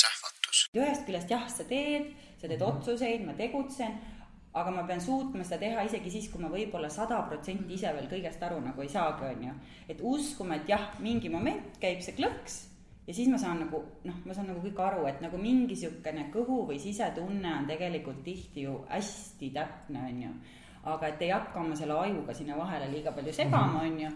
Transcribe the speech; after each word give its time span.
sähvatus. 0.00 0.66
ühest 0.76 1.06
küljest 1.06 1.32
jah, 1.32 1.48
sa 1.50 1.64
teed, 1.64 2.12
sa 2.40 2.50
teed 2.50 2.62
otsuseid, 2.62 3.24
ma 3.26 3.34
tegutsen, 3.38 3.98
aga 4.56 4.72
ma 4.72 4.84
pean 4.88 5.00
suutma 5.00 5.44
seda 5.44 5.60
teha 5.64 5.84
isegi 5.88 6.12
siis, 6.12 6.30
kui 6.32 6.40
ma 6.42 6.52
võib-olla 6.52 6.88
sada 6.92 7.18
protsenti 7.28 7.76
ise 7.76 7.92
veel 7.96 8.08
kõigest 8.12 8.42
aru 8.42 8.60
nagu 8.64 8.84
ei 8.84 8.92
saagi, 8.92 9.32
on 9.32 9.44
ju. 9.48 9.58
et 9.88 10.00
uskuma, 10.14 10.60
et 10.60 10.72
jah, 10.72 10.88
mingi 11.04 11.32
moment 11.32 11.76
käib 11.82 12.00
see 12.04 12.16
klõks 12.16 12.62
ja 13.06 13.14
siis 13.14 13.28
ma 13.30 13.38
saan 13.38 13.60
nagu 13.62 13.82
noh, 14.04 14.20
ma 14.26 14.34
saan 14.34 14.48
nagu 14.50 14.62
kõik 14.64 14.80
aru, 14.82 15.06
et 15.10 15.20
nagu 15.24 15.38
mingi 15.40 15.74
niisugune 15.74 16.28
kõhu 16.34 16.62
või 16.70 16.78
sisetunne 16.82 17.52
on 17.60 17.68
tegelikult 17.68 18.22
tihti 18.26 18.66
ju 18.66 18.80
hästi 18.90 19.52
täpne, 19.54 20.06
on 20.10 20.22
ju. 20.24 20.32
aga 20.86 21.12
et 21.12 21.22
ei 21.22 21.34
hakka 21.34 21.60
oma 21.60 21.76
selle 21.76 21.98
ajuga 21.98 22.34
sinna 22.34 22.56
vahele 22.58 22.90
liiga 22.90 23.12
palju 23.12 23.32
segama, 23.34 23.82
on 23.82 24.00
ju 24.00 24.10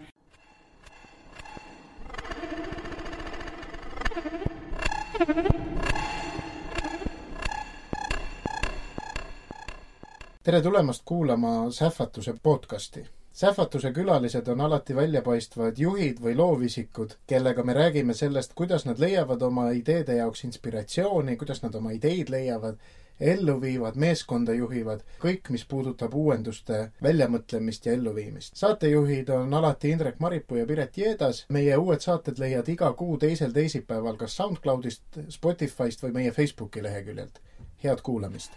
tere 10.42 10.62
tulemast 10.62 11.02
kuulama 11.04 11.70
Sähvatuse 11.70 12.34
podcasti. 12.42 13.06
sähvatuse 13.32 13.92
külalised 13.92 14.48
on 14.48 14.60
alati 14.60 14.96
väljapaistvad 14.96 15.78
juhid 15.78 16.22
või 16.24 16.36
loovisikud, 16.36 17.10
kellega 17.26 17.62
me 17.62 17.72
räägime 17.72 18.14
sellest, 18.14 18.52
kuidas 18.54 18.86
nad 18.86 18.98
leiavad 18.98 19.42
oma 19.42 19.70
ideede 19.70 20.16
jaoks 20.16 20.44
inspiratsiooni, 20.44 21.36
kuidas 21.36 21.62
nad 21.62 21.74
oma 21.74 21.90
ideid 21.90 22.28
leiavad, 22.28 22.76
ellu 23.20 23.60
viivad, 23.60 23.96
meeskonda 23.96 24.54
juhivad, 24.56 25.04
kõik, 25.22 25.50
mis 25.50 25.64
puudutab 25.68 26.14
uuenduste 26.14 26.90
väljamõtlemist 27.02 27.86
ja 27.86 27.92
elluviimist. 27.92 28.56
saatejuhid 28.56 29.28
on 29.28 29.54
alati 29.54 29.90
Indrek 29.90 30.18
Maripuu 30.18 30.58
ja 30.58 30.66
Piret 30.66 30.98
Jeedas. 30.98 31.44
meie 31.48 31.76
uued 31.76 32.00
saated 32.00 32.38
leiad 32.38 32.68
iga 32.68 32.92
kuu 32.92 33.18
teisel 33.18 33.52
teisipäeval 33.52 34.16
kas 34.16 34.36
SoundCloudist, 34.36 35.02
Spotify'st 35.28 36.02
või 36.02 36.12
meie 36.12 36.30
Facebooki 36.32 36.82
leheküljelt. 36.82 37.40
head 37.84 38.00
kuulamist 38.02 38.52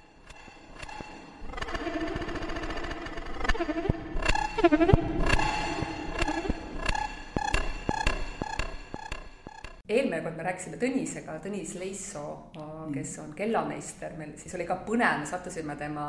eelmine 9.84 10.22
kord 10.24 10.38
me 10.40 10.44
rääkisime 10.48 10.78
Tõnisega, 10.80 11.34
Tõnis 11.44 11.74
Leissoo, 11.76 12.54
kes 12.94 13.18
on 13.20 13.34
kellameister, 13.36 14.14
meil 14.16 14.30
siis 14.40 14.56
oli 14.56 14.64
ka 14.70 14.78
põnev, 14.88 15.18
me 15.20 15.28
sattusime 15.28 15.76
tema 15.76 16.06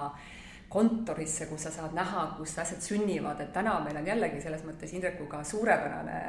kontorisse, 0.70 1.48
kus 1.50 1.66
sa 1.66 1.72
saad 1.74 1.96
näha, 1.96 2.22
kus 2.38 2.52
asjad 2.62 2.84
sünnivad, 2.86 3.42
et 3.42 3.50
täna 3.54 3.72
meil 3.82 3.98
on 3.98 4.06
jällegi 4.06 4.38
selles 4.44 4.62
mõttes 4.62 4.94
Indrekuga 4.94 5.42
suurepärane 5.50 6.20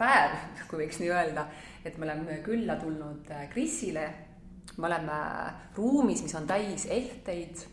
päev, 0.00 0.34
kui 0.70 0.82
võiks 0.82 0.98
nii 0.98 1.12
öelda, 1.14 1.46
et 1.86 1.94
me 1.94 2.08
oleme 2.08 2.40
külla 2.46 2.74
tulnud 2.82 3.30
Krisile, 3.54 4.08
me 4.74 4.90
oleme 4.90 5.20
ruumis, 5.78 6.24
mis 6.26 6.34
on 6.34 6.50
täis 6.50 6.88
ehteid. 6.90 7.68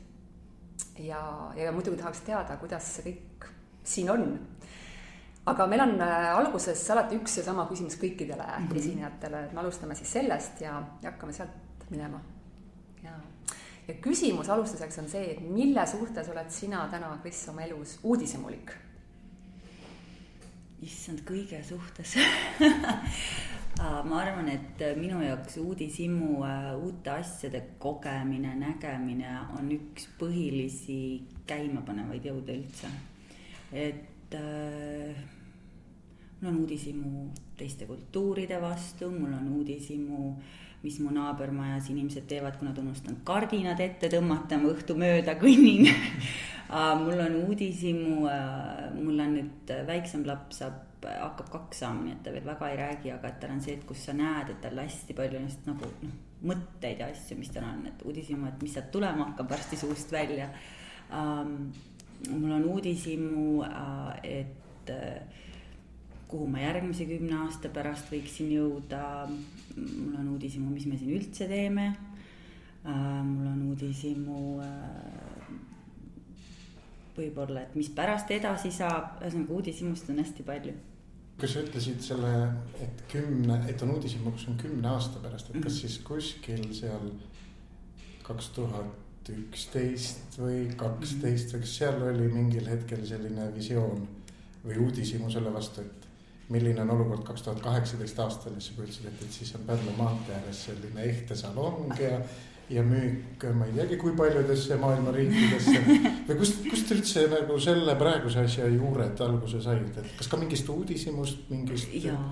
Ja, 1.01 1.19
ja 1.57 1.73
muidugi 1.73 1.97
tahaks 1.97 2.21
teada, 2.25 2.61
kuidas 2.61 2.85
see 2.99 3.09
kõik 3.09 3.49
siin 3.87 4.13
on 4.13 4.29
aga 5.47 5.67
meil 5.67 5.81
on 5.85 5.95
äh, 6.03 6.29
alguses 6.35 6.81
alati 6.91 7.17
üks 7.19 7.39
ja 7.39 7.45
sama 7.47 7.67
küsimus 7.69 7.95
kõikidele 8.01 8.43
mm 8.43 8.67
-hmm. 8.67 8.79
esinejatele, 8.81 9.43
et 9.45 9.53
me 9.53 9.59
alustame 9.63 9.95
siis 9.95 10.11
sellest 10.11 10.61
ja, 10.61 10.81
ja 11.01 11.11
hakkame 11.11 11.33
sealt 11.33 11.85
minema. 11.89 12.21
ja, 13.03 13.13
ja 13.87 13.93
küsimus 13.93 14.49
alustuseks 14.49 14.99
on 14.99 15.09
see, 15.09 15.31
et 15.31 15.41
mille 15.41 15.87
suhtes 15.87 16.29
oled 16.29 16.49
sina 16.49 16.87
täna, 16.91 17.17
Kris, 17.21 17.47
oma 17.49 17.61
elus 17.61 17.99
uudishimulik? 18.03 18.71
issand, 20.81 21.23
kõige 21.25 21.63
suhtes 21.63 22.17
ma 24.09 24.19
arvan, 24.21 24.49
et 24.49 24.83
minu 24.97 25.21
jaoks 25.21 25.57
uudishimu, 25.57 26.43
äh, 26.43 26.75
uute 26.75 27.09
asjade 27.09 27.61
kogemine, 27.79 28.55
nägemine 28.55 29.39
on 29.59 29.71
üks 29.71 30.09
põhilisi 30.19 31.23
käimapanevaid 31.47 32.25
jõude 32.25 32.59
üldse. 32.59 32.87
et 33.71 34.35
äh, 34.35 35.36
mul 36.41 36.51
on 36.51 36.61
uudishimu 36.61 37.27
teiste 37.57 37.85
kultuuride 37.85 38.61
vastu, 38.61 39.09
mul 39.11 39.33
on 39.33 39.47
uudishimu, 39.57 40.35
mis 40.83 40.99
mu 41.01 41.11
naabermajas 41.11 41.89
inimesed 41.89 42.27
teevad, 42.29 42.59
kui 42.59 42.67
nad 42.67 42.77
unustanud 42.77 43.23
kardinad 43.25 43.79
ette 43.81 44.09
tõmmata, 44.13 44.59
ma 44.61 44.69
õhtu 44.69 44.97
mööda 44.99 45.33
kõnnin 45.41 45.89
mul 47.03 47.23
on 47.23 47.39
uudishimu, 47.47 48.27
mul 48.99 49.23
on 49.25 49.33
nüüd 49.39 49.73
väiksem 49.87 50.27
laps 50.27 50.61
saab, 50.61 50.83
hakkab 51.07 51.49
kaks 51.53 51.81
saama, 51.83 52.05
nii 52.05 52.15
et 52.17 52.23
ta 52.25 52.33
veel 52.35 52.45
väga 52.45 52.69
ei 52.71 52.79
räägi, 52.83 53.11
aga 53.13 53.31
et 53.31 53.41
tal 53.41 53.55
on 53.55 53.65
see, 53.65 53.77
et 53.77 53.85
kus 53.89 54.05
sa 54.05 54.15
näed, 54.17 54.53
et 54.53 54.61
tal 54.61 54.81
hästi 54.81 55.17
palju 55.17 55.41
lihtsalt 55.41 55.69
nagu 55.71 55.91
noh, 56.05 56.15
mõtteid 56.51 57.01
ja 57.01 57.09
asju, 57.09 57.37
mis 57.39 57.49
tal 57.53 57.65
on, 57.65 57.83
et 57.89 58.05
uudishimu, 58.05 58.49
et 58.49 58.65
mis 58.65 58.73
sealt 58.77 58.91
tulema 58.93 59.31
hakkab 59.31 59.53
varsti 59.57 59.79
suust 59.79 60.13
välja 60.13 60.49
um,. 61.09 61.71
mul 62.29 62.51
on 62.51 62.63
uudishimu, 62.65 63.63
et 64.25 64.89
kuhu 66.27 66.47
ma 66.51 66.59
järgmise 66.59 67.05
kümne 67.07 67.37
aasta 67.45 67.69
pärast 67.73 68.11
võiksin 68.11 68.51
jõuda. 68.51 69.01
mul 69.77 70.17
on 70.19 70.33
uudishimu, 70.33 70.69
mis 70.73 70.85
me 70.85 70.97
siin 70.97 71.15
üldse 71.15 71.47
teeme. 71.47 71.87
Äh, 72.87 73.23
mul 73.23 73.47
on 73.47 73.61
uudishimu 73.69 74.59
äh, 74.63 75.47
võib-olla, 77.17 77.63
et 77.65 77.75
mis 77.77 77.89
pärast 77.93 78.31
edasi 78.31 78.71
saab, 78.73 79.17
ühesõnaga 79.21 79.57
uudishimust 79.57 80.09
on 80.11 80.21
hästi 80.21 80.45
palju. 80.47 80.75
kas 81.37 81.51
sa 81.53 81.61
ütlesid 81.61 82.01
selle, 82.01 82.29
et 82.81 83.03
kümne, 83.11 83.59
et 83.69 83.81
on 83.85 83.91
uudishimu, 83.93 84.31
kus 84.33 84.47
on 84.49 84.57
kümne 84.57 84.87
aasta 84.89 85.19
pärast, 85.21 85.51
et 85.51 85.59
kas 85.61 85.73
mhm. 85.73 85.79
siis 85.81 85.97
kuskil 86.05 86.63
seal 86.73 87.11
kaks 88.25 88.49
tuhat 88.55 89.29
üksteist 89.29 90.39
või 90.39 90.65
kaksteist 90.79 91.53
või 91.53 91.63
kas 91.63 91.75
seal 91.81 92.01
oli 92.09 92.29
mingil 92.31 92.67
hetkel 92.67 93.03
selline 93.05 93.49
visioon 93.55 94.07
või 94.63 94.79
uudishimu 94.85 95.29
selle 95.31 95.51
vastu, 95.53 95.83
et 95.83 96.06
milline 96.49 96.81
on 96.81 96.91
olukord 96.95 97.25
kaks 97.27 97.43
tuhat 97.43 97.59
kaheksateist 97.63 98.19
aastal 98.23 98.55
ja 98.55 98.61
sa 98.63 98.75
kujutasid 98.75 99.09
ette, 99.09 99.25
et 99.25 99.39
siis 99.39 99.55
on 99.57 99.65
Pärnu 99.67 99.95
maantee 99.97 100.35
ääres 100.35 100.61
selline 100.69 101.03
ehtesalong 101.03 101.91
ja, 101.99 102.21
ja 102.69 102.83
müük, 102.87 103.43
ma 103.55 103.67
ei 103.67 103.75
teagi, 103.75 103.99
kui 103.99 104.15
paljudesse 104.15 104.79
maailma 104.79 105.11
riikidesse. 105.15 105.83
või 106.29 106.39
kust, 106.39 106.63
kust 106.69 106.95
üldse 106.95 107.27
nagu 107.33 107.59
selle 107.63 107.97
praeguse 107.99 108.45
asja 108.47 108.67
juured 108.71 109.23
alguse 109.27 109.61
said, 109.63 109.91
et 109.91 110.17
kas 110.19 110.31
ka 110.31 110.39
mingist 110.39 110.71
uudishimust, 110.71 111.47
mingist? 111.51 111.91
jaa, 112.05 112.23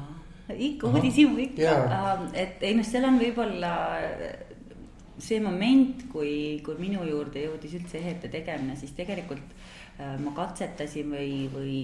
ikka 0.56 0.92
uudishimu 0.92 1.40
ikka, 1.50 1.78
ähm, 2.00 2.28
et 2.34 2.64
ei 2.64 2.76
noh, 2.80 2.88
seal 2.88 3.08
on 3.10 3.20
võib-olla 3.20 3.76
see 5.20 5.40
moment, 5.40 6.08
kui, 6.12 6.62
kui 6.64 6.76
minu 6.80 7.04
juurde 7.08 7.46
jõudis 7.46 7.76
üldse 7.78 8.00
ehete 8.02 8.32
tegemine, 8.32 8.76
siis 8.80 8.96
tegelikult 8.96 9.56
äh, 10.00 10.16
ma 10.22 10.36
katsetasin 10.36 11.12
või, 11.12 11.32
või 11.52 11.78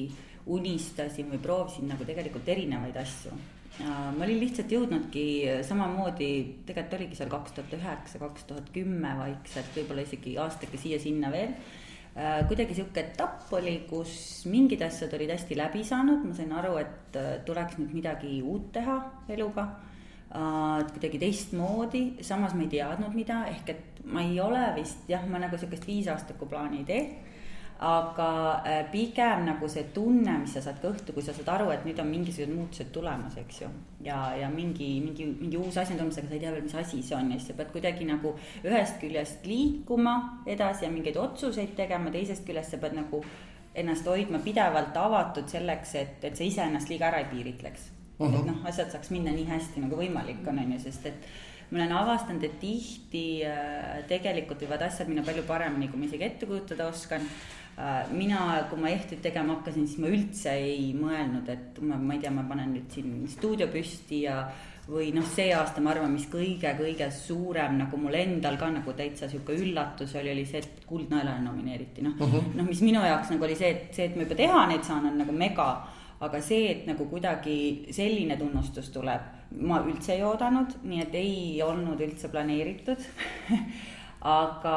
unistasin 0.46 1.30
või 1.32 1.42
proovisin 1.42 1.90
nagu 1.92 2.06
tegelikult 2.08 2.48
erinevaid 2.50 2.98
asju. 2.98 3.34
ma 3.82 4.26
olin 4.26 4.40
lihtsalt 4.42 4.72
jõudnudki 4.72 5.24
samamoodi, 5.66 6.32
tegelikult 6.68 6.98
oligi 7.00 7.18
seal 7.18 7.30
kaks 7.32 7.54
tuhat 7.56 7.76
üheksa, 7.78 8.20
kaks 8.20 8.44
tuhat 8.50 8.68
kümme 8.74 9.14
vaikselt, 9.18 9.72
võib-olla 9.78 10.04
isegi 10.06 10.36
aastake 10.38 10.78
siia-sinna 10.78 11.32
veel 11.34 11.54
äh, 11.54 12.42
kuidagi 12.48 12.76
sihuke 12.76 13.00
etapp 13.02 13.54
oli, 13.56 13.78
kus 13.90 14.44
mingid 14.52 14.84
asjad 14.86 15.14
olid 15.16 15.32
hästi 15.32 15.58
läbi 15.58 15.86
saanud, 15.88 16.26
ma 16.28 16.36
sain 16.36 16.52
aru, 16.52 16.76
et 16.82 17.18
äh, 17.20 17.32
tuleks 17.48 17.80
nüüd 17.80 17.96
midagi 18.02 18.42
uut 18.44 18.72
teha 18.76 19.00
eluga. 19.32 19.70
Äh, 20.32 20.84
kuidagi 20.92 21.20
teistmoodi, 21.20 22.04
samas 22.24 22.54
ma 22.56 22.68
ei 22.68 22.72
teadnud, 22.76 23.16
mida, 23.16 23.44
ehk 23.52 23.74
et 23.74 24.06
ma 24.12 24.24
ei 24.24 24.40
ole 24.44 24.62
vist 24.78 25.10
jah, 25.10 25.24
ma 25.28 25.42
nagu 25.42 25.60
sihukest 25.60 25.88
viisaastaku 25.88 26.48
plaani 26.52 26.84
ei 26.84 26.88
tee 26.88 27.31
aga 27.82 28.62
äh, 28.62 28.84
pigem 28.92 29.46
nagu 29.48 29.68
see 29.70 29.88
tunne, 29.94 30.36
mis 30.44 30.54
sa 30.54 30.62
saad 30.62 30.78
kõhtu, 30.84 31.16
kui 31.16 31.24
sa 31.26 31.34
saad 31.34 31.48
aru, 31.50 31.72
et 31.74 31.86
nüüd 31.88 31.98
on 32.02 32.12
mingisugused 32.14 32.54
muutused 32.54 32.92
tulemas, 32.94 33.38
eks 33.42 33.62
ju. 33.64 33.70
ja, 34.06 34.20
ja 34.38 34.50
mingi, 34.54 34.90
mingi, 35.02 35.26
mingi 35.40 35.58
uus 35.58 35.80
asi 35.82 35.96
on 35.96 36.04
tulemas, 36.04 36.20
aga 36.22 36.30
sa 36.30 36.38
ei 36.38 36.44
tea 36.44 36.52
veel, 36.54 36.68
mis 36.68 36.76
asi 36.78 37.02
see 37.02 37.16
on 37.18 37.32
ja 37.34 37.40
siis 37.40 37.50
sa 37.50 37.58
pead 37.58 37.72
kuidagi 37.74 38.06
nagu 38.06 38.36
ühest 38.62 39.00
küljest 39.02 39.50
liikuma 39.50 40.14
edasi 40.46 40.86
ja 40.86 40.92
mingeid 40.94 41.18
otsuseid 41.18 41.74
tegema, 41.80 42.14
teisest 42.14 42.46
küljest 42.46 42.76
sa 42.76 42.82
pead 42.84 43.00
nagu 43.00 43.24
ennast 43.74 44.06
hoidma 44.06 44.44
pidevalt 44.46 44.98
avatud 45.02 45.50
selleks, 45.50 45.96
et, 45.98 46.20
et 46.28 46.38
sa 46.38 46.46
iseennast 46.46 46.92
liiga 46.92 47.10
ära 47.10 47.24
ei 47.24 47.32
piiritleks 47.32 47.88
uh. 48.20 48.28
-huh. 48.28 48.40
et 48.40 48.46
noh, 48.46 48.60
asjad 48.70 48.92
saaks 48.94 49.10
minna 49.10 49.34
nii 49.34 49.48
hästi 49.50 49.88
nagu 49.88 49.98
võimalik 49.98 50.46
on, 50.46 50.62
on 50.62 50.76
ju, 50.76 50.84
sest 50.86 51.10
et 51.10 51.32
ma 51.72 51.80
olen 51.80 51.94
avastanud, 51.96 52.44
et 52.44 52.60
tihti 52.60 53.26
äh, 53.48 54.04
tegelikult 54.08 54.62
võivad 54.62 54.86
asjad 54.86 55.08
minna 55.08 55.24
palju 55.24 55.44
paremini, 55.48 55.88
kui 55.88 56.00
ma 56.00 56.06
isegi 56.06 56.28
ette 56.28 56.46
kujutada 56.46 56.90
oskan 56.92 57.24
mina, 58.12 58.42
kui 58.70 58.82
ma 58.82 58.92
ehtuid 58.92 59.22
tegema 59.24 59.56
hakkasin, 59.56 59.88
siis 59.88 60.02
ma 60.02 60.12
üldse 60.12 60.52
ei 60.60 60.92
mõelnud, 60.98 61.48
et 61.50 61.80
ma, 61.82 61.98
ma 61.98 62.18
ei 62.18 62.22
tea, 62.22 62.34
ma 62.36 62.44
panen 62.50 62.76
nüüd 62.76 62.92
siin 62.94 63.24
stuudio 63.32 63.70
püsti 63.72 64.26
ja 64.26 64.42
või 64.92 65.12
noh, 65.16 65.26
see 65.30 65.52
aasta 65.56 65.82
ma 65.84 65.94
arvan, 65.94 66.12
mis 66.12 66.28
kõige-kõige 66.32 67.08
suurem 67.16 67.78
nagu 67.80 67.98
mul 68.02 68.18
endal 68.18 68.58
ka 68.60 68.70
nagu 68.74 68.94
täitsa 68.98 69.30
sihuke 69.32 69.56
üllatus 69.56 70.16
oli, 70.20 70.34
oli 70.34 70.46
see, 70.50 70.60
et 70.60 70.86
Kuldnaelale 70.90 71.40
nomineeriti, 71.46 72.04
noh 72.04 72.20
uh 72.20 72.34
-huh.. 72.34 72.52
noh, 72.58 72.68
mis 72.68 72.82
minu 72.82 73.04
jaoks 73.06 73.32
nagu 73.32 73.48
oli 73.48 73.56
see, 73.56 73.72
et 73.72 73.96
see, 73.96 74.10
et 74.10 74.16
ma 74.16 74.26
juba 74.28 74.40
teha 74.42 74.66
neid 74.68 74.84
saan, 74.84 75.08
on 75.08 75.18
nagu 75.22 75.32
mega 75.32 75.70
aga 76.22 76.42
see, 76.42 76.68
et 76.72 76.84
nagu 76.90 77.06
kuidagi 77.10 77.88
selline 77.94 78.38
tunnustus 78.38 78.92
tuleb, 78.94 79.22
ma 79.62 79.80
üldse 79.82 80.14
ei 80.14 80.24
oodanud, 80.24 80.78
nii 80.84 81.02
et 81.02 81.16
ei 81.18 81.62
olnud 81.66 82.02
üldse 82.02 82.30
planeeritud 82.30 83.02
aga, 84.22 84.76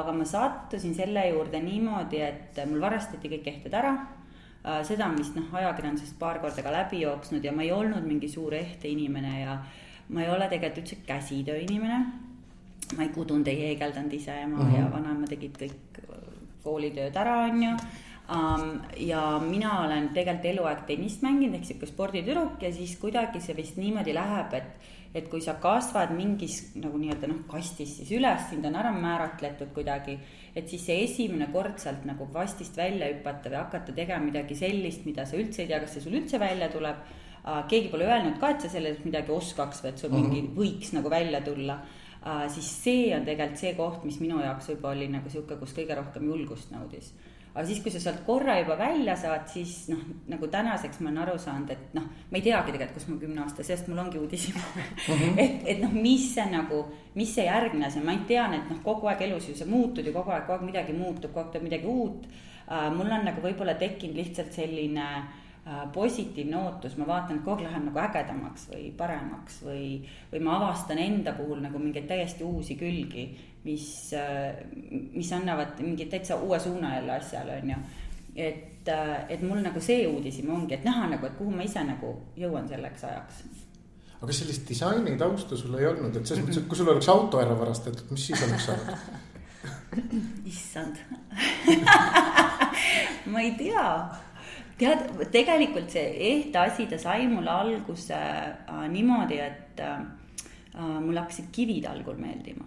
aga 0.00 0.12
ma 0.12 0.24
sattusin 0.28 0.94
selle 0.94 1.24
juurde 1.30 1.60
niimoodi, 1.64 2.20
et 2.20 2.58
mul 2.68 2.82
varastati 2.84 3.30
kõik 3.32 3.46
ehted 3.54 3.72
ära 3.74 3.94
äh, 3.96 4.82
seda, 4.84 5.08
mis 5.12 5.32
noh, 5.36 5.48
ajakirjandusest 5.60 6.18
paar 6.20 6.42
korda 6.42 6.64
ka 6.64 6.74
läbi 6.74 7.00
jooksnud 7.06 7.44
ja 7.44 7.54
ma 7.56 7.64
ei 7.64 7.72
olnud 7.72 8.04
mingi 8.04 8.28
suur 8.28 8.54
ehte 8.54 8.90
inimene 8.92 9.40
ja 9.40 9.56
ma 10.12 10.24
ei 10.24 10.30
ole 10.30 10.48
tegelikult 10.52 10.84
üldse 10.84 11.00
käsitöö 11.06 11.58
inimene. 11.64 12.04
ma 12.96 13.02
ei 13.02 13.12
kudunud, 13.14 13.48
ei 13.48 13.60
heegeldanud 13.68 14.12
ise, 14.12 14.34
ema 14.42 14.58
mm 14.58 14.70
-hmm. 14.70 14.78
ja 14.78 14.88
vanaema 14.92 15.26
tegid 15.26 15.56
kõik 15.56 16.00
koolitööd 16.62 17.16
ära, 17.16 17.36
onju 17.48 17.70
um,. 18.28 18.80
ja 18.96 19.40
mina 19.40 19.80
olen 19.86 20.08
tegelikult 20.08 20.44
eluaeg 20.52 20.84
tennist 20.86 21.22
mänginud 21.22 21.54
ehk 21.54 21.64
sihuke 21.64 21.86
sporditüdruk 21.86 22.62
ja 22.62 22.72
siis 22.72 22.96
kuidagi 23.00 23.40
see 23.40 23.56
vist 23.56 23.76
niimoodi 23.76 24.14
läheb, 24.14 24.52
et, 24.54 24.91
et 25.14 25.28
kui 25.28 25.42
sa 25.44 25.54
kasvad 25.60 26.14
mingis 26.16 26.74
nagu 26.80 26.98
nii-öelda 26.98 27.28
noh, 27.28 27.42
kastis 27.50 27.98
siis 27.98 28.12
üles, 28.16 28.46
sind 28.48 28.64
on 28.64 28.78
ära 28.80 28.92
määratletud 28.96 29.72
kuidagi. 29.76 30.18
et 30.54 30.68
siis 30.68 30.86
see 30.86 31.02
esimene 31.04 31.48
kord 31.52 31.78
sealt 31.78 32.04
nagu 32.08 32.28
kastist 32.32 32.76
välja 32.76 33.08
hüpata 33.12 33.50
või 33.50 33.60
hakata 33.60 33.92
tegema 33.92 34.24
midagi 34.24 34.56
sellist, 34.56 35.04
mida 35.04 35.26
sa 35.26 35.36
üldse 35.36 35.62
ei 35.62 35.68
tea, 35.68 35.80
kas 35.80 35.96
see 35.96 36.06
sul 36.06 36.16
üldse 36.20 36.40
välja 36.40 36.68
tuleb 36.72 37.02
keegi 37.68 37.90
pole 37.90 38.06
öelnud 38.06 38.38
ka, 38.40 38.52
et 38.54 38.64
sa 38.64 38.70
selles 38.70 39.02
midagi 39.04 39.32
oskaks 39.34 39.82
või 39.82 39.90
et 39.90 39.98
sul 39.98 40.10
mm 40.10 40.16
-hmm. 40.16 40.30
mingi 40.30 40.56
võiks 40.56 40.92
nagu 40.94 41.10
välja 41.10 41.40
tulla 41.40 41.80
siis 42.48 42.68
see 42.84 43.14
on 43.16 43.24
tegelikult 43.26 43.58
see 43.58 43.74
koht, 43.74 44.04
mis 44.04 44.20
minu 44.20 44.40
jaoks 44.40 44.68
võib-olla 44.70 45.00
oli 45.00 45.08
nagu 45.10 45.30
sihuke, 45.30 45.56
kus 45.58 45.74
kõige 45.74 45.96
rohkem 45.98 46.28
julgust 46.30 46.70
nõudis 46.70 47.12
aga 47.54 47.64
siis, 47.68 47.82
kui 47.84 47.92
sa 47.92 48.00
sealt 48.00 48.22
korra 48.26 48.54
juba 48.60 48.78
välja 48.80 49.16
saad, 49.18 49.44
siis 49.52 49.88
noh, 49.92 50.00
nagu 50.32 50.48
tänaseks 50.52 51.02
ma 51.02 51.10
olen 51.10 51.22
aru 51.24 51.34
saanud, 51.40 51.72
et 51.74 51.96
noh, 51.96 52.06
ma 52.30 52.40
ei 52.40 52.44
teagi 52.46 52.72
tegelikult, 52.72 52.96
kus 52.96 53.08
mu 53.10 53.18
kümne 53.20 53.44
aasta 53.44 53.66
seest 53.66 53.90
mul 53.90 54.00
ongi 54.00 54.20
uudishimu 54.20 54.62
mm. 54.62 55.12
-hmm. 55.12 55.42
et, 55.44 55.60
et 55.74 55.82
noh, 55.82 55.92
mis 55.92 56.30
see 56.34 56.46
nagu, 56.52 56.86
mis 57.14 57.34
see 57.34 57.44
järgmine 57.44 57.86
asi 57.86 58.00
on, 58.00 58.08
ma 58.08 58.16
tean, 58.28 58.54
et 58.54 58.70
noh, 58.70 58.80
kogu 58.82 59.12
aeg 59.12 59.22
elus 59.28 59.48
ju 59.48 59.54
sa 59.54 59.68
muutud 59.68 60.06
ju 60.06 60.12
kogu 60.12 60.30
aeg, 60.30 60.46
kogu 60.46 60.58
aeg 60.58 60.66
midagi 60.70 60.96
muutub, 60.96 61.32
kogu 61.32 61.44
aeg 61.44 61.52
tuleb 61.52 61.68
midagi 61.68 61.86
uut 61.86 62.26
uh,. 62.26 62.88
mul 62.96 63.12
on 63.12 63.24
nagu 63.28 63.44
võib-olla 63.44 63.74
tekkinud 63.74 64.16
lihtsalt 64.16 64.52
selline 64.52 65.06
uh, 65.18 65.41
positiivne 65.94 66.56
ootus, 66.58 66.96
ma 66.98 67.06
vaatan, 67.06 67.38
et 67.38 67.44
kogu 67.44 67.62
aeg 67.62 67.68
läheb 67.68 67.84
nagu 67.86 68.00
ägedamaks 68.02 68.64
või 68.72 68.88
paremaks 68.98 69.60
või, 69.62 69.84
või 70.32 70.40
ma 70.42 70.56
avastan 70.58 70.98
enda 70.98 71.36
puhul 71.38 71.62
nagu 71.62 71.78
mingeid 71.78 72.08
täiesti 72.10 72.42
uusi 72.42 72.74
külgi 72.80 73.28
mis, 73.64 74.14
mis 74.90 75.32
annavad 75.32 75.80
mingi 75.80 76.06
täitsa 76.10 76.36
uue 76.36 76.58
suuna 76.60 76.94
jälle 76.94 77.12
asjale, 77.12 77.60
on 77.62 77.70
ju. 77.70 77.76
et, 78.36 78.88
et 79.28 79.42
mul 79.42 79.62
nagu 79.62 79.80
see 79.80 80.06
uudishimu 80.08 80.54
ongi, 80.56 80.74
et 80.74 80.84
näha 80.84 81.08
nagu, 81.14 81.26
et 81.26 81.36
kuhu 81.38 81.54
ma 81.54 81.66
ise 81.66 81.84
nagu 81.86 82.14
jõuan 82.36 82.68
selleks 82.68 83.04
ajaks. 83.06 83.42
aga 84.20 84.38
sellist 84.38 84.68
disaini 84.68 85.16
tausta 85.18 85.56
sul 85.56 85.78
ei 85.78 85.86
olnud, 85.86 86.16
et 86.16 86.26
selles 86.26 86.44
mõttes, 86.46 86.62
et 86.62 86.70
kui 86.70 86.80
sul 86.80 86.90
oleks 86.94 87.10
auto 87.12 87.42
ära 87.42 87.58
varastatud, 87.58 88.10
mis 88.10 88.26
siis 88.30 88.42
oleks 88.48 88.70
saanud? 88.70 89.20
issand 90.48 90.98
ma 93.32 93.42
ei 93.44 93.52
tea 93.58 93.86
tead, 94.78 95.06
tegelikult 95.32 95.90
see 95.90 96.08
ehte 96.32 96.58
asi, 96.58 96.86
ta 96.86 96.98
sai 96.98 97.26
mul 97.30 97.48
alguse 97.48 98.18
äh, 98.18 98.88
niimoodi, 98.88 99.38
et 99.38 99.80
äh, 99.80 99.98
äh 100.74 101.00
mulle 101.00 101.20
hakkasid 101.20 101.50
kivid 101.52 101.86
algul 101.86 102.16
meeldima 102.16 102.64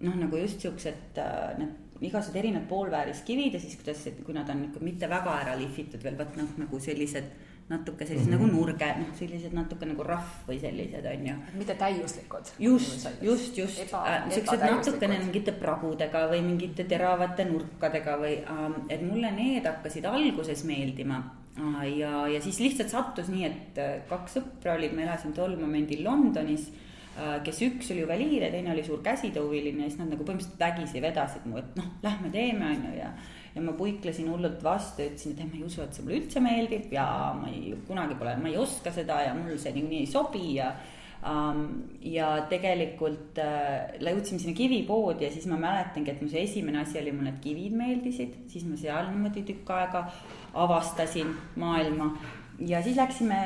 noh, 0.00 0.14
nagu 0.14 0.36
just 0.36 0.62
siuksed 0.62 1.18
äh, 1.18 1.58
need 1.58 1.76
igasugused 1.98 2.38
erinevad 2.38 2.68
poolvääriskivid 2.70 3.54
ja 3.56 3.60
siis 3.60 3.76
kuidas, 3.80 4.04
kui 4.24 4.34
nad 4.34 4.48
on 4.52 4.68
ikka 4.68 4.80
mitte 4.86 5.08
väga 5.10 5.34
ära 5.42 5.54
lihvitud 5.58 6.04
veel, 6.04 6.18
vot 6.18 6.36
noh, 6.38 6.52
nagu 6.60 6.78
sellised 6.80 7.32
natuke 7.68 8.06
sellised 8.06 8.30
mm 8.30 8.36
-hmm. 8.36 8.46
nagu 8.46 8.60
nurge, 8.60 8.86
noh, 9.00 9.08
sellised 9.18 9.52
natuke 9.52 9.86
nagu 9.86 10.02
rahv 10.02 10.46
või 10.48 10.60
sellised 10.60 11.08
on 11.10 11.26
ju. 11.26 11.34
mitte 11.54 11.74
täiuslikud. 11.74 12.52
just, 12.58 13.08
just, 13.22 13.58
just 13.58 13.80
Eba, 13.80 14.04
äh,, 14.06 14.30
siuksed 14.30 14.60
natukene 14.60 15.18
mingite 15.18 15.52
pragudega 15.52 16.28
või 16.30 16.40
mingite 16.42 16.84
teravate 16.84 17.44
nurkadega 17.44 18.16
või 18.16 18.38
äh,, 18.38 18.78
et 18.88 19.02
mulle 19.02 19.30
need 19.30 19.66
hakkasid 19.66 20.04
alguses 20.04 20.64
meeldima. 20.64 21.22
Ja, 21.96 22.26
ja 22.30 22.42
siis 22.42 22.60
lihtsalt 22.62 22.92
sattus 22.92 23.30
nii, 23.32 23.46
et 23.48 23.80
äh, 23.82 23.96
kaks 24.10 24.38
sõpra 24.38 24.76
olid, 24.78 24.94
ma 24.94 25.06
elasin 25.06 25.34
tol 25.36 25.56
momendil 25.60 26.04
Londonis 26.06 26.68
Äh, 27.18 27.40
kes 27.42 27.58
üks 27.66 27.88
oli 27.90 28.04
juveliir 28.04 28.44
ja 28.44 28.48
teine 28.52 28.70
oli 28.70 28.84
suur 28.86 29.00
käsitööhuviline 29.02 29.82
ja 29.82 29.90
siis 29.90 29.98
nad 29.98 30.12
nagu 30.12 30.22
põhimõtteliselt 30.22 30.60
vägisi 30.60 31.00
vedasid 31.02 31.48
mu, 31.50 31.56
et 31.58 31.72
noh, 31.74 31.88
lähme 32.04 32.30
teeme, 32.30 32.68
on 32.76 32.84
ju, 32.86 32.92
ja. 32.94 33.08
ja 33.56 33.62
ma 33.64 33.74
puiklesin 33.74 34.28
hullult 34.30 34.62
vastu, 34.62 35.02
ütlesin, 35.02 35.34
et 35.34 35.40
ei, 35.42 35.48
ma 35.48 35.58
ei 35.58 35.64
usu, 35.66 35.80
et 35.82 35.96
see 35.96 36.06
mulle 36.06 36.20
üldse 36.20 36.42
meeldib 36.44 36.94
ja 36.94 37.08
ma 37.34 37.50
ei, 37.50 37.72
kunagi 37.88 38.14
pole, 38.20 38.36
ma 38.38 38.52
ei 38.52 38.60
oska 38.60 38.92
seda 38.94 39.18
ja 39.26 39.34
mul 39.34 39.58
see 39.58 39.74
niikuinii 39.74 40.04
ei 40.04 40.12
sobi 40.12 40.44
ja. 40.60 40.70
Ja 41.22 42.26
tegelikult 42.50 43.38
äh, 43.42 43.96
jõudsime 43.98 44.38
sinna 44.38 44.54
kivipoodi 44.56 45.26
ja 45.26 45.30
siis 45.34 45.48
ma 45.50 45.58
mäletangi, 45.60 46.12
et 46.12 46.20
mu 46.22 46.28
see 46.30 46.44
esimene 46.46 46.82
asi 46.84 47.00
oli, 47.00 47.12
mulle 47.12 47.32
need 47.32 47.40
kivid 47.42 47.74
meeldisid, 47.78 48.36
siis 48.52 48.66
ma 48.68 48.78
seal 48.78 49.10
niimoodi 49.10 49.42
tükk 49.48 49.72
aega 49.74 50.04
avastasin 50.54 51.34
maailma 51.58 52.12
ja 52.66 52.80
siis 52.82 52.96
läksime 52.98 53.38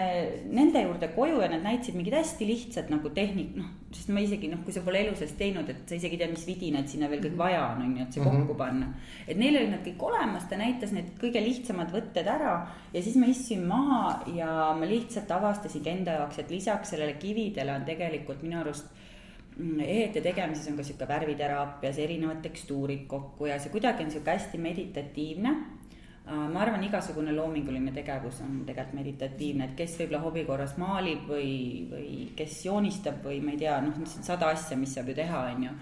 nende 0.57 0.81
juurde 0.83 1.09
koju 1.13 1.41
ja 1.43 1.49
nad 1.53 1.65
näitasid 1.67 1.97
mingid 1.99 2.15
hästi 2.17 2.47
lihtsad 2.49 2.89
nagu 2.93 3.11
tehnik-, 3.13 3.53
noh, 3.59 3.69
sest 3.93 4.09
ma 4.09 4.23
isegi 4.25 4.49
noh, 4.49 4.63
kui 4.65 4.73
sa 4.73 4.81
pole 4.85 5.03
elu 5.03 5.13
sees 5.19 5.35
teinud, 5.37 5.69
et 5.69 5.83
sa 5.89 5.99
isegi 5.99 6.17
ei 6.17 6.23
tea, 6.23 6.31
mis 6.33 6.47
vidinad 6.49 6.89
sinna 6.89 7.11
veel 7.13 7.21
kõik 7.27 7.37
vaja 7.37 7.61
on, 7.75 7.83
on 7.85 7.99
ju, 7.99 8.07
et 8.07 8.17
see 8.17 8.23
-hmm. 8.23 8.47
kokku 8.47 8.57
panna. 8.57 8.89
et 9.29 9.37
neil 9.37 9.57
olid 9.57 9.71
nad 9.75 9.85
kõik 9.85 10.07
olemas, 10.09 10.49
ta 10.49 10.57
näitas 10.57 10.93
need 10.97 11.13
kõige 11.21 11.45
lihtsamad 11.45 11.93
võtted 11.93 12.27
ära 12.27 12.55
ja 12.95 13.03
siis 13.03 13.17
ma 13.17 13.27
istusin 13.27 13.67
maha 13.67 14.23
ja 14.35 14.73
ma 14.79 14.87
lihtsalt 14.87 15.31
avastasingi 15.31 15.91
enda 15.91 16.13
jaoks, 16.13 16.39
et 16.39 16.51
lisaks 16.51 16.91
sellele 16.91 17.13
kividele 17.13 17.73
on 17.73 17.85
tegelikult 17.85 18.43
minu 18.43 18.61
arust 18.61 18.87
mm, 19.59 19.81
ehete 19.81 20.21
tegemises 20.21 20.69
on 20.69 20.77
ka 20.77 20.83
sihuke 20.83 21.09
värviteraapias 21.09 21.99
erinevad 21.99 22.41
tekstuurid 22.43 23.07
kokku 23.07 23.47
ja 23.47 23.59
see 23.59 23.71
kuidagi 23.71 24.05
on 24.05 24.11
sihuke 24.11 24.31
hästi 24.31 24.59
meditatiivne 24.59 25.82
ma 26.27 26.61
arvan, 26.63 26.83
igasugune 26.87 27.33
loominguline 27.35 27.91
tegevus 27.95 28.41
on 28.45 28.61
tegelikult 28.67 28.95
meditatiivne, 29.01 29.67
et 29.67 29.75
kes 29.79 29.97
võib-olla 29.99 30.21
hobi 30.23 30.45
korras 30.47 30.77
maalib 30.79 31.25
või, 31.27 31.55
või 31.91 32.13
kes 32.39 32.61
joonistab 32.69 33.25
või 33.27 33.41
ma 33.43 33.57
ei 33.57 33.59
tea, 33.65 33.81
noh, 33.83 33.99
sada 34.13 34.53
asja, 34.55 34.79
mis 34.79 34.95
saab 34.95 35.11
ju 35.11 35.17
teha, 35.19 35.41
on 35.51 35.67
ju. 35.67 35.73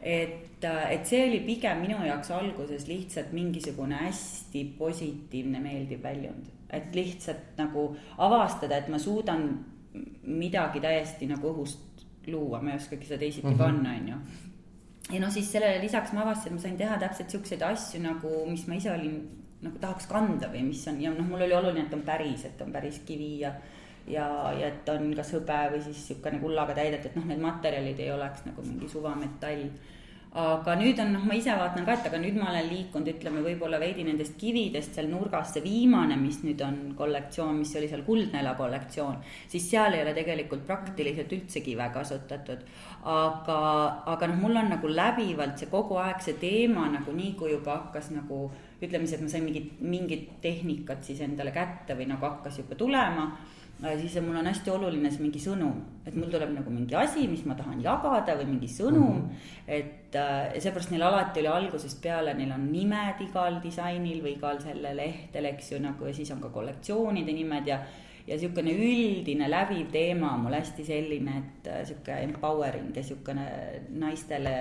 et, 0.00 0.64
äh, 0.64 0.86
et 0.96 1.06
see 1.06 1.20
oli 1.26 1.42
pigem 1.44 1.84
minu 1.84 2.00
jaoks 2.06 2.32
alguses 2.32 2.88
lihtsalt 2.88 3.36
mingisugune 3.36 4.00
hästi 4.06 4.64
positiivne, 4.78 5.60
meeldiv 5.60 6.02
väljund, 6.02 6.48
et 6.72 6.96
lihtsalt 6.96 7.54
nagu 7.60 7.90
avastada, 8.16 8.80
et 8.80 8.88
ma 8.88 8.98
suudan 8.98 9.46
midagi 10.24 10.80
täiesti 10.80 11.28
nagu 11.28 11.52
õhust 11.52 12.04
luua, 12.32 12.62
ma 12.64 12.72
ei 12.72 12.80
oskagi 12.80 13.04
seda 13.04 13.20
teisiti 13.20 13.46
mm 13.46 13.52
-hmm. 13.52 13.58
panna, 13.58 13.94
on 14.00 14.08
ju 14.08 14.16
ja 15.12 15.20
no 15.20 15.30
siis 15.30 15.52
sellele 15.52 15.80
lisaks 15.82 16.12
ma 16.12 16.22
avastasin, 16.22 16.52
et 16.52 16.54
ma 16.54 16.60
sain 16.60 16.76
teha 16.76 16.98
täpselt 16.98 17.30
siukseid 17.30 17.62
asju 17.62 18.00
nagu, 18.00 18.46
mis 18.48 18.66
ma 18.66 18.74
ise 18.74 18.92
olin 18.92 19.43
nagu 19.64 19.80
tahaks 19.80 20.06
kanda 20.10 20.50
või 20.52 20.66
mis 20.68 20.82
on 20.90 21.00
ja 21.02 21.12
noh, 21.14 21.26
mul 21.28 21.46
oli 21.46 21.56
oluline, 21.56 21.86
et 21.86 21.96
on 21.96 22.04
päris, 22.06 22.44
et 22.48 22.60
on 22.62 22.72
päris 22.74 23.00
kivi 23.06 23.38
ja 23.42 23.54
ja, 24.06 24.26
ja 24.52 24.68
et 24.68 24.88
on 24.92 25.10
kas 25.16 25.32
hõbe 25.34 25.58
või 25.72 25.82
siis 25.84 26.02
niisugune 26.02 26.40
kullaga 26.42 26.76
täidetud, 26.76 27.14
noh, 27.16 27.26
need 27.30 27.40
materjalid 27.42 28.00
ei 28.04 28.10
oleks 28.12 28.44
nagu 28.48 28.64
mingi 28.66 28.88
suvametall. 28.92 29.68
Aga 30.34 30.72
nüüd 30.74 30.98
on 30.98 31.12
noh, 31.14 31.22
ma 31.28 31.36
ise 31.38 31.54
vaatan 31.54 31.84
ka, 31.86 31.94
et 31.94 32.06
aga 32.08 32.18
nüüd 32.18 32.34
ma 32.40 32.48
olen 32.50 32.66
liikunud, 32.66 33.06
ütleme 33.12 33.42
võib-olla 33.44 33.78
veidi 33.78 34.02
nendest 34.06 34.34
kividest 34.40 34.96
seal 34.96 35.06
nurgas, 35.06 35.52
see 35.54 35.62
viimane, 35.62 36.16
mis 36.18 36.40
nüüd 36.42 36.62
on 36.66 36.80
kollektsioon, 36.98 37.60
mis 37.60 37.74
oli 37.78 37.86
seal 37.90 38.02
Kuldnela 38.06 38.56
kollektsioon, 38.58 39.20
siis 39.52 39.68
seal 39.70 39.94
ei 39.94 40.02
ole 40.02 40.14
tegelikult 40.16 40.66
praktiliselt 40.66 41.30
üldse 41.38 41.62
kive 41.62 41.86
kasutatud. 41.94 42.66
aga, 43.04 43.58
aga 44.10 44.26
noh, 44.32 44.38
mul 44.42 44.58
on 44.58 44.70
nagu 44.74 44.90
läbivalt 44.90 45.60
see 45.60 45.70
kogu 45.70 46.00
aeg 46.02 46.22
see 46.24 46.38
teema 46.40 46.88
nagu 46.90 47.12
nii, 47.14 47.34
kui 47.38 47.52
juba 47.52 47.76
hakkas 47.76 48.10
nagu 48.16 48.48
ütleme 48.82 49.06
siis, 49.06 49.18
et 49.20 49.22
ma 49.22 49.30
sain 49.30 49.44
mingit, 49.44 49.74
mingit 49.80 50.30
tehnikat 50.42 51.04
siis 51.06 51.20
endale 51.22 51.52
kätte 51.54 51.94
või 51.94 52.08
nagu 52.10 52.26
hakkas 52.26 52.58
juba 52.58 52.74
tulema, 52.80 53.28
siis 53.82 54.14
mul 54.22 54.36
on 54.36 54.46
hästi 54.46 54.70
oluline 54.70 55.10
see 55.10 55.22
mingi 55.24 55.40
sõnum, 55.42 55.80
et 56.06 56.14
mul 56.16 56.30
tuleb 56.32 56.54
nagu 56.54 56.70
mingi 56.70 56.94
asi, 56.96 57.26
mis 57.28 57.44
ma 57.48 57.56
tahan 57.58 57.82
jagada 57.82 58.36
või 58.38 58.46
mingi 58.52 58.70
sõnum 58.70 59.18
mm. 59.18 59.26
-hmm. 59.28 59.60
et 59.66 60.16
äh, 60.20 60.54
seepärast 60.58 60.94
neil 60.94 61.02
alati 61.02 61.42
oli 61.42 61.52
algusest 61.52 62.00
peale, 62.02 62.34
neil 62.34 62.52
on 62.54 62.70
nimed 62.72 63.20
igal 63.26 63.60
disainil 63.62 64.22
või 64.22 64.36
igal 64.36 64.60
sellel 64.62 64.96
lehtel, 64.96 65.50
eks 65.52 65.72
ju, 65.72 65.82
nagu 65.82 66.06
ja 66.06 66.14
siis 66.14 66.30
on 66.30 66.40
ka 66.40 66.48
kollektsioonide 66.48 67.32
nimed 67.32 67.66
ja 67.66 67.80
ja 68.26 68.38
niisugune 68.38 68.72
üldine 68.72 69.50
läbiv 69.50 69.90
teema 69.92 70.30
on 70.34 70.46
mul 70.46 70.54
hästi 70.56 70.84
selline, 70.84 71.38
et 71.38 71.66
äh, 71.68 71.84
sihuke 71.84 72.20
empowering 72.24 72.94
ja 72.94 73.02
niisugune 73.02 73.48
naistele 73.90 74.54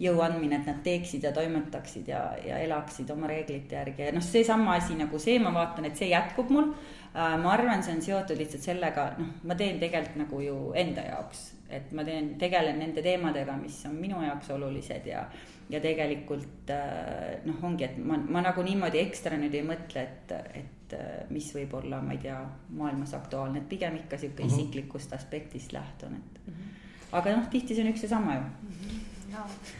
jõu 0.00 0.20
andmine, 0.24 0.60
et 0.60 0.68
nad 0.68 0.80
teeksid 0.84 1.24
ja 1.26 1.32
toimetaksid 1.36 2.08
ja, 2.08 2.22
ja 2.44 2.58
elaksid 2.64 3.10
oma 3.12 3.28
reeglite 3.28 3.76
järgi 3.76 4.06
ja 4.06 4.14
noh, 4.16 4.24
seesama 4.24 4.78
asi 4.78 4.96
nagu 4.96 5.20
see, 5.20 5.36
ma 5.42 5.52
vaatan, 5.54 5.90
et 5.90 6.00
see 6.00 6.08
jätkub 6.12 6.52
mul. 6.54 6.72
Äh, 7.14 7.36
ma 7.42 7.52
arvan, 7.52 7.82
see 7.82 7.96
on 7.96 8.02
seotud 8.04 8.38
lihtsalt 8.38 8.62
sellega, 8.62 9.08
noh, 9.18 9.32
ma 9.50 9.56
teen 9.58 9.80
tegelikult 9.82 10.20
nagu 10.20 10.42
ju 10.44 10.58
enda 10.78 11.02
jaoks, 11.08 11.40
et 11.66 11.88
ma 11.96 12.04
teen, 12.06 12.36
tegelen 12.38 12.78
nende 12.78 13.02
teemadega, 13.02 13.56
mis 13.58 13.80
on 13.88 13.96
minu 13.98 14.20
jaoks 14.22 14.52
olulised 14.54 15.08
ja 15.10 15.24
ja 15.70 15.78
tegelikult 15.82 16.70
äh, 16.74 17.40
noh, 17.46 17.58
ongi, 17.66 17.86
et 17.88 17.98
ma, 17.98 18.18
ma 18.30 18.44
nagu 18.46 18.62
niimoodi 18.66 19.02
ekstra 19.02 19.38
nüüd 19.38 19.54
ei 19.58 19.66
mõtle, 19.66 20.06
et, 20.06 20.32
et 20.62 20.96
mis 21.30 21.50
võib 21.54 21.74
olla, 21.78 21.98
ma 22.02 22.14
ei 22.14 22.22
tea, 22.22 22.38
maailmas 22.78 23.14
aktuaalne, 23.18 23.62
et 23.62 23.68
pigem 23.70 23.98
ikka 24.04 24.18
sihuke 24.18 24.44
mm 24.44 24.48
-hmm. 24.48 24.62
isiklikust 24.62 25.12
aspektist 25.14 25.72
lähtun, 25.72 26.14
et 26.14 26.40
mm. 26.46 26.54
-hmm. 26.54 27.14
aga 27.18 27.36
noh, 27.36 27.46
tihti 27.50 27.74
see 27.74 27.84
on 27.86 27.92
üks 27.92 28.02
ja 28.02 28.08
sama 28.08 28.34
ju 28.34 28.40
mm. 28.40 28.72
-hmm 28.72 28.98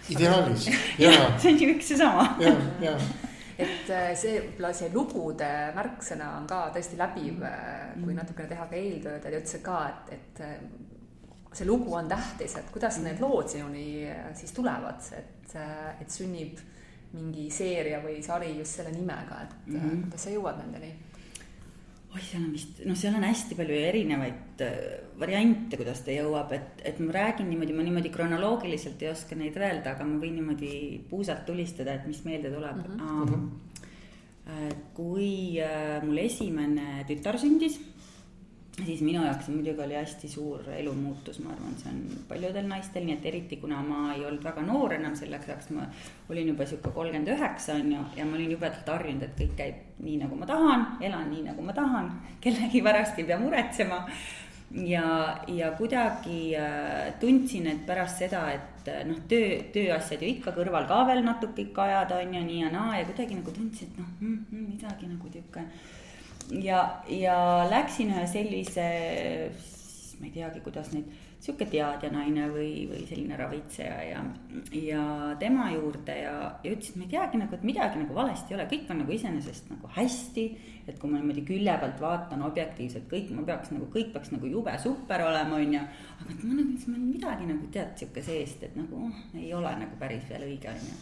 ideaalis, 0.08 0.70
jaa. 0.98 1.38
see 1.38 1.52
on 1.52 1.60
ju 1.60 1.68
üks 1.74 1.90
ja 1.90 1.96
sama. 1.98 2.36
jah, 2.40 2.56
jah 2.80 3.02
et 3.60 3.90
äh, 3.94 4.10
see, 4.18 4.38
võib-olla 4.44 4.72
see 4.76 4.90
lugude 4.94 5.50
märksõna 5.76 6.30
on 6.38 6.46
ka 6.50 6.62
tõesti 6.74 6.98
läbiv, 7.00 7.42
äh, 7.46 7.90
kui 8.00 8.16
natukene 8.16 8.48
teha 8.50 8.66
ka 8.70 8.78
eeltööd, 8.78 9.26
et 9.26 9.38
ütlesid 9.40 9.64
ka, 9.66 9.80
et, 9.90 10.12
et 10.16 10.42
äh, 10.46 10.56
see 11.52 11.68
lugu 11.68 11.94
on 11.98 12.08
tähtis, 12.10 12.56
et 12.60 12.72
kuidas 12.74 13.00
need 13.04 13.20
lood 13.22 13.50
sinuni 13.50 13.86
siis 14.38 14.52
tulevad, 14.54 15.02
et, 15.18 15.54
et 16.00 16.12
sünnib 16.12 16.60
mingi 17.10 17.48
seeria 17.50 17.98
või 18.04 18.20
sari 18.22 18.52
just 18.58 18.78
selle 18.78 18.92
nimega, 18.94 19.40
et 19.42 19.56
mm 19.66 19.80
-hmm. 19.80 20.02
kuidas 20.04 20.26
sa 20.28 20.34
jõuad 20.34 20.60
nendeni 20.62 20.92
oi, 22.10 22.22
seal 22.24 22.42
on 22.42 22.50
vist, 22.54 22.80
noh, 22.88 22.98
seal 22.98 23.16
on 23.18 23.26
hästi 23.26 23.56
palju 23.58 23.76
erinevaid 23.86 24.64
äh, 24.66 24.78
variante, 25.20 25.78
kuidas 25.78 26.02
ta 26.06 26.14
jõuab, 26.14 26.52
et, 26.56 26.82
et 26.90 26.98
ma 27.04 27.14
räägin 27.14 27.50
niimoodi, 27.50 27.76
ma 27.76 27.86
niimoodi 27.86 28.12
kronoloogiliselt 28.14 29.02
ei 29.04 29.12
oska 29.12 29.38
neid 29.38 29.58
öelda, 29.60 29.94
aga 29.94 30.06
ma 30.08 30.18
võin 30.22 30.38
niimoodi 30.40 30.72
puusalt 31.10 31.44
tulistada, 31.46 31.94
et 31.94 32.08
mis 32.10 32.24
meelde 32.26 32.50
tuleb 32.52 32.82
mm. 32.82 33.22
-hmm. 33.30 33.48
kui 34.96 35.60
äh, 35.62 36.02
mul 36.02 36.18
esimene 36.18 37.04
tütar 37.06 37.38
sündis 37.38 37.78
siis 38.86 39.00
minu 39.04 39.22
jaoks 39.24 39.48
muidugi 39.50 39.82
oli 39.82 39.96
hästi 39.96 40.28
suur 40.28 40.66
elumuutus, 40.76 41.40
ma 41.44 41.52
arvan, 41.54 41.76
see 41.80 41.92
on 41.92 42.24
paljudel 42.28 42.66
naistel, 42.70 43.04
nii 43.06 43.16
et 43.16 43.28
eriti 43.30 43.58
kuna 43.60 43.80
ma 43.86 44.14
ei 44.14 44.24
olnud 44.26 44.44
väga 44.44 44.64
noor 44.66 44.94
enam 44.96 45.16
selleks 45.18 45.48
ajaks, 45.48 45.70
ma 45.76 45.86
olin 46.30 46.52
juba 46.52 46.66
sihuke 46.68 46.92
kolmkümmend 46.94 47.32
üheksa 47.34 47.76
on 47.78 47.92
ju, 47.94 48.04
ja 48.16 48.26
ma 48.26 48.38
olin 48.38 48.54
jubedalt 48.54 48.92
harjunud, 48.94 49.24
et 49.26 49.34
kõik 49.38 49.56
käib 49.58 50.04
nii, 50.04 50.18
nagu 50.24 50.38
ma 50.38 50.48
tahan, 50.50 50.86
elan 51.08 51.30
nii, 51.32 51.46
nagu 51.50 51.64
ma 51.66 51.76
tahan, 51.76 52.12
kellegi 52.44 52.82
pärast 52.86 53.18
ei 53.18 53.28
pea 53.30 53.38
muretsema. 53.40 54.04
ja, 54.86 55.06
ja 55.50 55.72
kuidagi 55.78 56.54
äh, 56.56 57.14
tundsin, 57.20 57.66
et 57.66 57.86
pärast 57.86 58.22
seda, 58.22 58.44
et 58.54 58.88
äh, 58.88 59.00
noh, 59.08 59.18
töö, 59.28 59.56
tööasjad 59.74 60.22
ju 60.22 60.34
ikka 60.36 60.54
kõrval 60.54 60.86
ka 60.86 61.00
veel 61.08 61.24
natuke 61.26 61.66
ikka 61.66 61.88
ajada 61.88 62.20
on 62.22 62.36
ju 62.38 62.44
nii 62.44 62.60
ja 62.62 62.70
naa 62.70 63.00
ja 63.00 63.08
kuidagi 63.08 63.40
nagu 63.40 63.56
tundsin, 63.56 63.90
et 63.90 63.98
noh 63.98 64.12
mm, 64.20 64.44
mm, 64.50 64.68
midagi 64.74 65.10
nagu 65.10 65.32
niisugune 65.32 65.98
ja, 66.58 66.84
ja 67.08 67.36
läksin 67.70 68.12
ühe 68.14 68.26
sellise, 68.30 68.86
ma 70.20 70.28
ei 70.28 70.32
teagi, 70.34 70.62
kuidas 70.64 70.90
neid, 70.94 71.10
sihuke 71.40 71.64
teadjanaine 71.72 72.50
või, 72.52 72.72
või 72.90 73.06
selline 73.08 73.36
ravitseja 73.38 73.94
ja, 74.04 74.24
ja 74.76 75.04
tema 75.40 75.70
juurde 75.72 76.16
ja, 76.18 76.34
ja 76.60 76.72
ütles, 76.74 76.90
et 76.90 76.98
ma 77.00 77.06
ei 77.06 77.14
teagi 77.14 77.40
nagu, 77.40 77.56
et 77.56 77.64
midagi 77.64 78.02
nagu 78.02 78.16
valesti 78.16 78.52
ei 78.52 78.58
ole, 78.58 78.66
kõik 78.68 78.92
on 78.92 79.00
nagu 79.00 79.14
iseenesest 79.16 79.70
nagu 79.72 79.92
hästi. 79.96 80.46
et 80.90 80.98
kui 80.98 81.10
ma 81.10 81.20
niimoodi 81.20 81.44
külje 81.46 81.76
pealt 81.80 82.00
vaatan 82.02 82.42
objektiivselt, 82.42 83.06
kõik, 83.08 83.30
ma 83.36 83.46
peaks 83.46 83.70
nagu, 83.70 83.86
kõik 83.94 84.10
peaks 84.12 84.32
nagu 84.34 84.48
jube 84.50 84.74
super 84.82 85.22
olema, 85.22 85.56
on 85.56 85.74
ju. 85.78 85.84
aga 86.20 86.34
et 86.34 86.44
ma 86.44 86.58
nagu, 86.58 87.06
midagi 87.06 87.48
nagu 87.48 87.72
tead 87.72 87.96
sihuke 87.96 88.24
seest, 88.26 88.66
et 88.66 88.76
nagu 88.76 89.06
oh, 89.06 89.24
ei 89.38 89.54
ole 89.54 89.72
nagu 89.84 89.96
päris 90.00 90.26
veel 90.28 90.48
õige, 90.50 90.74
on 90.74 90.90
ju 90.90 90.98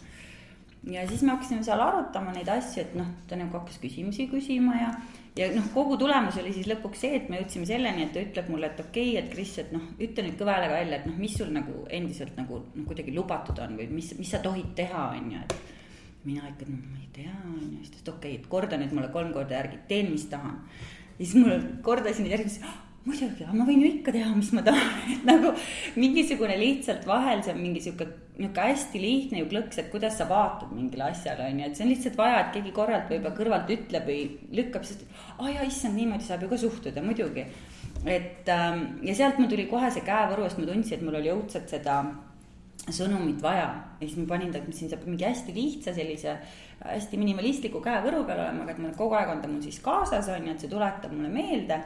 ja 0.93 1.07
siis 1.07 1.21
me 1.21 1.33
hakkasime 1.33 1.63
seal 1.63 1.81
arutama 1.83 2.31
neid 2.31 2.47
asju, 2.47 2.83
et 2.85 2.93
noh, 2.95 3.07
ta 3.27 3.35
nagu 3.39 3.51
hakkas 3.57 3.79
küsimusi 3.81 4.29
küsima 4.31 4.77
ja 4.79 4.93
ja 5.39 5.47
noh, 5.53 5.67
kogu 5.73 5.97
tulemus 5.99 6.37
oli 6.41 6.51
siis 6.55 6.67
lõpuks 6.69 7.03
see, 7.05 7.15
et 7.19 7.29
me 7.31 7.39
jõudsime 7.39 7.67
selleni, 7.69 8.05
et 8.05 8.13
ta 8.15 8.23
ütleb 8.23 8.49
mulle, 8.51 8.71
et 8.71 8.81
okei 8.83 9.13
okay,, 9.13 9.21
et 9.21 9.31
Kris, 9.31 9.55
et 9.63 9.71
noh, 9.75 9.85
ütle 10.01 10.25
nüüd 10.25 10.37
kõva 10.39 10.57
häälega 10.57 10.75
välja, 10.81 10.99
et 10.99 11.07
noh, 11.07 11.17
mis 11.21 11.35
sul 11.39 11.53
nagu 11.55 11.85
endiselt 11.95 12.35
nagu 12.39 12.61
noh, 12.65 12.87
kuidagi 12.89 13.15
lubatud 13.15 13.61
on 13.63 13.77
või 13.79 13.87
mis, 13.93 14.11
mis 14.19 14.33
sa 14.35 14.41
tohid 14.43 14.73
teha, 14.77 15.05
on 15.15 15.31
ju, 15.35 15.45
et. 15.45 15.75
mina 16.27 16.49
ikka, 16.49 16.67
no 16.67 16.81
ma 16.83 16.99
ei 16.99 17.09
tea, 17.15 17.33
on 17.47 17.63
ju, 17.63 17.79
siis 17.79 17.93
ta 17.93 18.01
ütles, 18.01 18.15
okei 18.17 18.35
okay,, 18.35 18.41
et 18.41 18.51
korda 18.51 18.81
nüüd 18.81 18.95
mulle 18.97 19.11
kolm 19.15 19.31
korda 19.35 19.59
järgi, 19.61 19.81
teen, 19.91 20.11
mis 20.11 20.27
tahan. 20.31 20.59
ja 21.15 21.23
siis 21.23 21.35
mul 21.39 21.55
kordasin 21.85 22.27
neid 22.27 22.35
järgi, 22.37 22.57
muidugi, 23.09 23.45
aga 23.45 23.57
ma 23.57 23.67
võin 23.67 23.83
ju 23.83 23.91
ikka 23.97 24.13
teha, 24.15 24.31
mis 24.37 24.49
ma 24.55 24.63
tahan, 24.65 24.97
et 25.15 25.27
nagu 25.27 25.53
mingisugune 25.99 26.57
lihtsalt 26.61 27.07
vahel 27.09 27.43
see 27.45 27.55
on 27.55 27.63
mingi 27.63 27.83
sihuke 27.83 28.07
nihuke 28.39 28.67
hästi 28.69 29.01
lihtne 29.03 29.41
ju 29.41 29.49
klõks, 29.51 29.81
et 29.81 29.89
kuidas 29.91 30.15
sa 30.19 30.27
vaatad 30.29 30.71
mingile 30.71 31.09
asjale, 31.09 31.49
on 31.49 31.59
ju, 31.59 31.67
et 31.67 31.75
see 31.75 31.85
on 31.85 31.91
lihtsalt 31.91 32.15
vaja, 32.19 32.37
et 32.39 32.53
keegi 32.55 32.71
korralt 32.75 33.11
võib-olla 33.11 33.35
kõrvalt 33.35 33.73
ütleb 33.75 34.07
või 34.07 34.21
lükkab, 34.61 34.87
sest 34.87 35.03
aa 35.09 35.43
oh, 35.43 35.49
jaa, 35.51 35.67
issand, 35.67 35.99
niimoodi 35.99 36.27
saab 36.27 36.45
ju 36.45 36.51
ka 36.53 36.61
suhtuda, 36.61 37.03
muidugi. 37.03 37.43
et 38.07 38.47
ähm, 38.55 38.85
ja 39.03 39.15
sealt 39.17 39.41
mul 39.41 39.51
tuli 39.51 39.67
kohe 39.67 39.91
see 39.91 40.05
käevõru, 40.07 40.47
sest 40.47 40.61
ma 40.61 40.69
tundsin, 40.71 40.95
et 40.97 41.05
mul 41.05 41.19
oli 41.19 41.33
õudselt 41.33 41.67
seda 41.67 41.99
sõnumit 42.87 43.41
vaja. 43.43 43.67
Ja 43.99 44.07
siis 44.07 44.15
ma 44.21 44.29
panin 44.31 44.53
ta, 44.53 44.61
siin 44.71 44.89
saab 44.91 45.03
mingi 45.09 45.27
hästi 45.27 45.53
lihtsa 45.53 45.93
sellise 45.93 46.37
hästi 46.79 47.19
minimalistliku 47.19 47.81
käevõru 47.83 48.23
peal 48.27 48.39
olema, 48.45 48.63
aga 48.63 48.71
et 48.71 48.79
ma 48.79 48.93
kogu 48.95 49.17
aeg 49.19 49.33
on 49.33 49.41
ta 49.43 49.51
mul 49.51 49.59
siis 49.65 49.81
kaasas 49.83 50.31
on 50.31 50.47
ju, 50.47 50.53
et 50.55 50.63
see 50.63 50.71
tuletab 50.71 51.11
mulle 51.11 51.31
meelde 51.33 51.81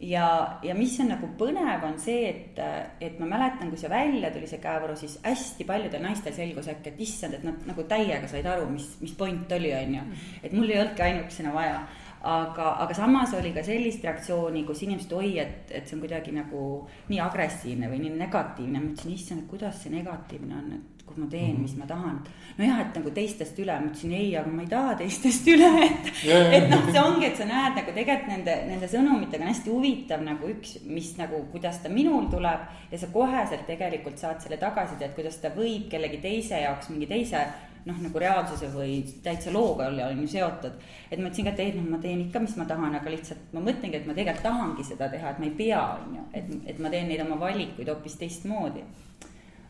ja, 0.00 0.58
ja 0.62 0.74
mis 0.78 0.94
on 1.02 1.10
nagu 1.12 1.28
põnev, 1.38 1.84
on 1.86 1.96
see, 2.00 2.28
et, 2.30 2.58
et 3.02 3.18
ma 3.20 3.28
mäletan, 3.30 3.70
kui 3.70 3.80
see 3.80 3.90
välja 3.90 4.30
tuli, 4.34 4.48
see 4.50 4.60
käevõru, 4.62 4.96
siis 4.98 5.18
hästi 5.24 5.66
paljudel 5.68 6.04
naistel 6.04 6.34
selgus 6.36 6.68
äkki, 6.70 6.92
et 6.92 7.00
issand, 7.06 7.38
et 7.38 7.46
nad 7.46 7.64
nagu 7.68 7.86
täiega 7.90 8.30
said 8.30 8.46
aru, 8.46 8.68
mis, 8.70 8.92
mis 9.02 9.14
point 9.18 9.50
oli, 9.58 9.72
on 9.74 9.96
ju. 9.98 10.04
et 10.42 10.54
mul 10.54 10.70
ei 10.70 10.82
olnudki 10.82 11.06
ainukesena 11.08 11.54
vaja. 11.54 11.80
aga, 12.28 12.68
aga 12.82 12.94
samas 12.98 13.34
oli 13.38 13.52
ka 13.54 13.62
sellist 13.62 14.02
reaktsiooni, 14.04 14.64
kus 14.66 14.82
inimesed, 14.86 15.12
oi, 15.14 15.36
et, 15.38 15.70
et 15.70 15.86
see 15.86 15.96
on 15.96 16.02
kuidagi 16.02 16.34
nagu 16.34 16.62
nii 17.10 17.20
agressiivne 17.22 17.90
või 17.90 18.02
nii 18.04 18.14
negatiivne. 18.18 18.78
ma 18.78 18.92
ütlesin, 18.92 19.14
issand, 19.14 19.46
kuidas 19.50 19.82
see 19.82 19.94
negatiivne 19.94 20.62
on, 20.62 20.72
et 20.78 20.97
kui 21.08 21.22
ma 21.22 21.28
teen, 21.30 21.56
mis 21.62 21.74
ma 21.78 21.86
tahan. 21.88 22.18
nojah, 22.58 22.80
et 22.82 22.98
nagu 22.98 23.12
teistest 23.14 23.58
üle, 23.62 23.74
ma 23.78 23.90
ütlesin 23.90 24.14
ei, 24.18 24.32
aga 24.38 24.50
ma 24.52 24.64
ei 24.64 24.70
taha 24.72 24.96
teistest 25.02 25.46
üle, 25.52 25.70
et 25.86 26.10
yeah., 26.28 26.52
et 26.58 26.68
noh, 26.72 26.84
see 26.90 27.02
ongi, 27.02 27.28
et 27.30 27.38
sa 27.38 27.46
näed 27.48 27.78
nagu 27.78 27.94
tegelikult 27.96 28.32
nende, 28.32 28.56
nende 28.70 28.90
sõnumitega 28.90 29.44
on 29.44 29.52
hästi 29.52 29.74
huvitav 29.74 30.26
nagu 30.26 30.50
üks, 30.54 30.76
mis 30.88 31.14
nagu, 31.20 31.44
kuidas 31.52 31.80
ta 31.84 31.92
minul 31.92 32.28
tuleb 32.32 32.92
ja 32.92 33.00
sa 33.00 33.10
koheselt 33.14 33.66
tegelikult 33.70 34.20
saad 34.20 34.42
selle 34.44 34.60
tagasiside, 34.60 35.10
et 35.10 35.16
kuidas 35.18 35.40
ta 35.42 35.54
võib 35.54 35.88
kellegi 35.92 36.22
teise 36.24 36.62
jaoks 36.64 36.92
mingi 36.92 37.10
teise 37.10 37.46
noh, 37.88 37.98
nagu 38.02 38.20
reaalsuse 38.20 38.68
või 38.72 39.00
täitsa 39.24 39.52
looga 39.54 39.88
on 39.88 40.22
ju 40.22 40.28
seotud. 40.28 40.78
et 41.10 41.18
ma 41.18 41.28
ütlesin 41.28 41.46
ka, 41.46 41.54
et 41.54 41.62
ei, 41.64 41.74
noh, 41.76 41.88
ma 41.92 42.00
teen 42.02 42.22
ikka, 42.26 42.42
mis 42.44 42.56
ma 42.60 42.66
tahan, 42.68 42.96
aga 42.98 43.12
lihtsalt 43.12 43.52
ma 43.56 43.64
mõtlengi, 43.64 44.00
et 44.00 44.08
ma 44.08 44.16
tegelikult 44.16 44.46
tahangi 44.48 44.86
seda 44.86 45.08
teha, 45.12 45.32
et 45.32 45.42
ma 45.42 45.48
ei 45.48 45.54
pea, 45.58 45.82
on 45.96 46.16
ju, 46.18 46.24
et, 46.40 46.50
et 46.72 46.82
ma 46.82 46.92
teen 46.92 47.08
neid 47.10 47.24
oma 47.24 47.38
valikuid 47.40 47.88
hoopis 47.92 48.18
teistmoodi 48.20 48.84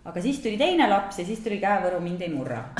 aga 0.08 0.22
siis 0.24 0.40
tuli 0.40 0.56
teine 0.60 0.88
laps 0.88 1.20
ja 1.20 1.26
siis 1.28 1.40
tuli 1.44 1.58
käevõru, 1.60 2.00
mind 2.00 2.22
ei 2.24 2.32
murra. 2.32 2.62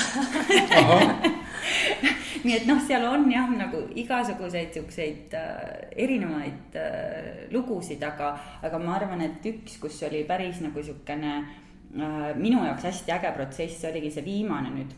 Nii 2.38 2.54
et 2.54 2.68
noh, 2.68 2.78
seal 2.86 3.02
on 3.08 3.26
jah, 3.32 3.48
nagu 3.58 3.80
igasuguseid 3.98 4.76
siukseid 4.76 5.34
äh, 5.36 5.90
erinevaid 6.04 6.76
äh, 6.78 7.48
lugusid, 7.52 8.02
aga, 8.06 8.30
aga 8.64 8.78
ma 8.80 8.94
arvan, 8.96 9.24
et 9.26 9.44
üks, 9.50 9.76
kus 9.82 9.98
oli 10.06 10.22
päris 10.28 10.62
nagu 10.64 10.82
siukene 10.84 11.32
äh, 11.40 12.30
minu 12.38 12.62
jaoks 12.64 12.86
hästi 12.88 13.16
äge 13.18 13.34
protsess, 13.36 13.84
oligi 13.90 14.12
see 14.14 14.24
viimane 14.24 14.70
nüüd. 14.76 14.96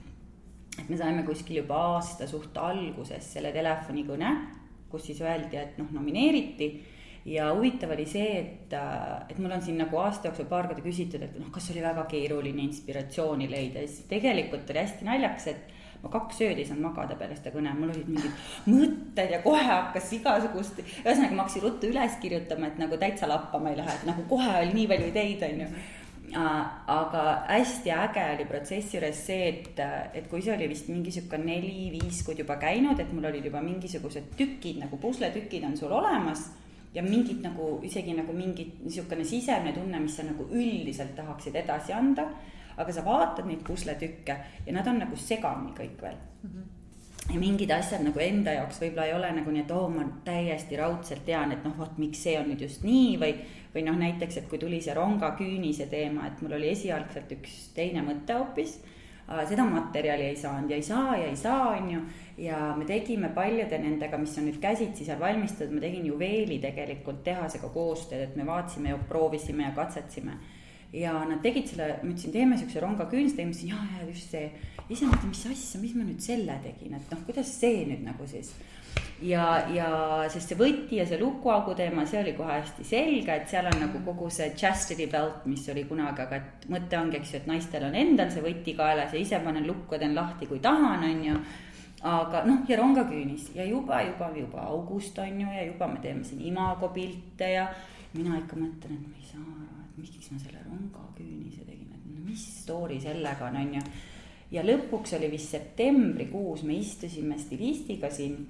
et 0.78 0.88
me 0.88 0.96
saime 1.00 1.24
kuskil 1.26 1.62
juba 1.62 1.80
aasta 1.96 2.28
suht 2.28 2.56
alguses 2.60 3.32
selle 3.34 3.50
telefonikõne, 3.56 4.30
kus 4.92 5.08
siis 5.08 5.20
öeldi, 5.24 5.56
et 5.56 5.80
noh, 5.80 5.88
nomineeriti 5.96 6.70
ja 7.30 7.50
huvitav 7.54 7.92
oli 7.94 8.06
see, 8.10 8.30
et, 8.40 8.72
et 9.30 9.38
mul 9.38 9.52
on 9.54 9.62
siin 9.62 9.78
nagu 9.80 9.98
aasta 10.02 10.30
jooksul 10.30 10.48
paar 10.50 10.70
korda 10.70 10.82
küsitud, 10.84 11.22
et 11.22 11.36
noh, 11.38 11.50
kas 11.54 11.70
oli 11.72 11.84
väga 11.84 12.06
keeruline 12.10 12.64
inspiratsiooni 12.66 13.46
leida. 13.50 13.84
Ja 13.84 13.90
siis 13.90 14.08
tegelikult 14.10 14.70
oli 14.72 14.82
hästi 14.82 15.06
naljakas, 15.06 15.46
et 15.52 15.76
ma 16.00 16.10
kaks 16.10 16.40
ööd 16.46 16.58
ei 16.58 16.66
saanud 16.66 16.88
magada 16.88 17.14
peale 17.20 17.36
seda 17.38 17.52
kõne, 17.54 17.74
mul 17.76 17.92
olid 17.92 18.08
mingid 18.08 18.44
mõtted 18.66 19.34
ja 19.36 19.40
kohe 19.44 19.62
hakkas 19.68 20.10
igasugust, 20.16 20.82
ühesõnaga 21.04 21.36
ma 21.36 21.44
hakkasin 21.44 21.66
ruttu 21.66 21.90
üles 21.92 22.18
kirjutama, 22.22 22.70
et 22.70 22.80
nagu 22.80 22.98
täitsa 23.00 23.28
lappama 23.30 23.70
ei 23.70 23.78
lähe, 23.78 23.96
et 23.98 24.06
nagu 24.08 24.24
kohe 24.30 24.52
oli 24.62 24.76
nii 24.78 24.86
palju 24.90 25.10
ideid, 25.12 25.48
on 25.50 25.66
ju 25.66 25.72
aga 26.30 27.22
hästi 27.48 27.90
äge 27.90 28.24
oli 28.36 28.44
protsessi 28.46 28.96
juures 28.96 29.22
see, 29.26 29.48
et, 29.50 29.80
et 30.14 30.28
kui 30.30 30.42
see 30.42 30.54
oli 30.54 30.68
vist 30.70 30.86
mingi 30.90 31.10
sihuke 31.14 31.38
neli-viis 31.42 32.22
kuud 32.26 32.38
juba 32.38 32.54
käinud, 32.60 33.00
et 33.02 33.10
mul 33.12 33.26
olid 33.32 33.48
juba 33.50 33.62
mingisugused 33.64 34.36
tükid 34.38 34.78
nagu 34.84 34.98
pusletükid 35.02 35.66
on 35.66 35.76
sul 35.76 35.92
olemas 35.92 36.46
ja 36.94 37.02
mingid 37.02 37.42
nagu 37.44 37.78
isegi 37.86 38.14
nagu 38.16 38.32
mingi 38.34 38.66
niisugune 38.82 39.24
sisemine 39.24 39.72
tunne, 39.74 40.00
mis 40.02 40.16
sa 40.16 40.26
nagu 40.26 40.46
üldiselt 40.50 41.14
tahaksid 41.16 41.56
edasi 41.62 41.92
anda. 41.92 42.28
aga 42.80 42.92
sa 42.92 43.02
vaatad 43.04 43.44
neid 43.44 43.60
pusletükke 43.66 44.34
ja 44.66 44.72
nad 44.72 44.86
on 44.88 45.00
nagu 45.02 45.16
segamini 45.16 45.74
kõik 45.76 46.02
veel 46.02 46.14
mm. 46.16 46.50
-hmm. 46.50 47.34
ja 47.34 47.40
mingid 47.40 47.70
asjad 47.70 48.04
nagu 48.04 48.18
enda 48.18 48.52
jaoks 48.52 48.80
võib-olla 48.80 49.06
ei 49.06 49.14
ole 49.14 49.32
nagu 49.32 49.50
nii, 49.50 49.60
et 49.60 49.70
oo 49.70 49.84
oh,, 49.84 49.90
ma 49.90 50.04
täiesti 50.24 50.76
raudselt 50.76 51.24
tean, 51.24 51.52
et 51.52 51.64
noh, 51.64 51.76
vot 51.78 51.98
miks 51.98 52.22
see 52.22 52.38
on 52.38 52.48
nüüd 52.48 52.60
just 52.60 52.84
nii 52.84 53.18
või. 53.18 53.34
või 53.74 53.82
noh, 53.86 53.98
näiteks, 53.98 54.36
et 54.36 54.48
kui 54.48 54.58
tuli 54.58 54.80
see 54.82 54.94
ronga 54.94 55.36
küünise 55.38 55.86
teema, 55.86 56.26
et 56.26 56.40
mul 56.42 56.52
oli 56.52 56.70
esialgselt 56.70 57.32
üks 57.32 57.68
teine 57.74 58.02
mõte 58.02 58.34
hoopis 58.34 58.80
seda 59.48 59.64
materjali 59.66 60.26
ei 60.30 60.36
saanud 60.36 60.70
ja 60.70 60.76
ei 60.76 60.82
saa 60.82 61.16
ja 61.16 61.28
ei 61.28 61.36
saa, 61.36 61.68
on 61.76 61.90
ju. 61.90 62.00
ja 62.38 62.74
me 62.76 62.84
tegime 62.84 63.28
paljude 63.34 63.78
nendega, 63.78 64.18
mis 64.18 64.38
on 64.38 64.48
nüüd 64.48 64.58
käsitsi 64.62 65.04
seal 65.06 65.20
valmistatud, 65.20 65.74
ma 65.74 65.82
tegin 65.82 66.06
juveeli 66.08 66.58
tegelikult 66.62 67.22
tehasega 67.24 67.68
koostööd, 67.74 68.24
et 68.24 68.36
me 68.36 68.46
vaatasime 68.48 68.94
ja 68.94 68.98
proovisime 69.08 69.68
ja 69.68 69.74
katsetasime 69.76 70.38
ja 70.92 71.12
nad 71.28 71.38
tegid 71.44 71.68
selle, 71.70 71.92
ma 72.02 72.10
ütlesin, 72.10 72.34
teeme 72.34 72.58
siukse 72.58 72.82
ronga 72.82 73.06
küünst, 73.10 73.38
ma 73.38 73.46
ütlesin 73.46 73.70
ja, 73.70 73.78
ja 73.98 74.08
just 74.08 74.34
see. 74.34 74.50
ise 74.88 75.06
mõtlesin, 75.06 75.30
mis 75.30 75.46
asja, 75.52 75.80
mis 75.82 75.94
ma 75.94 76.06
nüüd 76.06 76.22
selle 76.24 76.58
tegin, 76.64 76.96
et 76.98 77.12
noh, 77.14 77.22
kuidas 77.28 77.52
see 77.60 77.84
nüüd 77.86 78.02
nagu 78.06 78.26
siis 78.30 78.50
ja, 79.22 79.44
ja 79.72 79.88
sest 80.32 80.52
see 80.52 80.58
võti 80.58 80.98
ja 80.98 81.06
see 81.08 81.18
lukuaugu 81.20 81.74
teema, 81.78 82.04
see 82.08 82.20
oli 82.22 82.34
kohe 82.36 82.56
hästi 82.58 82.84
selge, 82.86 83.34
et 83.34 83.48
seal 83.50 83.68
on 83.68 83.78
nagu 83.82 84.02
kogu 84.04 84.30
see 84.32 84.50
chastity 84.56 85.06
belt, 85.12 85.44
mis 85.50 85.66
oli 85.72 85.84
kunagi, 85.88 86.24
aga 86.24 86.38
et 86.40 86.68
mõte 86.72 86.98
ongi, 86.98 87.20
eks 87.20 87.34
ju, 87.34 87.40
et 87.42 87.48
naistel 87.50 87.86
on 87.88 87.96
endal 87.98 88.30
see 88.32 88.44
võti 88.44 88.74
kaelas 88.78 89.14
ja 89.14 89.20
ise 89.20 89.40
panen 89.44 89.66
lukku 89.68 89.96
ja 89.96 90.02
teen 90.04 90.16
lahti, 90.16 90.48
kui 90.50 90.62
tahan, 90.64 91.04
on 91.06 91.24
ju. 91.26 91.40
aga 92.10 92.44
noh, 92.48 92.62
ja 92.68 92.78
rongaküünis 92.80 93.50
ja 93.54 93.64
juba, 93.68 94.00
juba, 94.06 94.30
juba 94.36 94.62
august 94.70 95.18
on 95.20 95.40
ju 95.42 95.48
ja 95.52 95.66
juba 95.66 95.88
me 95.90 96.00
teeme 96.00 96.24
siin 96.24 96.40
imago 96.48 96.88
pilte 96.94 97.50
ja 97.52 97.66
mina 98.14 98.38
ikka 98.38 98.56
mõtlen, 98.56 98.96
et 98.96 99.10
ma 99.10 99.18
ei 99.18 99.26
saa 99.26 99.42
aru, 99.42 99.82
et 99.84 99.98
miks 100.00 100.30
ma 100.32 100.38
selle 100.40 100.62
rongaküünise 100.64 101.66
tegin, 101.66 101.90
et 101.92 102.06
no 102.08 102.24
mis 102.24 102.46
story 102.62 102.96
sellega 103.02 103.50
on, 103.50 103.60
on 103.60 103.76
ju. 103.76 103.84
ja 104.56 104.64
lõpuks 104.64 105.12
oli 105.18 105.28
vist 105.34 105.52
septembrikuus, 105.52 106.64
me 106.64 106.80
istusime 106.80 107.36
stilistiga 107.38 108.08
siin 108.10 108.40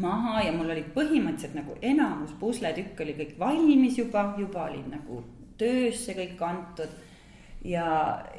maha 0.00 0.42
ja 0.44 0.52
mul 0.54 0.70
olid 0.72 0.92
põhimõtteliselt 0.94 1.56
nagu 1.58 1.76
enamus 1.84 2.34
pusletükk 2.40 3.00
oli 3.04 3.16
kõik 3.18 3.34
valmis 3.40 3.98
juba, 3.98 4.28
juba 4.38 4.66
olid 4.68 4.88
nagu 4.92 5.22
töösse 5.60 6.14
kõik 6.16 6.40
antud. 6.44 6.88
ja, 7.64 7.86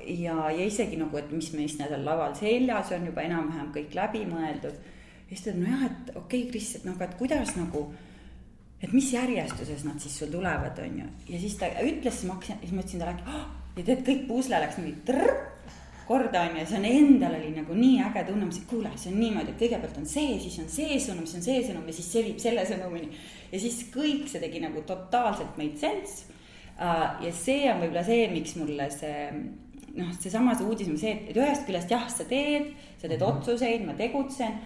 ja, 0.06 0.36
ja 0.56 0.66
isegi 0.66 0.98
nagu, 1.00 1.18
et 1.18 1.32
mis 1.32 1.50
meil 1.54 1.70
seal 1.70 2.04
laval 2.06 2.36
seljas 2.38 2.94
on 2.96 3.10
juba 3.10 3.26
enam-vähem 3.28 3.74
kõik 3.76 3.96
läbi 3.98 4.26
mõeldud. 4.30 4.76
ja 5.30 5.36
siis 5.36 5.44
ta 5.44 5.52
ütles, 5.52 5.64
nojah, 5.64 5.86
et 5.86 6.16
okei 6.16 6.20
okay,, 6.22 6.52
Kris, 6.52 6.76
et 6.76 6.86
noh, 6.86 6.96
aga 6.96 7.10
et 7.10 7.18
kuidas 7.20 7.56
nagu, 7.58 7.84
et 8.82 8.94
mis 8.94 9.12
järjestuses 9.14 9.84
nad 9.84 10.00
siis 10.00 10.18
sul 10.20 10.32
tulevad, 10.32 10.80
on 10.80 11.00
ju. 11.02 11.12
ja 11.34 11.40
siis 11.40 11.58
ta 11.60 11.72
ütles, 11.84 12.22
siis 12.22 12.30
ma 12.30 12.38
hakkasin, 12.38 12.62
siis 12.64 12.74
ma 12.74 12.86
ütlesin 12.86 13.04
talle, 13.04 13.18
et 13.18 13.30
oh, 13.34 13.46
ja 13.78 13.88
tead, 13.90 14.04
kõik 14.08 14.26
pusle 14.30 14.62
läks 14.62 14.80
niimoodi 14.80 15.06
trrr 15.10 15.57
korda 16.08 16.46
on 16.48 16.58
ju, 16.60 16.66
see 16.70 16.80
on 16.80 16.88
endal 16.90 17.36
oli 17.38 17.52
nagu 17.56 17.76
nii 17.78 18.00
äge 18.08 18.24
tunne, 18.28 18.46
ma 18.46 18.52
ütlesin, 18.52 18.66
kuule, 18.70 18.94
see 18.96 19.12
on 19.12 19.20
niimoodi, 19.22 19.54
et 19.54 19.62
kõigepealt 19.62 20.00
on 20.02 20.08
see, 20.10 20.38
siis 20.44 20.58
on 20.64 20.72
see 20.72 20.98
sõnum, 21.04 21.28
siis 21.28 21.40
on 21.40 21.46
see 21.50 21.66
sõnum 21.68 21.90
ja 21.90 21.98
siis 21.98 22.10
see 22.14 22.26
viib 22.30 22.42
selle 22.44 22.66
sõnumini. 22.70 23.12
ja 23.52 23.62
siis 23.64 23.84
kõik 23.94 24.26
see 24.32 24.42
tegi 24.44 24.64
nagu 24.64 24.84
totaalselt 24.88 25.60
made 25.60 25.78
sense. 25.82 26.34
Uh, 26.78 27.18
ja 27.26 27.32
see 27.34 27.66
on 27.72 27.82
võib-olla 27.82 28.04
see, 28.06 28.28
miks 28.30 28.54
mulle 28.60 28.86
see 28.94 29.30
noh, 29.98 30.12
seesama 30.22 30.54
see 30.56 30.68
uudis 30.70 30.90
on 30.92 31.00
see, 31.02 31.14
et 31.32 31.38
ühest 31.38 31.66
küljest 31.66 31.92
jah, 31.92 32.06
sa 32.10 32.26
teed, 32.30 32.74
sa 33.02 33.08
teed 33.08 33.22
-hmm. 33.22 33.40
otsuseid, 33.40 33.86
ma 33.86 33.98
tegutsen 33.98 34.60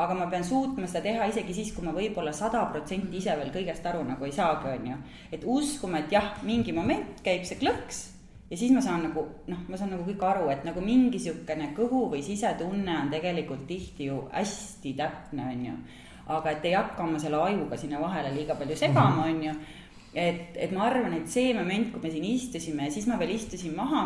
aga 0.00 0.14
ma 0.14 0.26
pean 0.32 0.44
suutma 0.44 0.86
seda 0.88 1.02
teha 1.08 1.26
isegi 1.28 1.54
siis, 1.54 1.72
kui 1.76 1.84
ma 1.84 1.92
võib-olla 1.92 2.32
sada 2.32 2.62
protsenti 2.72 3.20
ise 3.20 3.34
veel 3.36 3.52
kõigest 3.52 3.86
aru 3.86 4.04
nagu 4.06 4.24
ei 4.24 4.32
saagi, 4.32 4.72
on 4.78 4.86
ju. 4.92 4.96
et 5.32 5.44
uskuma, 5.44 5.98
et 5.98 6.12
jah, 6.12 6.32
mingi 6.42 6.72
moment 6.72 7.20
käib 7.26 7.44
see 7.44 7.60
klõks 7.60 8.06
ja 8.50 8.56
siis 8.56 8.72
ma 8.74 8.80
saan 8.82 9.04
nagu 9.06 9.22
noh, 9.46 9.58
ma 9.68 9.78
saan 9.78 9.92
nagu 9.94 10.04
kõik 10.06 10.22
aru, 10.26 10.48
et 10.50 10.64
nagu 10.66 10.82
mingi 10.82 11.20
sihukene 11.22 11.70
kõhu 11.76 12.06
või 12.14 12.22
sisetunne 12.26 12.96
on 13.04 13.12
tegelikult 13.12 13.62
tihti 13.68 14.08
ju 14.10 14.24
hästi 14.32 14.94
täpne, 14.98 15.46
on 15.52 15.66
ju. 15.68 15.76
aga 16.30 16.50
et 16.50 16.66
ei 16.66 16.74
hakka 16.74 17.04
oma 17.04 17.18
selle 17.18 17.38
ajuga 17.42 17.78
sinna 17.78 18.00
vahele 18.02 18.34
liiga 18.34 18.54
palju 18.58 18.76
segama, 18.76 19.28
on 19.28 19.44
ju. 19.44 19.54
et, 20.14 20.56
et 20.56 20.74
ma 20.74 20.88
arvan, 20.88 21.14
et 21.20 21.30
see 21.30 21.54
moment, 21.54 21.92
kui 21.92 22.02
me 22.02 22.10
siin 22.10 22.26
istusime 22.26 22.88
ja 22.88 22.94
siis 22.96 23.06
ma 23.06 23.18
veel 23.22 23.36
istusin 23.36 23.76
maha. 23.76 24.02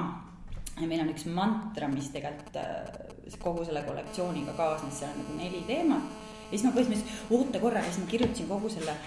ja 0.80 0.90
meil 0.90 1.00
on 1.06 1.14
üks 1.14 1.24
mantra, 1.30 1.88
mis 1.88 2.12
tegelikult 2.12 2.60
äh, 2.60 3.38
kogu 3.40 3.64
selle 3.64 3.82
kollektsiooniga 3.88 4.52
kaasnes, 4.58 5.00
seal 5.00 5.14
on 5.14 5.24
nagu 5.24 5.38
neli 5.40 5.64
teemat. 5.70 6.12
ja 6.50 6.52
siis 6.52 6.68
ma 6.68 6.76
põhimõtteliselt, 6.76 7.32
oota 7.32 7.64
korra, 7.64 7.80
ja 7.80 7.88
siis 7.88 8.04
ma 8.04 8.12
kirjutasin 8.12 8.52
kogu 8.52 8.76
selle 8.76 9.00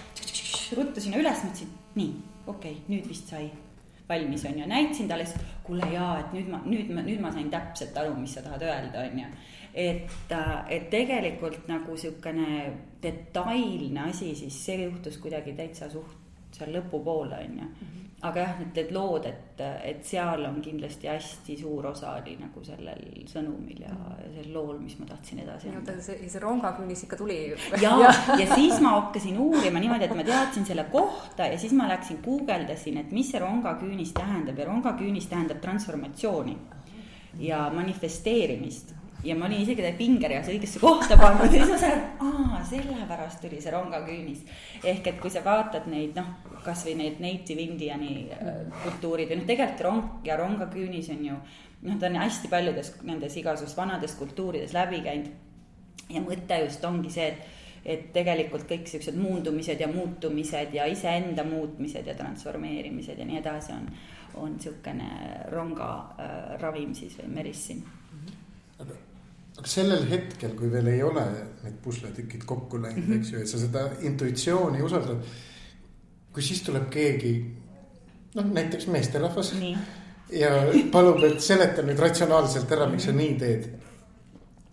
ruttu 0.74 1.00
sinna 1.00 1.22
üles, 1.22 1.46
mõtlesin, 1.46 1.72
nii, 1.94 2.12
okei 2.48 2.74
okay,, 2.74 2.84
nüüd 2.90 3.06
vist 3.08 3.30
sai 3.30 3.46
valmis, 4.08 4.44
on 4.48 4.58
ju, 4.58 4.66
näitasin 4.66 5.08
talle, 5.08 5.26
siis 5.28 5.54
kuule 5.66 5.88
jaa, 5.92 6.18
et 6.20 6.32
nüüd 6.36 6.50
ma, 6.52 6.62
nüüd 6.64 6.92
ma, 6.94 7.04
nüüd 7.04 7.20
ma 7.22 7.32
sain 7.34 7.50
täpselt 7.52 7.96
aru, 8.00 8.14
mis 8.18 8.34
sa 8.36 8.44
tahad 8.44 8.64
öelda, 8.66 9.04
on 9.04 9.22
ju. 9.22 9.32
et, 9.74 10.32
äh, 10.32 10.54
et 10.76 10.88
tegelikult 10.90 11.68
nagu 11.68 11.96
sihukene 11.96 12.72
detailne 13.02 14.08
asi, 14.08 14.34
siis 14.34 14.64
see 14.64 14.82
juhtus 14.84 15.20
kuidagi 15.22 15.52
täitsa 15.58 15.90
suht 15.92 16.17
seal 16.58 16.74
lõpupoole, 16.74 17.44
on 17.46 17.62
ju. 17.62 17.70
Mhm 17.70 17.98
aga 18.26 18.40
jah, 18.40 18.54
need, 18.58 18.70
need 18.74 18.88
lood, 18.94 19.26
et, 19.28 19.60
et 19.86 20.00
seal 20.06 20.42
on 20.48 20.56
kindlasti 20.62 21.06
hästi 21.06 21.54
suur 21.60 21.86
osa 21.92 22.16
oli 22.18 22.34
nagu 22.40 22.62
sellel 22.66 23.04
sõnumil 23.30 23.84
ja, 23.84 23.94
ja 24.18 24.30
sel 24.34 24.48
lool, 24.54 24.74
mis 24.82 24.96
ma 24.98 25.06
tahtsin 25.06 25.44
edasi 25.44 25.70
anda. 25.70 25.94
see, 26.02 26.26
see 26.26 26.42
rongakünnis 26.42 27.04
ikka 27.06 27.18
tuli. 27.20 27.38
ja, 27.78 27.92
ja., 28.02 28.10
ja 28.42 28.48
siis 28.56 28.80
ma 28.82 28.96
hakkasin 28.96 29.38
uurima 29.38 29.78
niimoodi, 29.78 30.08
et 30.08 30.16
ma 30.18 30.26
teadsin 30.26 30.66
selle 30.66 30.88
kohta 30.90 31.46
ja 31.46 31.60
siis 31.62 31.76
ma 31.78 31.86
läksin 31.92 32.18
guugeldasin, 32.24 32.98
et 33.04 33.14
mis 33.14 33.30
see 33.30 33.42
rongaküünis 33.42 34.10
tähendab 34.18 34.58
ja 34.58 34.66
rongaküünis 34.66 35.30
tähendab 35.30 35.62
transformatsiooni 35.62 36.58
ja 37.38 37.68
manifesteerimist 37.70 38.97
ja 39.24 39.34
ma 39.36 39.46
olin 39.46 39.62
isegi 39.62 39.92
pingereas 39.98 40.48
õigesse 40.50 40.80
kohta 40.82 41.16
pannud 41.18 41.50
ja 41.52 41.64
siis 41.64 41.72
ma 41.72 41.78
sain, 41.80 42.04
aa, 42.22 42.60
sellepärast 42.68 43.40
tuli 43.42 43.60
see 43.62 43.72
rongaküünis. 43.74 44.44
ehk 44.84 45.10
et 45.12 45.20
kui 45.20 45.30
sa 45.30 45.42
vaatad 45.44 45.88
neid 45.90 46.14
noh, 46.18 46.30
kasvõi 46.64 46.94
neid 46.98 47.18
native 47.22 47.64
Indiani 47.64 48.28
äh, 48.34 48.62
kultuurid 48.84 49.30
või 49.32 49.40
noh, 49.40 49.48
tegelikult 49.50 49.84
rong 49.88 50.28
ja 50.28 50.38
rongaküünis 50.38 51.10
on 51.16 51.24
ju 51.30 51.36
noh, 51.82 51.98
ta 51.98 52.06
on 52.06 52.20
hästi 52.22 52.50
paljudes 52.52 52.94
nendes 53.02 53.36
igasugustes 53.36 53.78
vanades 53.78 54.14
kultuurides 54.18 54.74
läbi 54.76 55.02
käinud. 55.02 55.30
ja 56.08 56.22
mõte 56.22 56.62
just 56.64 56.84
ongi 56.84 57.10
see, 57.10 57.28
et 57.28 57.54
et 57.88 58.08
tegelikult 58.12 58.66
kõik 58.68 58.88
siuksed 58.90 59.16
muundumised 59.16 59.80
ja 59.80 59.86
muutumised 59.88 60.74
ja 60.74 60.84
iseenda 60.90 61.44
muutmised 61.46 62.06
ja 62.06 62.14
transformeerimised 62.14 63.18
ja 63.18 63.24
nii 63.24 63.38
edasi 63.38 63.72
on, 63.72 63.86
on 64.34 64.56
niisugune 64.58 65.08
ronga 65.54 65.92
äh, 66.18 66.58
ravim 66.60 66.92
siis 66.94 67.16
või 67.18 67.30
medicine 67.38 67.98
aga 68.78 68.94
sellel 69.66 70.04
hetkel, 70.10 70.54
kui 70.58 70.70
veel 70.70 70.86
ei 70.92 71.02
ole 71.02 71.24
need 71.64 71.78
pusletükid 71.82 72.44
kokku 72.46 72.80
läinud 72.82 73.04
mm, 73.04 73.12
-hmm. 73.12 73.18
eks 73.18 73.32
ju, 73.32 73.40
et 73.40 73.48
sa 73.48 73.58
seda 73.58 73.88
intuitsiooni 74.00 74.82
usaldad. 74.82 75.22
kui 76.32 76.42
siis 76.42 76.62
tuleb 76.62 76.90
keegi, 76.90 77.32
noh 78.34 78.44
näiteks 78.44 78.86
meesterahvas. 78.86 79.54
ja 80.30 80.50
palub, 80.92 81.24
et 81.24 81.40
seleta 81.40 81.82
nüüd 81.82 81.98
ratsionaalselt 81.98 82.72
ära, 82.72 82.86
miks 82.86 83.04
sa 83.04 83.12
nii 83.12 83.34
teed. 83.38 83.68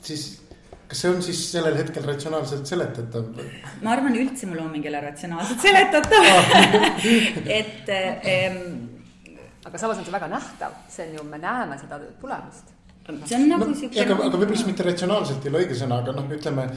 siis 0.03 0.41
kas 0.87 1.01
see 1.01 1.09
on 1.09 1.23
siis 1.23 1.51
sellel 1.51 1.77
hetkel 1.77 2.03
ratsionaalselt 2.03 2.67
seletatav? 2.67 3.25
ma 3.81 3.91
arvan, 3.91 4.15
üldse 4.15 4.45
mu 4.45 4.55
looming 4.55 4.85
ei 4.85 4.93
ole 4.93 5.01
ratsionaalselt 5.01 5.61
seletatav 5.61 6.25
et 7.59 7.89
ähm,. 7.89 8.61
aga 9.65 9.77
samas 9.77 9.97
on 9.97 10.05
see 10.05 10.13
väga 10.13 10.27
nähtav, 10.27 10.77
see 10.89 11.09
on 11.09 11.17
ju, 11.17 11.23
me 11.23 11.37
näeme 11.37 11.77
seda 11.81 11.99
tulemust 12.21 12.74
see 13.05 13.37
on 13.37 13.49
nagu 13.49 13.65
no, 13.69 13.77
siuke. 13.77 14.01
aga, 14.01 14.17
aga 14.17 14.37
võib-olla 14.37 14.59
siis 14.59 14.69
mitte 14.69 14.85
ratsionaalselt 14.85 15.45
ei 15.45 15.51
ole 15.51 15.65
õige 15.65 15.77
sõna, 15.77 15.99
aga 16.01 16.15
noh, 16.15 16.29
ütleme 16.33 16.69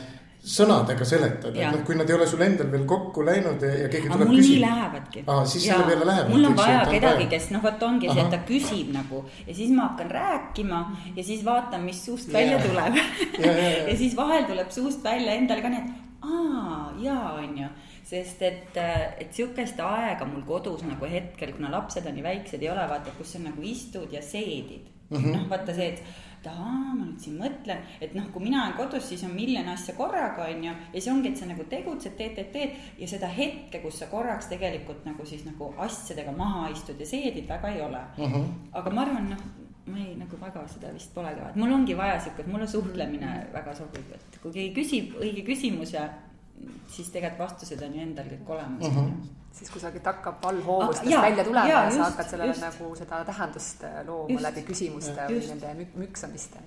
sõnadega 0.49 1.05
seletada, 1.09 1.51
et 1.51 1.75
noh, 1.75 1.81
kui 1.85 1.97
nad 1.99 2.09
ei 2.09 2.15
ole 2.15 2.27
sul 2.31 2.43
endal 2.47 2.69
veel 2.71 2.85
kokku 2.89 3.25
läinud 3.27 3.63
ja, 3.65 3.73
ja 3.83 3.89
keegi 3.91 4.11
tuleb 4.13 4.31
küsib. 4.31 4.53
nii 4.53 4.61
lähevadki. 4.63 5.23
aa, 5.27 5.45
siis 5.51 5.67
selle 5.67 5.87
peale 5.89 6.07
läheb. 6.09 6.31
mul 6.31 6.49
on 6.51 6.57
vaja 6.59 6.85
kedagi, 6.89 7.27
kes 7.33 7.49
noh, 7.55 7.65
vot 7.65 7.83
ongi 7.89 8.11
see, 8.13 8.23
et 8.23 8.31
ta 8.33 8.41
küsib 8.49 8.93
nagu 8.95 9.25
ja 9.49 9.57
siis 9.57 9.73
ma 9.75 9.91
hakkan 9.91 10.13
rääkima 10.15 10.83
ja 11.17 11.27
siis 11.27 11.43
vaatan, 11.47 11.83
mis 11.89 12.05
suust 12.07 12.31
yeah. 12.31 12.39
välja 12.39 12.61
tuleb 12.65 13.01
ja, 13.01 13.09
ja, 13.51 13.57
ja. 13.59 13.83
ja 13.91 13.97
siis 13.99 14.15
vahel 14.17 14.47
tuleb 14.49 14.71
suust 14.75 15.03
välja 15.05 15.35
endale 15.41 15.65
ka 15.65 15.73
nii, 15.75 15.83
et 15.85 16.29
aa, 16.29 16.93
jaa, 17.03 17.35
on 17.43 17.59
ju 17.65 17.73
sest 18.09 18.43
et, 18.43 18.79
et 19.21 19.33
sihukest 19.35 19.81
aega 19.85 20.29
mul 20.29 20.47
kodus 20.49 20.85
nagu 20.89 21.09
hetkel, 21.11 21.53
kuna 21.57 21.73
lapsed 21.75 22.07
on 22.09 22.17
nii 22.17 22.25
väiksed, 22.25 22.63
ei 22.63 22.71
ole 22.73 22.87
vaata, 22.89 23.13
kus 23.19 23.35
sa 23.35 23.43
nagu 23.43 23.63
istud 23.63 24.13
ja 24.13 24.23
seedid 24.25 24.89
mm 25.11 25.19
-hmm.. 25.19 25.37
noh, 25.37 25.49
vaata 25.51 25.75
see, 25.75 25.89
et 25.93 26.49
aa, 26.49 26.95
ma 26.95 27.05
nüüd 27.05 27.21
siin 27.21 27.37
mõtlen, 27.41 27.81
et 28.01 28.15
noh, 28.15 28.29
kui 28.33 28.43
mina 28.43 28.63
olen 28.63 28.77
kodus, 28.79 29.09
siis 29.09 29.25
on 29.27 29.35
miljon 29.37 29.69
asja 29.69 29.95
korraga, 29.95 30.47
on 30.49 30.65
ju. 30.65 30.73
ja 30.73 31.01
siis 31.01 31.09
ongi, 31.13 31.29
et 31.29 31.37
sa 31.37 31.47
nagu 31.47 31.65
tegutsed, 31.65 32.17
teed, 32.17 32.35
teed, 32.35 32.51
teed 32.53 32.71
ja 32.99 33.09
seda 33.09 33.29
hetke, 33.29 33.83
kus 33.85 33.99
sa 33.99 34.07
korraks 34.07 34.47
tegelikult 34.53 35.05
nagu 35.05 35.27
siis 35.27 35.45
nagu 35.45 35.75
asjadega 35.77 36.33
maha 36.33 36.69
istud 36.69 37.01
ja 37.01 37.07
seedid, 37.07 37.49
väga 37.49 37.69
ei 37.69 37.83
ole 37.83 38.05
mm. 38.19 38.25
-hmm. 38.25 38.45
aga 38.73 38.91
ma 38.91 39.03
arvan, 39.03 39.31
noh 39.31 39.43
ma 39.89 39.99
ei 39.99 40.15
nagu 40.21 40.37
väga 40.41 40.67
seda 40.69 40.93
vist 40.93 41.15
pole 41.15 41.31
ka, 41.35 41.49
et 41.51 41.57
mul 41.57 41.73
ongi 41.73 41.97
vaja 41.97 42.21
sihuke, 42.21 42.43
et 42.45 42.53
mulle 42.53 42.67
suhtlemine 42.67 43.47
väga 43.53 43.75
sobib, 43.75 44.11
et 44.15 44.41
kui 44.43 44.53
keegi 44.53 44.75
küsib 44.81 45.15
õige 45.21 45.45
küsimuse, 45.47 46.09
siis 46.89 47.11
tegelikult 47.15 47.45
vastused 47.47 47.83
on 47.83 47.95
ju 47.95 48.01
endal 48.03 48.31
kõik 48.33 48.55
olemas 48.57 48.89
mm. 48.89 48.97
-hmm 48.97 49.35
siis 49.53 49.71
kusagilt 49.71 50.07
hakkab 50.07 50.45
allhoovustest 50.51 51.15
ah, 51.17 51.23
välja 51.23 51.45
tulema 51.45 51.69
ja, 51.69 51.81
ja 51.85 51.91
sa 51.91 52.05
hakkad 52.05 52.31
sellele 52.31 52.53
just. 52.53 52.63
nagu 52.63 52.91
seda 52.99 53.19
tähendust 53.27 53.85
äh, 53.85 53.97
looma 54.07 54.35
just. 54.35 54.45
läbi 54.45 54.63
küsimuste 54.69 55.15
ja, 55.17 55.27
või 55.27 55.39
just. 55.41 55.51
nende 55.55 55.73
mük 55.79 55.97
müksamiste. 56.03 56.63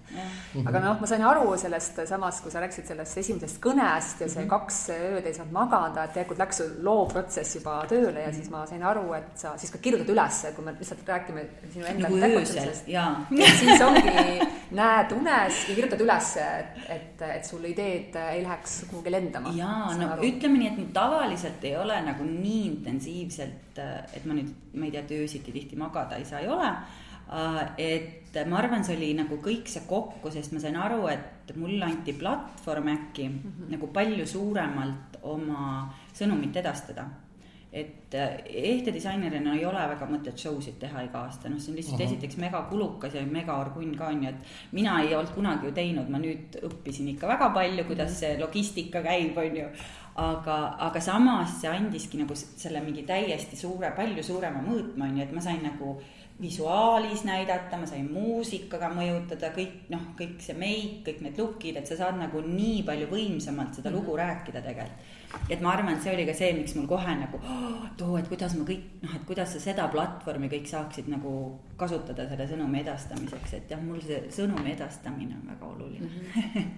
aga 0.65 0.81
noh, 0.83 0.97
ma 0.99 1.09
sain 1.09 1.23
aru 1.27 1.53
sellest 1.61 2.01
samas, 2.09 2.41
kui 2.43 2.51
sa 2.51 2.63
rääkisid 2.63 2.89
sellest 2.91 3.21
esimesest 3.21 3.61
kõnest 3.63 4.23
ja 4.23 4.27
see 4.27 4.43
mm 4.43 4.47
-hmm. 4.47 4.49
kaks 4.49 4.79
ööd 4.95 5.29
ei 5.29 5.37
saanud 5.37 5.55
magada, 5.55 6.03
et 6.03 6.13
tegelikult 6.17 6.41
läks 6.43 6.63
loo 6.87 7.05
protsess 7.13 7.55
juba 7.55 7.77
tööle 7.87 8.19
ja 8.19 8.27
mm 8.27 8.31
-hmm. 8.31 8.35
siis 8.35 8.49
ma 8.49 8.65
sain 8.67 8.83
aru, 8.83 9.13
et 9.13 9.31
sa 9.35 9.53
siis 9.57 9.71
ka 9.71 9.77
kirjutad 9.77 10.09
üles, 10.15 10.41
kui 10.55 10.65
me 10.65 10.75
lihtsalt 10.79 11.07
räägime 11.07 11.45
sinu 11.73 11.85
enda 11.85 12.09
nagu 12.09 12.19
tegutsemisest. 12.19 12.85
siis 13.59 13.81
ongi, 13.81 14.49
näed 14.81 15.11
unes 15.11 15.69
ja 15.69 15.75
kirjutad 15.75 16.01
üles, 16.01 16.35
et, 16.37 16.89
et, 16.89 17.21
et 17.21 17.45
sul 17.45 17.63
ideed 17.63 18.15
ei 18.15 18.43
läheks 18.43 18.85
kuhugi 18.89 19.11
lendama. 19.11 19.51
jaa, 19.55 19.95
no 19.97 20.11
aru. 20.13 20.23
ütleme 20.23 20.57
nii, 20.57 20.67
et 20.67 20.93
tavaliselt 20.93 21.63
ei 21.63 21.77
ole 21.77 22.01
nagu 22.01 22.23
nii 22.23 22.70
intensiivselt, 22.71 23.79
et 24.15 24.25
ma 24.25 24.37
nüüd, 24.37 24.51
ma 24.73 24.87
ei 24.87 24.93
tea, 24.93 25.05
et 25.05 25.15
öösiti 25.19 25.53
tihti 25.55 25.79
magada 25.79 26.19
ei 26.19 26.27
saa, 26.27 26.41
ei 26.41 26.51
ole. 26.51 26.71
et 27.79 28.35
ma 28.49 28.57
arvan, 28.59 28.83
see 28.83 28.97
oli 28.97 29.13
nagu 29.15 29.37
kõik 29.43 29.69
see 29.71 29.85
kokku, 29.87 30.31
sest 30.33 30.51
ma 30.51 30.59
sain 30.59 30.75
aru, 30.75 31.05
et 31.11 31.53
mulle 31.55 31.85
anti 31.85 32.13
platvorm 32.13 32.87
äkki 32.91 33.27
mm 33.29 33.39
-hmm. 33.43 33.71
nagu 33.71 33.87
palju 33.87 34.27
suuremalt 34.27 35.19
oma 35.23 35.93
sõnumit 36.13 36.55
edastada 36.57 37.07
et 37.71 38.15
ehtedisainerina 38.15 39.53
ei 39.55 39.63
ole 39.65 39.83
väga 39.93 40.07
mõtet 40.09 40.39
show 40.39 40.57
sid 40.59 40.75
teha 40.81 41.05
iga 41.05 41.21
aasta, 41.23 41.47
noh, 41.49 41.59
see 41.61 41.71
on 41.71 41.77
lihtsalt 41.79 42.01
Aha. 42.01 42.09
esiteks 42.09 42.39
megakulukas 42.43 43.15
ja 43.15 43.23
megaorgunn 43.23 43.95
ka 43.95 44.09
on 44.11 44.25
ju, 44.25 44.33
et 44.33 44.75
mina 44.75 44.97
ei 45.05 45.15
olnud 45.15 45.31
kunagi 45.37 45.69
ju 45.69 45.71
teinud, 45.77 46.11
ma 46.11 46.19
nüüd 46.19 46.59
õppisin 46.67 47.13
ikka 47.13 47.29
väga 47.31 47.47
palju, 47.55 47.87
kuidas 47.87 48.17
see 48.19 48.33
logistika 48.41 49.03
käib, 49.05 49.39
on 49.39 49.59
ju 49.61 49.69
aga, 50.19 50.57
aga 50.89 51.01
samas 51.03 51.61
see 51.61 51.71
andiski 51.71 52.19
nagu 52.19 52.35
selle 52.35 52.83
mingi 52.83 53.05
täiesti 53.07 53.55
suure, 53.59 53.93
palju 53.95 54.23
suurema 54.23 54.59
mõõtme 54.65 55.07
on 55.07 55.17
ju, 55.17 55.23
et 55.23 55.31
ma 55.35 55.43
sain 55.43 55.63
nagu 55.63 55.95
visuaalis 56.41 57.23
näidata, 57.23 57.77
ma 57.77 57.85
sain 57.85 58.07
muusikaga 58.11 58.89
mõjutada, 58.93 59.51
kõik 59.53 59.89
noh, 59.93 60.07
kõik 60.17 60.39
see 60.41 60.55
meik, 60.57 61.01
kõik 61.05 61.19
need 61.25 61.37
look'id, 61.37 61.77
et 61.77 61.89
sa 61.89 61.97
saad 61.99 62.17
nagu 62.17 62.41
nii 62.45 62.81
palju 62.87 63.09
võimsamalt 63.11 63.77
seda 63.77 63.91
lugu 63.93 64.15
mhm. 64.15 64.21
rääkida 64.23 64.63
tegelikult. 64.65 65.17
et 65.49 65.61
ma 65.63 65.71
arvan, 65.71 65.95
et 65.95 66.03
see 66.03 66.13
oli 66.15 66.25
ka 66.27 66.33
see, 66.35 66.53
miks 66.57 66.73
mul 66.75 66.87
kohe 66.89 67.13
nagu 67.15 67.39
oh,, 67.39 67.83
et 67.87 68.01
oo, 68.03 68.17
et 68.19 68.27
kuidas 68.27 68.55
ma 68.57 68.65
kõik 68.67 69.03
noh, 69.03 69.13
et 69.19 69.27
kuidas 69.27 69.53
sa 69.53 69.61
seda 69.63 69.87
platvormi 69.93 70.49
kõik 70.51 70.67
saaksid 70.67 71.11
nagu 71.13 71.35
kasutada 71.79 72.25
selle 72.29 72.47
sõnumi 72.49 72.81
edastamiseks, 72.81 73.53
et 73.59 73.71
jah, 73.71 73.83
mul 73.83 74.01
see 74.03 74.23
sõnumi 74.33 74.73
edastamine 74.73 75.37
on 75.37 75.45
väga 75.53 75.69
oluline 75.69 76.09
mm. 76.09 76.41
-hmm. 76.55 76.71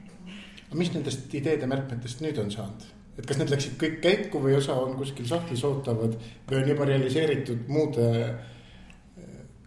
aga 0.68 0.82
mis 0.84 0.94
nendest 0.94 1.34
ideede 1.34 1.70
märkmetest 1.72 2.22
nüüd 2.22 2.44
on 2.44 2.52
saanud? 2.52 2.86
et 3.18 3.26
kas 3.26 3.38
need 3.38 3.52
läksid 3.54 3.78
kõik 3.82 4.00
käiku 4.02 4.42
või 4.42 4.58
osa 4.58 4.76
on 4.76 4.96
kuskil 4.98 5.28
sahtlis 5.30 5.64
ootavad 5.64 6.16
või 6.50 6.62
on 6.62 6.70
juba 6.70 6.86
realiseeritud 6.90 7.70
muude 7.70 8.10
eh, 8.22 8.53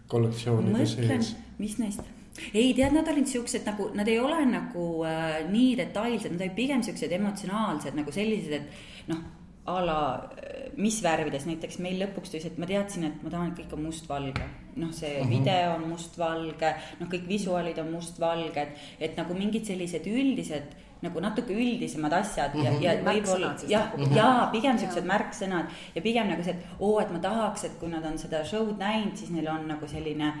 kollektsioonide 0.07 0.85
sees? 0.85 1.33
mis 1.57 1.77
neist? 1.81 2.13
ei 2.53 2.73
tead, 2.77 2.93
nad 2.93 3.07
olid 3.09 3.27
siuksed 3.29 3.65
nagu, 3.65 3.89
nad 3.97 4.07
ei 4.11 4.19
ole 4.21 4.43
nagu 4.49 4.85
äh, 5.07 5.41
nii 5.49 5.73
detailsed, 5.79 6.35
nad 6.35 6.45
olid 6.45 6.55
pigem 6.57 6.85
siuksed 6.85 7.13
emotsionaalsed 7.17 7.97
nagu 7.97 8.13
sellised, 8.13 8.53
et 8.59 9.09
noh, 9.09 9.23
a 9.67 9.77
la 9.83 9.99
äh, 10.37 10.67
mis 10.77 10.99
värvides, 11.03 11.47
näiteks 11.49 11.79
meil 11.83 11.97
lõpuks 12.03 12.31
tuli 12.31 12.43
see, 12.43 12.53
et 12.53 12.59
ma 12.61 12.69
teadsin, 12.69 13.07
et 13.09 13.23
ma 13.25 13.33
tahan, 13.33 13.51
et 13.51 13.61
kõik 13.61 13.73
on 13.77 13.87
mustvalge. 13.87 14.49
noh, 14.77 14.91
see 14.93 15.15
mm 15.15 15.23
-hmm. 15.23 15.29
video 15.29 15.71
on 15.75 15.87
mustvalge, 15.89 16.73
noh, 16.99 17.07
kõik 17.09 17.27
visuaalid 17.27 17.79
on 17.81 17.91
mustvalged, 17.91 18.75
et 18.99 19.17
nagu 19.17 19.33
mingid 19.33 19.65
sellised 19.65 20.05
üldised 20.05 20.75
nagu 21.01 21.21
natuke 21.21 21.53
üldisemad 21.53 22.13
asjad 22.13 22.55
ja 22.55 22.71
mm, 22.71 22.77
-hmm. 22.77 22.83
ja 22.83 22.93
võib-olla 23.05 23.53
jah, 23.69 23.91
ja 24.15 24.49
pigem 24.51 24.77
siuksed 24.77 25.05
märksõnad 25.05 25.73
ja 25.95 26.01
pigem 26.01 26.27
nagu 26.27 26.43
see, 26.43 26.53
et 26.53 26.79
oo, 26.79 26.99
et 26.99 27.11
ma 27.11 27.19
tahaks, 27.19 27.63
et 27.63 27.79
kui 27.79 27.89
nad 27.89 28.05
on 28.05 28.17
seda 28.17 28.43
show'd 28.45 28.79
näinud, 28.79 29.15
siis 29.17 29.29
neil 29.29 29.47
on 29.47 29.67
nagu 29.67 29.87
selline 29.87 30.33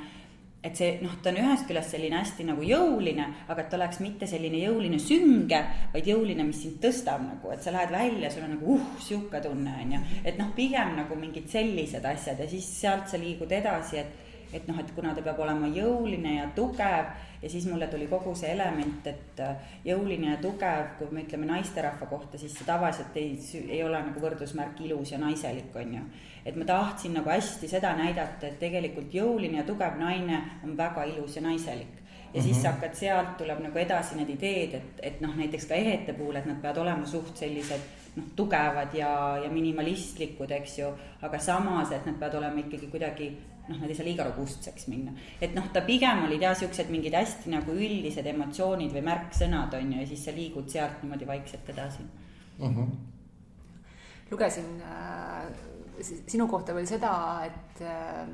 et 0.63 0.75
see 0.75 0.97
noh, 1.03 1.13
ta 1.21 1.31
on 1.31 1.39
ühest 1.39 1.67
küljest 1.69 1.93
selline 1.93 2.17
hästi 2.17 2.45
nagu 2.47 2.63
jõuline, 2.65 3.27
aga 3.47 3.61
et 3.61 3.69
ta 3.71 3.77
oleks 3.77 3.99
mitte 4.03 4.27
selline 4.29 4.59
jõuline 4.63 4.99
sünge, 4.99 5.59
vaid 5.93 6.09
jõuline, 6.09 6.43
mis 6.47 6.61
sind 6.63 6.79
tõstab 6.83 7.21
nagu, 7.23 7.51
et 7.53 7.63
sa 7.63 7.73
lähed 7.75 7.93
välja, 7.93 8.31
sul 8.33 8.47
on 8.47 8.55
nagu 8.55 8.77
uh, 8.77 8.87
sihuke 9.03 9.41
tunne 9.43 9.75
on 9.83 9.93
ju. 9.95 10.01
et 10.23 10.39
noh, 10.41 10.49
pigem 10.55 10.95
nagu 10.97 11.15
mingid 11.19 11.49
sellised 11.51 12.05
asjad 12.05 12.41
ja 12.41 12.49
siis 12.49 12.67
sealt 12.81 13.07
sa 13.11 13.21
liigud 13.21 13.51
edasi, 13.53 14.01
et, 14.01 14.26
et 14.53 14.67
noh, 14.67 14.79
et 14.79 14.91
kuna 14.95 15.13
ta 15.15 15.23
peab 15.25 15.39
olema 15.43 15.67
jõuline 15.67 16.37
ja 16.37 16.45
tugev 16.55 17.09
ja 17.41 17.49
siis 17.49 17.67
mulle 17.69 17.87
tuli 17.87 18.07
kogu 18.07 18.33
see 18.35 18.49
element, 18.53 19.07
et 19.07 19.41
äh, 19.43 19.75
jõuline 19.85 20.31
ja 20.31 20.39
tugev, 20.41 20.95
kui 20.97 21.11
me 21.11 21.25
ütleme 21.25 21.49
naisterahva 21.49 22.07
kohta, 22.09 22.37
siis 22.37 22.55
see 22.57 22.65
tavaliselt 22.65 23.17
ei, 23.19 23.35
ei 23.67 23.83
ole 23.83 23.99
nagu 24.09 24.23
võrdusmärk 24.23 24.81
ilus 24.87 25.13
ja 25.13 25.21
naiselik, 25.21 25.75
on 25.75 25.93
ju. 25.99 26.07
et 26.45 26.55
ma 26.55 26.65
tahtsin 26.65 27.13
nagu 27.19 27.29
hästi 27.29 27.67
seda 27.67 27.93
näidata, 27.97 28.47
et 28.47 28.59
tegelikult 28.59 29.13
jõuline 29.13 29.61
ja 29.61 29.67
tugev 29.67 29.99
naine 29.99 30.41
on 30.63 30.77
väga 30.77 31.05
ilus 31.13 31.35
ja 31.35 31.45
naiselik 31.45 32.03
ja 32.33 32.41
mm 32.43 32.49
-hmm. 32.49 32.53
siis 32.53 32.57
mhm. 32.57 32.65
hakkad, 32.65 32.95
sealt 32.95 33.37
tuleb 33.37 33.59
nagu 33.59 33.77
edasi 33.77 34.15
need 34.15 34.29
ideed, 34.29 34.73
et, 34.73 34.99
et 35.01 35.21
noh, 35.21 35.35
näiteks 35.35 35.65
ka 35.65 35.75
ehete 35.75 36.13
puhul, 36.13 36.35
et 36.35 36.45
nad 36.45 36.61
peavad 36.61 36.77
olema 36.77 37.05
suht 37.05 37.37
sellised 37.37 37.81
noh, 38.15 38.25
tugevad 38.35 38.93
ja, 38.93 39.37
ja 39.43 39.49
minimalistlikud, 39.49 40.51
eks 40.51 40.79
ju, 40.79 40.91
aga 41.21 41.39
samas, 41.39 41.91
et 41.91 42.05
nad 42.05 42.15
peavad 42.19 42.35
olema 42.35 42.59
ikkagi 42.59 42.87
kuidagi 42.87 43.37
noh, 43.67 43.79
nad 43.79 43.89
ei 43.89 43.97
saa 43.97 44.07
liiga 44.07 44.25
robustseks 44.27 44.87
minna. 44.91 45.13
et 45.41 45.55
noh, 45.55 45.67
ta 45.73 45.83
pigem 45.87 46.23
olid 46.25 46.41
jah, 46.41 46.55
siuksed 46.57 46.91
mingid 46.93 47.15
hästi 47.17 47.53
nagu 47.53 47.75
üldised 47.75 48.27
emotsioonid 48.33 48.93
või 48.95 49.05
märksõnad 49.07 49.77
on 49.79 49.93
ju, 49.93 50.01
ja 50.01 50.09
siis 50.09 50.25
sa 50.27 50.35
liigud 50.35 50.69
sealt 50.71 51.03
niimoodi 51.03 51.29
vaikselt 51.29 51.69
edasi 51.75 52.03
uh. 52.03 52.67
Mhm. 52.69 52.79
-huh. 52.79 54.31
lugesin 54.31 54.81
äh, 54.81 55.47
sinu 56.01 56.47
kohta 56.47 56.75
veel 56.75 56.87
seda, 56.87 57.13
et 57.45 57.81
äh, 57.81 58.27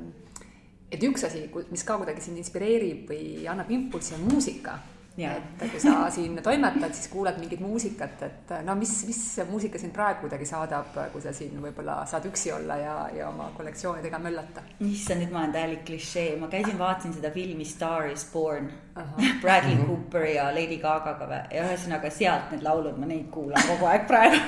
et 0.92 1.02
üks 1.02 1.24
asi, 1.26 1.48
mis 1.70 1.84
ka 1.84 1.96
kuidagi 1.98 2.20
sind 2.22 2.38
inspireerib 2.38 3.08
või 3.10 3.46
annab 3.50 3.70
impulssi, 3.70 4.14
on 4.14 4.28
muusika 4.30 4.78
et 5.14 5.60
kui 5.70 5.78
sa 5.78 6.08
siin 6.10 6.34
toimetad, 6.42 6.90
siis 6.96 7.06
kuuled 7.12 7.36
mingit 7.38 7.60
muusikat, 7.62 8.22
et 8.26 8.52
no 8.66 8.74
mis, 8.78 8.92
mis 9.06 9.20
muusika 9.46 9.78
sind 9.78 9.94
praegu 9.94 10.24
kuidagi 10.24 10.46
saadab, 10.48 10.96
kui 11.12 11.22
sa 11.22 11.30
siin 11.36 11.54
võib-olla 11.62 12.00
saad 12.10 12.26
üksi 12.26 12.50
olla 12.54 12.78
ja, 12.80 12.94
ja 13.14 13.28
oma 13.28 13.50
kollektsioonidega 13.54 14.18
möllata? 14.18 14.64
issand, 14.82 15.22
nüüd 15.22 15.34
ma 15.34 15.44
olen 15.44 15.54
täielik 15.54 15.84
klišee, 15.86 16.34
ma 16.40 16.48
käisin, 16.50 16.78
vaatasin 16.80 17.14
seda 17.14 17.30
filmi 17.34 17.66
Star 17.68 18.10
is 18.10 18.26
Born. 18.32 18.72
Bradley 19.42 19.76
mhm. 19.76 19.86
Cooper 19.86 20.26
ja 20.32 20.48
Lady 20.54 20.80
Gagaga 20.82 21.28
või, 21.30 21.40
ja 21.54 21.68
ühesõnaga 21.68 22.10
sealt 22.14 22.50
need 22.54 22.66
laulud, 22.66 22.98
ma 22.98 23.06
neid 23.10 23.30
kuulan 23.34 23.70
kogu 23.70 23.86
aeg 23.90 24.08
praegu. 24.10 24.42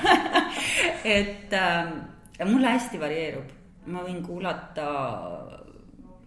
Et 1.17 1.55
ähm, 1.55 1.95
mulle 2.43 2.75
hästi 2.75 2.99
varieerub, 2.99 3.55
ma 3.91 4.03
võin 4.03 4.19
kuulata 4.25 4.87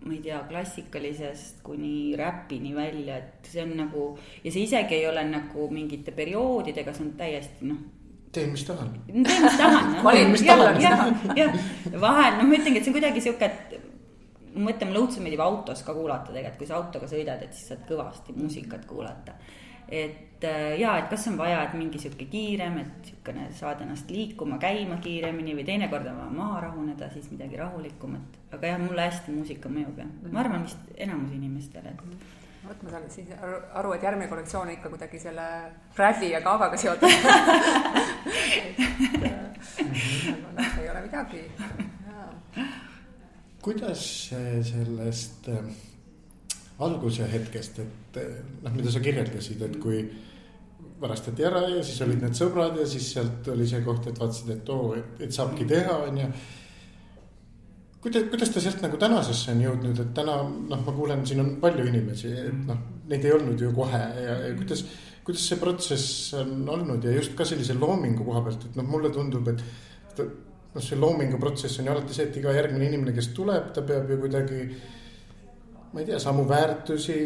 ma 0.01 0.15
ei 0.17 0.21
tea, 0.25 0.41
klassikalisest 0.49 1.61
kuni 1.63 2.17
räpini 2.17 2.75
välja, 2.77 3.19
et 3.21 3.51
see 3.53 3.65
on 3.65 3.75
nagu 3.83 4.05
ja 4.45 4.53
see 4.53 4.65
isegi 4.65 4.97
ei 4.97 5.09
ole 5.11 5.25
nagu 5.29 5.69
mingite 5.73 6.15
perioodidega, 6.17 6.95
see 6.97 7.05
on 7.05 7.13
täiesti 7.19 7.69
noh. 7.69 7.83
teen, 8.33 8.51
mis 8.55 8.65
tahan. 8.65 8.95
teen, 9.07 9.23
mis 9.27 9.61
tahan 9.61 9.95
valin, 10.07 10.33
mis 10.33 10.47
tahan, 10.47 10.81
tahan. 10.81 11.37
jah, 11.37 11.55
vahel, 12.01 12.39
noh, 12.41 12.49
ma 12.49 12.61
ütlengi, 12.61 12.81
et 12.81 12.89
see 12.89 12.95
on 12.95 12.97
kuidagi 12.97 13.25
sihuke, 13.27 13.51
et 13.51 13.79
ma 14.55 14.71
mõtlen, 14.71 14.89
mulle 14.89 15.05
õudselt 15.05 15.27
meeldib 15.27 15.45
autos 15.45 15.85
ka 15.87 15.95
kuulata 15.95 16.33
tegelikult, 16.33 16.63
kui 16.63 16.71
sa 16.71 16.81
autoga 16.81 17.11
sõidad, 17.11 17.45
et 17.45 17.53
siis 17.55 17.75
saad 17.75 17.85
kõvasti 17.91 18.35
muusikat 18.39 18.89
kuulata 18.89 19.37
et 19.91 20.30
äh, 20.45 20.79
ja, 20.81 20.99
et 20.99 21.09
kas 21.11 21.27
on 21.31 21.37
vaja, 21.39 21.63
et 21.65 21.75
mingi 21.79 21.99
sihuke 22.01 22.27
kiirem, 22.31 22.79
et 22.83 23.09
sihukene 23.11 23.49
saada 23.57 23.85
ennast 23.85 24.11
liikuma, 24.11 24.59
käima 24.63 24.97
kiiremini 25.03 25.55
või 25.59 25.65
teinekord 25.69 26.07
on 26.11 26.17
vaja 26.21 26.35
maha 26.37 26.61
rahuneda, 26.67 27.11
siis 27.15 27.31
midagi 27.33 27.57
rahulikumat. 27.61 28.39
aga 28.53 28.73
jah, 28.73 28.79
mulle 28.83 29.03
hästi 29.07 29.33
muusika 29.35 29.69
mõjub 29.73 29.99
ja 29.99 30.07
ma 30.31 30.41
arvan 30.45 30.65
vist 30.67 30.79
enamus 30.97 31.33
inimestele, 31.37 31.89
et. 31.93 32.01
vot 32.69 32.83
ma 32.87 32.91
saan 32.95 33.11
siis 33.11 33.29
aru, 33.43 33.93
et 33.97 34.03
järgmine 34.03 34.29
kollektsioon 34.31 34.67
on 34.69 34.73
ikka 34.75 34.89
kuidagi 34.95 35.19
selle 35.19 35.47
Bradley 35.97 36.31
ja 36.33 36.41
Gagaga 36.41 36.77
seotud 36.77 37.11
et 39.91 40.43
noh, 40.57 40.81
ei 40.81 40.91
ole 40.91 41.01
midagi. 41.05 41.45
kuidas 43.63 44.03
sellest 44.73 45.49
äh, 45.49 45.65
alguse 46.81 47.29
hetkest, 47.29 47.79
et 47.79 48.19
noh, 48.65 48.73
mida 48.75 48.91
sa 48.93 49.01
kirjeldasid, 49.05 49.63
et 49.63 49.77
kui 49.83 50.03
varastati 51.01 51.45
ära 51.47 51.63
ja 51.69 51.83
siis 51.85 52.01
olid 52.05 52.23
need 52.25 52.37
sõbrad 52.37 52.79
ja 52.81 52.87
siis 52.89 53.11
sealt 53.15 53.49
oli 53.53 53.67
see 53.69 53.83
koht, 53.85 54.09
et 54.11 54.19
vaatasid, 54.21 54.51
et 54.57 54.73
oo, 54.73 54.91
et, 54.99 55.23
et 55.27 55.33
saabki 55.35 55.67
teha, 55.69 55.97
on 56.09 56.19
ju. 56.21 56.27
kuidas, 58.05 58.27
kuidas 58.33 58.53
ta 58.55 58.65
sealt 58.65 58.85
nagu 58.85 59.01
tänasesse 59.01 59.55
on 59.55 59.63
jõudnud, 59.65 60.03
et 60.05 60.13
täna 60.17 60.37
noh, 60.45 60.85
ma 60.85 60.97
kuulen, 60.97 61.25
siin 61.29 61.41
on 61.45 61.55
palju 61.63 61.89
inimesi, 61.89 62.35
et 62.45 62.61
noh, 62.69 62.85
neid 63.11 63.25
ei 63.25 63.35
olnud 63.37 63.61
ju 63.61 63.73
kohe 63.77 64.03
ja, 64.27 64.37
ja 64.45 64.53
kuidas, 64.59 64.85
kuidas 65.25 65.49
see 65.49 65.59
protsess 65.61 66.37
on 66.41 66.69
olnud 66.77 67.09
ja 67.09 67.17
just 67.17 67.35
ka 67.39 67.49
sellise 67.49 67.79
loomingu 67.81 68.27
koha 68.27 68.45
pealt, 68.47 68.69
et 68.69 68.79
noh, 68.81 68.89
mulle 68.93 69.13
tundub, 69.15 69.49
et 69.55 70.21
noh, 70.21 70.85
see 70.85 71.01
loomingu 71.01 71.41
protsess 71.41 71.81
on 71.81 71.89
ju 71.89 71.97
alati 71.97 72.17
see, 72.17 72.29
et 72.29 72.41
iga 72.43 72.53
järgmine 72.57 72.93
inimene, 72.93 73.17
kes 73.17 73.33
tuleb, 73.37 73.73
ta 73.75 73.87
peab 73.89 74.13
ju 74.13 74.21
kuidagi 74.21 74.65
ma 75.91 76.03
ei 76.03 76.07
tea, 76.07 76.21
samu 76.23 76.45
väärtusi 76.49 77.17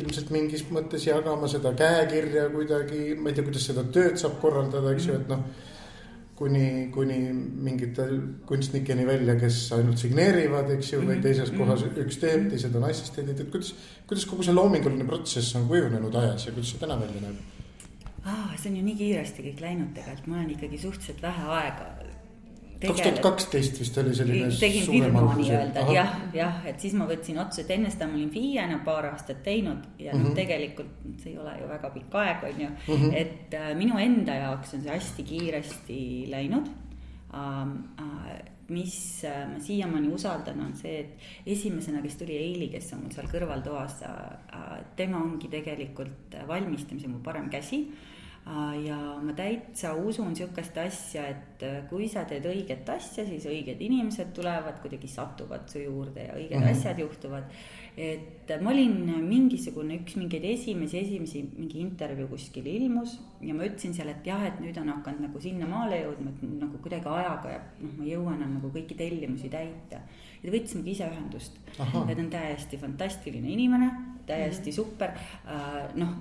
ilmselt 0.00 0.30
mingis 0.34 0.64
mõttes 0.72 1.06
jagama 1.08 1.48
seda 1.50 1.72
käekirja 1.76 2.48
kuidagi, 2.52 3.14
ma 3.18 3.30
ei 3.30 3.36
tea, 3.36 3.46
kuidas 3.46 3.66
seda 3.70 3.84
tööd 3.94 4.18
saab 4.20 4.38
korraldada, 4.42 4.94
eks 4.94 5.10
ju, 5.10 5.18
et 5.20 5.28
noh. 5.30 5.44
kuni, 6.40 6.88
kuni 6.88 7.18
mingite 7.66 8.06
kunstnikeni 8.48 9.04
välja, 9.04 9.34
kes 9.36 9.58
ainult 9.76 10.00
signeerivad, 10.00 10.70
eks 10.72 10.94
ju, 10.94 11.02
või 11.02 11.18
mhm. 11.18 11.24
teises 11.26 11.52
kohas 11.52 11.84
mhm. 11.84 12.04
üks 12.06 12.20
teeb, 12.22 12.46
teised 12.52 12.76
on 12.80 12.86
assistendid, 12.88 13.42
et 13.44 13.50
kuidas, 13.52 13.74
kuidas 14.08 14.24
kogu 14.30 14.46
see 14.46 14.56
loominguline 14.56 15.04
protsess 15.08 15.56
on 15.60 15.68
kujunenud 15.68 16.16
ajas 16.22 16.48
ja 16.48 16.54
kuidas 16.56 16.72
see 16.72 16.80
täna 16.80 16.96
välja 17.02 17.26
näeb? 17.26 17.42
aa, 18.24 18.52
see 18.56 18.70
on 18.70 18.80
ju 18.80 18.84
nii 18.84 18.96
kiiresti 18.98 19.44
kõik 19.50 19.60
läinud 19.64 19.92
tegelikult, 19.96 20.26
ma 20.28 20.40
olen 20.40 20.54
ikkagi 20.56 20.80
suhteliselt 20.80 21.22
vähe 21.24 21.46
aega 21.58 21.90
kaks 22.80 23.02
tuhat 23.02 23.20
kaksteist 23.24 23.80
vist 23.80 23.98
oli 24.00 24.12
selline. 24.16 24.50
tegin 24.60 24.86
firma 24.88 25.24
nii-öelda 25.36 25.84
jah, 25.94 26.14
jah, 26.34 26.60
et 26.68 26.80
siis 26.80 26.94
ma 26.98 27.06
võtsin 27.08 27.40
otsa, 27.42 27.64
et 27.64 27.72
enne 27.76 27.90
seda 27.92 28.08
ma 28.10 28.16
olin 28.18 28.30
FIE-na 28.32 28.80
paar 28.84 29.10
aastat 29.10 29.42
teinud 29.46 29.88
ja 29.98 30.12
noh 30.14 30.20
mm 30.20 30.26
-hmm., 30.28 30.38
tegelikult 30.38 31.18
see 31.22 31.32
ei 31.32 31.38
ole 31.38 31.56
ju 31.60 31.68
väga 31.68 31.90
pikk 31.96 32.14
aeg, 32.22 32.46
on 32.52 32.62
ju 32.62 32.68
mm. 32.68 32.94
-hmm. 32.94 33.16
et 33.16 33.54
äh, 33.54 33.74
minu 33.76 33.98
enda 33.98 34.38
jaoks 34.44 34.74
on 34.74 34.86
see 34.86 34.92
hästi 34.92 35.22
kiiresti 35.32 36.00
läinud 36.30 36.70
ähm,. 37.34 37.76
Äh, 37.98 38.40
mis 38.70 39.24
äh, 39.24 39.48
ma 39.50 39.58
siiamaani 39.58 40.08
usaldan, 40.14 40.60
on 40.60 40.76
see, 40.78 41.00
et 41.00 41.18
esimesena, 41.46 42.02
kes 42.02 42.14
tuli 42.16 42.36
Eili, 42.36 42.68
kes 42.68 42.92
on 42.92 43.00
mul 43.02 43.10
seal 43.10 43.26
kõrvaltoas 43.26 43.96
äh,, 44.06 44.78
tema 44.96 45.18
ongi 45.18 45.48
tegelikult 45.48 46.36
valmistamise 46.46 47.08
mu 47.08 47.18
parem 47.18 47.50
käsi 47.50 47.80
Äh, 47.82 48.19
ja 48.84 48.96
ma 49.22 49.34
täitsa 49.36 49.92
usun 49.94 50.32
sihukest 50.36 50.78
asja, 50.80 51.26
et 51.28 51.62
äh, 51.66 51.76
kui 51.90 52.08
sa 52.10 52.24
teed 52.28 52.46
õiget 52.48 52.88
asja, 52.90 53.24
siis 53.28 53.44
õiged 53.46 53.82
inimesed 53.84 54.32
tulevad, 54.34 54.80
kuidagi 54.82 55.10
satuvad 55.10 55.68
su 55.70 55.82
juurde 55.82 56.24
ja 56.24 56.34
õiged 56.38 56.56
mm 56.56 56.64
-hmm. 56.64 56.78
asjad 56.78 56.98
juhtuvad. 56.98 57.44
et 57.96 58.52
ma 58.62 58.70
olin 58.70 58.94
mingisugune 59.28 59.98
üks 60.00 60.16
mingeid 60.16 60.44
esimesi, 60.44 60.98
esimesi 60.98 61.42
mingi 61.56 61.80
intervjuu 61.80 62.28
kuskil 62.28 62.66
ilmus 62.66 63.18
ja 63.40 63.54
ma 63.54 63.64
ütlesin 63.64 63.94
seal, 63.94 64.08
et 64.08 64.26
jah, 64.26 64.44
et 64.46 64.60
nüüd 64.60 64.78
on 64.80 64.88
hakanud 64.88 65.20
nagu 65.20 65.40
sinnamaale 65.40 66.00
jõudma, 66.02 66.30
et 66.30 66.42
nagu 66.60 66.78
kuidagi 66.78 67.08
ajaga 67.08 67.50
ja 67.50 67.60
noh, 67.80 67.90
ma 67.98 68.04
ei 68.04 68.12
jõua 68.12 68.34
enam 68.34 68.54
nagu 68.54 68.70
kõiki 68.70 68.96
tellimusi 68.96 69.48
täita. 69.48 70.00
ja 70.42 70.50
ta 70.50 70.56
võtsimegi 70.56 70.90
ise 70.90 71.04
ühendust. 71.04 71.60
ta 71.76 71.84
on 71.92 72.30
täiesti 72.30 72.78
fantastiline 72.78 73.48
inimene, 73.48 73.90
täiesti 74.26 74.70
mm 74.70 74.72
-hmm. 74.72 74.76
super, 74.76 75.10
äh, 75.46 75.94
noh 75.94 76.16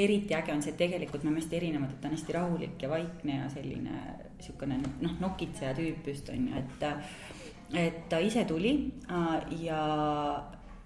eriti 0.00 0.34
äge 0.34 0.52
on 0.52 0.62
see, 0.62 0.72
et 0.72 0.78
tegelikult 0.80 1.24
me 1.24 1.30
oleme 1.30 1.42
hästi 1.42 1.58
erinevad, 1.58 1.90
et 1.92 2.00
ta 2.00 2.08
on 2.08 2.16
hästi 2.16 2.36
rahulik 2.36 2.82
ja 2.82 2.88
vaikne 2.90 3.36
ja 3.36 3.50
selline 3.52 3.98
sihukene 4.40 4.80
noh, 5.00 5.18
nokitseja 5.20 5.74
tüüp 5.78 6.08
just 6.08 6.32
on 6.32 6.48
ju, 6.48 6.62
et. 6.62 6.88
et 7.78 8.08
ta 8.08 8.18
ise 8.20 8.44
tuli 8.44 8.72
äh, 9.08 9.62
ja, 9.62 9.82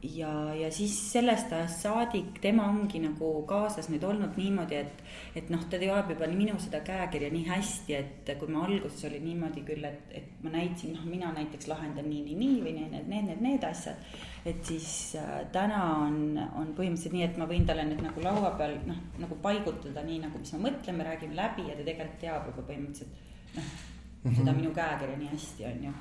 ja, 0.02 0.54
ja 0.54 0.70
siis 0.72 0.94
sellest 1.12 1.52
ajast 1.52 1.82
saadik 1.86 2.40
tema 2.40 2.68
ongi 2.68 3.00
nagu 3.02 3.30
kaasas 3.48 3.88
nüüd 3.90 4.04
olnud 4.04 4.36
niimoodi, 4.38 4.76
et. 4.82 5.02
et 5.36 5.50
noh, 5.52 5.64
ta 5.70 5.80
teab 5.80 6.10
juba 6.12 6.28
minu 6.30 6.56
seda 6.62 6.80
käekirja 6.84 7.30
nii 7.32 7.44
hästi, 7.48 7.96
et 7.96 8.32
kui 8.38 8.52
ma 8.52 8.64
alguses 8.66 9.04
oli 9.08 9.20
niimoodi 9.24 9.64
küll, 9.66 9.84
et, 9.88 10.14
et 10.20 10.44
ma 10.44 10.52
näitasin, 10.54 10.94
noh, 10.96 11.04
mina 11.08 11.32
näiteks 11.36 11.68
lahendan 11.72 12.08
nii, 12.10 12.22
nii, 12.28 12.38
nii 12.44 12.62
või 12.64 12.76
need, 12.78 12.94
need, 12.94 13.10
need, 13.12 13.28
need, 13.32 13.44
need 13.48 13.68
asjad 13.70 14.16
et 14.46 14.62
siis 14.64 15.16
äh, 15.18 15.40
täna 15.50 15.80
on, 16.04 16.38
on 16.38 16.70
põhimõtteliselt 16.76 17.16
nii, 17.16 17.24
et 17.26 17.40
ma 17.40 17.48
võin 17.50 17.66
talle 17.66 17.82
need 17.88 18.04
nagu 18.04 18.22
laua 18.22 18.52
peal 18.60 18.76
noh, 18.86 19.00
nagu 19.18 19.38
paigutada 19.42 20.06
nii 20.06 20.20
nagu, 20.22 20.38
mis 20.38 20.54
me 20.54 20.68
mõtleme, 20.68 21.08
räägime 21.08 21.34
läbi 21.34 21.66
ja 21.66 21.74
ta 21.74 21.82
tegelikult 21.82 22.22
teab 22.22 22.48
juba 22.52 22.66
põhimõtteliselt 22.70 23.58
noh 23.58 23.95
Mm 24.26 24.32
-hmm. 24.32 24.38
seda 24.38 24.52
minu 24.52 24.70
käekirja 24.74 25.16
nii 25.16 25.28
hästi, 25.32 25.64
on 25.64 25.84
ju. 25.84 25.92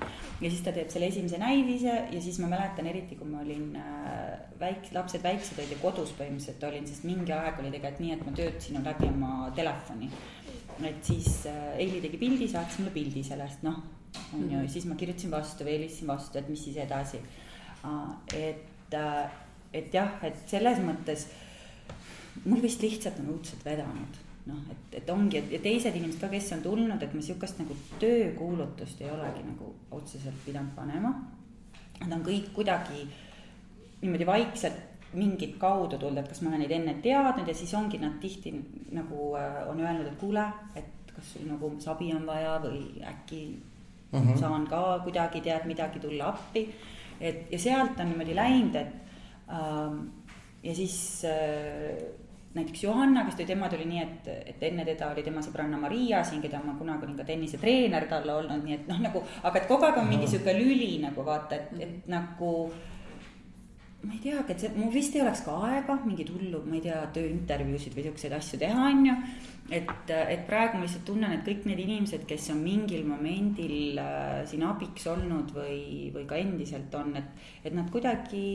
ja 0.41 0.49
siis 0.49 0.61
ta 0.61 0.71
teeb 0.71 0.89
selle 0.89 1.07
esimese 1.07 1.37
näidise 1.37 1.93
ja 2.11 2.21
siis 2.21 2.39
ma 2.39 2.47
mäletan 2.47 2.87
eriti, 2.87 3.15
kui 3.15 3.27
ma 3.27 3.41
olin 3.41 3.75
äh, 3.75 4.39
väik-, 4.59 4.89
lapsed 4.93 5.23
väiksed 5.23 5.59
olid 5.59 5.71
ja 5.71 5.77
kodus 5.81 6.13
põhimõtteliselt 6.19 6.67
olin, 6.69 6.87
sest 6.87 7.03
mingi 7.03 7.31
aeg 7.31 7.59
oli 7.59 7.71
tegelikult 7.71 7.99
nii, 7.99 8.13
et 8.13 8.25
ma 8.25 8.31
töötasin 8.31 8.83
läbi 8.83 9.07
oma 9.07 9.51
telefoni. 9.55 10.09
et 10.83 11.05
siis 11.05 11.45
äh, 11.45 11.77
Eili 11.77 12.01
tegi 12.01 12.17
pildi, 12.17 12.47
saatis 12.47 12.79
mulle 12.79 12.91
pildi 12.91 13.23
sellest, 13.23 13.63
noh, 13.63 13.77
on 14.33 14.51
ju, 14.51 14.57
mhm. 14.57 14.67
siis 14.67 14.85
ma 14.85 14.95
kirjutasin 14.95 15.31
vastu 15.31 15.63
või 15.63 15.77
helistasin 15.77 16.07
vastu, 16.07 16.37
et 16.37 16.49
mis 16.49 16.63
siis 16.63 16.77
edasi 16.77 17.21
et, 18.33 18.93
äh, 18.93 19.29
et 19.73 19.93
jah, 19.93 20.17
et 20.23 20.37
selles 20.49 20.79
mõttes 20.83 21.27
mul 22.45 22.61
vist 22.63 22.81
lihtsalt 22.83 23.19
on 23.21 23.35
õudselt 23.35 23.65
vedanud 23.65 24.24
noh, 24.45 24.63
et, 24.71 24.97
et 25.01 25.09
ongi, 25.09 25.39
et 25.39 25.53
ja 25.57 25.59
teised 25.63 25.95
inimesed 25.95 26.21
ka, 26.21 26.29
kes 26.31 26.51
on 26.57 26.63
tulnud, 26.65 27.01
et 27.01 27.13
me 27.13 27.21
sihukest 27.25 27.61
nagu 27.61 27.77
töökuulutust 28.01 29.01
ei 29.01 29.11
olegi 29.11 29.45
nagu 29.45 29.71
otseselt 29.97 30.41
pidanud 30.45 30.75
panema. 30.77 31.13
Nad 32.01 32.17
on 32.17 32.25
kõik 32.25 32.51
kuidagi 32.55 33.05
niimoodi 34.01 34.27
vaikselt 34.27 35.13
mingit 35.15 35.55
kaudu 35.59 35.97
tulnud, 35.97 36.19
et 36.19 36.29
kas 36.29 36.41
ma 36.43 36.51
olen 36.51 36.65
neid 36.65 36.73
enne 36.75 36.97
teadnud 37.03 37.47
ja 37.47 37.55
siis 37.55 37.71
ongi 37.77 38.01
nad 38.01 38.17
tihti 38.21 38.51
nagu 38.95 39.31
äh, 39.39 39.61
on 39.71 39.79
öelnud, 39.79 40.09
et 40.09 40.19
kuule, 40.19 40.43
et 40.75 41.13
kas 41.15 41.31
sul 41.33 41.47
nagu 41.47 41.71
sabi 41.79 42.11
on 42.13 42.27
vaja 42.27 42.57
või 42.63 42.99
äkki 42.99 43.41
uh 44.11 44.19
mhm. 44.19 44.33
-huh. 44.33 44.39
saan 44.39 44.67
ka 44.67 44.99
kuidagi 45.03 45.41
tead 45.41 45.65
midagi 45.65 45.99
tulla 46.03 46.33
appi 46.33 46.67
et 47.19 47.51
ja 47.51 47.59
sealt 47.59 47.99
on 47.99 48.11
niimoodi 48.11 48.35
läinud, 48.35 48.75
et 48.75 48.93
ähm, 49.49 49.99
ja 50.63 50.75
siis 50.75 50.97
äh, 51.29 52.01
näiteks 52.55 52.83
Johanna, 52.83 53.25
kes 53.25 53.35
tuli, 53.35 53.47
tema 53.49 53.69
tuli 53.69 53.85
nii, 53.89 54.01
et, 54.01 54.27
et 54.53 54.65
enne 54.69 54.85
teda 54.87 55.09
oli 55.11 55.23
tema 55.25 55.43
sõbranna 55.43 55.79
Maria 55.79 56.23
siin, 56.23 56.41
keda 56.43 56.61
ma 56.63 56.77
kunagi 56.79 57.07
olin 57.07 57.17
ka 57.19 57.27
tennisetreener 57.27 58.07
talle 58.11 58.31
olnud, 58.33 58.63
nii 58.63 58.77
et 58.77 58.91
noh, 58.91 59.01
nagu, 59.03 59.23
aga 59.43 59.59
et 59.59 59.67
kogu 59.69 59.87
aeg 59.87 59.99
on 59.99 60.07
mingi 60.09 60.29
sihuke 60.31 60.55
lüli 60.55 60.95
nagu 61.03 61.25
vaata, 61.27 61.59
et, 61.59 61.73
et 61.83 62.11
nagu 62.11 62.51
ma 64.05 64.13
ei 64.13 64.21
teagi, 64.23 64.53
et 64.53 64.63
see, 64.63 64.71
mul 64.77 64.93
vist 64.93 65.15
ei 65.17 65.23
oleks 65.25 65.43
ka 65.45 65.55
aega 65.67 65.97
mingeid 66.05 66.31
hullu, 66.31 66.61
ma 66.63 66.77
ei 66.77 66.83
tea, 66.85 67.01
tööintervjuusid 67.15 67.95
või 67.97 68.07
siukseid 68.07 68.35
asju 68.37 68.59
teha, 68.61 68.87
on 68.91 69.05
ju. 69.09 69.15
et, 69.75 70.11
et 70.15 70.43
praegu 70.47 70.77
ma 70.77 70.85
lihtsalt 70.85 71.07
tunnen, 71.09 71.35
et 71.35 71.45
kõik 71.47 71.65
need 71.67 71.81
inimesed, 71.83 72.23
kes 72.29 72.51
on 72.53 72.61
mingil 72.63 73.03
momendil 73.09 73.99
äh, 73.99 74.43
siin 74.47 74.63
abiks 74.67 75.07
olnud 75.11 75.51
või, 75.55 76.11
või 76.15 76.27
ka 76.29 76.39
endiselt 76.39 76.93
on, 76.95 77.15
et, 77.19 77.47
et 77.65 77.75
nad 77.75 77.89
kuidagi, 77.91 78.45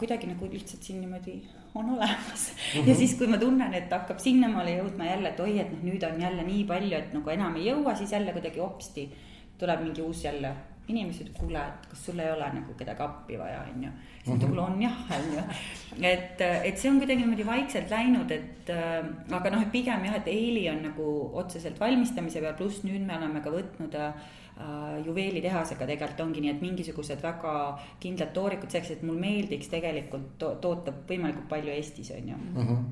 kuidagi 0.00 0.30
nagu 0.30 0.48
lihtsalt 0.54 0.86
siin 0.86 1.02
niimoodi 1.02 1.40
on 1.74 1.90
olemas 1.90 2.52
mm. 2.52 2.80
-hmm. 2.80 2.88
ja 2.88 2.94
siis, 2.94 3.14
kui 3.14 3.26
ma 3.26 3.38
tunnen, 3.38 3.74
et 3.74 3.92
hakkab 3.92 4.18
sinnamaale 4.18 4.76
jõudma 4.78 5.04
jälle, 5.04 5.28
et 5.28 5.40
oi, 5.40 5.58
et 5.60 5.70
noh, 5.72 5.84
nüüd 5.90 6.02
on 6.08 6.20
jälle 6.20 6.42
nii 6.42 6.64
palju, 6.64 6.96
et 6.98 7.14
nagu 7.14 7.30
enam 7.30 7.56
ei 7.56 7.70
jõua, 7.70 7.94
siis 7.96 8.12
jälle 8.12 8.32
kuidagi 8.32 8.60
hopsti 8.60 9.08
tuleb 9.58 9.82
mingi 9.82 10.02
uus 10.02 10.24
jälle 10.24 10.54
inimesed, 10.88 11.28
kuule, 11.38 11.60
et 11.62 11.86
kas 11.90 12.06
sul 12.06 12.18
ei 12.18 12.30
ole 12.32 12.48
nagu 12.56 12.74
kedagi 12.78 13.02
appi 13.04 13.38
vaja, 13.38 13.60
on 13.62 13.84
ju. 13.84 13.90
siis 14.24 14.40
ta 14.40 14.46
kuule 14.46 14.60
on 14.60 14.82
jah, 14.82 14.98
on 15.16 15.28
ju. 15.36 15.44
et, 16.10 16.40
et 16.40 16.78
see 16.78 16.90
on 16.90 16.98
kuidagi 16.98 17.22
niimoodi 17.22 17.46
vaikselt 17.46 17.90
läinud, 17.90 18.34
et 18.34 18.72
äh, 18.74 18.98
aga 19.38 19.54
noh, 19.54 19.62
et 19.62 19.72
pigem 19.72 20.04
jah, 20.08 20.18
et 20.18 20.28
Eili 20.32 20.66
on 20.72 20.82
nagu 20.88 21.08
otseselt 21.42 21.80
valmistamise 21.80 22.42
peal, 22.42 22.56
pluss 22.58 22.82
nüüd 22.84 23.06
me 23.06 23.16
oleme 23.16 23.44
ka 23.44 23.54
võtnud 23.54 23.94
äh, 23.94 24.12
juveelitehasega 25.06 25.86
tegelikult 25.88 26.20
ongi 26.26 26.42
nii, 26.44 26.50
et 26.52 26.60
mingisugused 26.62 27.22
väga 27.24 27.54
kindlad 28.00 28.34
toorikud 28.36 28.70
selleks, 28.70 28.90
et 28.96 29.06
mul 29.06 29.16
meeldiks 29.18 29.70
tegelikult 29.72 30.36
to 30.38 30.52
toota 30.62 30.94
võimalikult 31.08 31.48
palju 31.48 31.72
Eestis, 31.72 32.12
on 32.16 32.28
ju 32.28 32.36
mm. 32.36 32.68
-hmm 32.68 32.84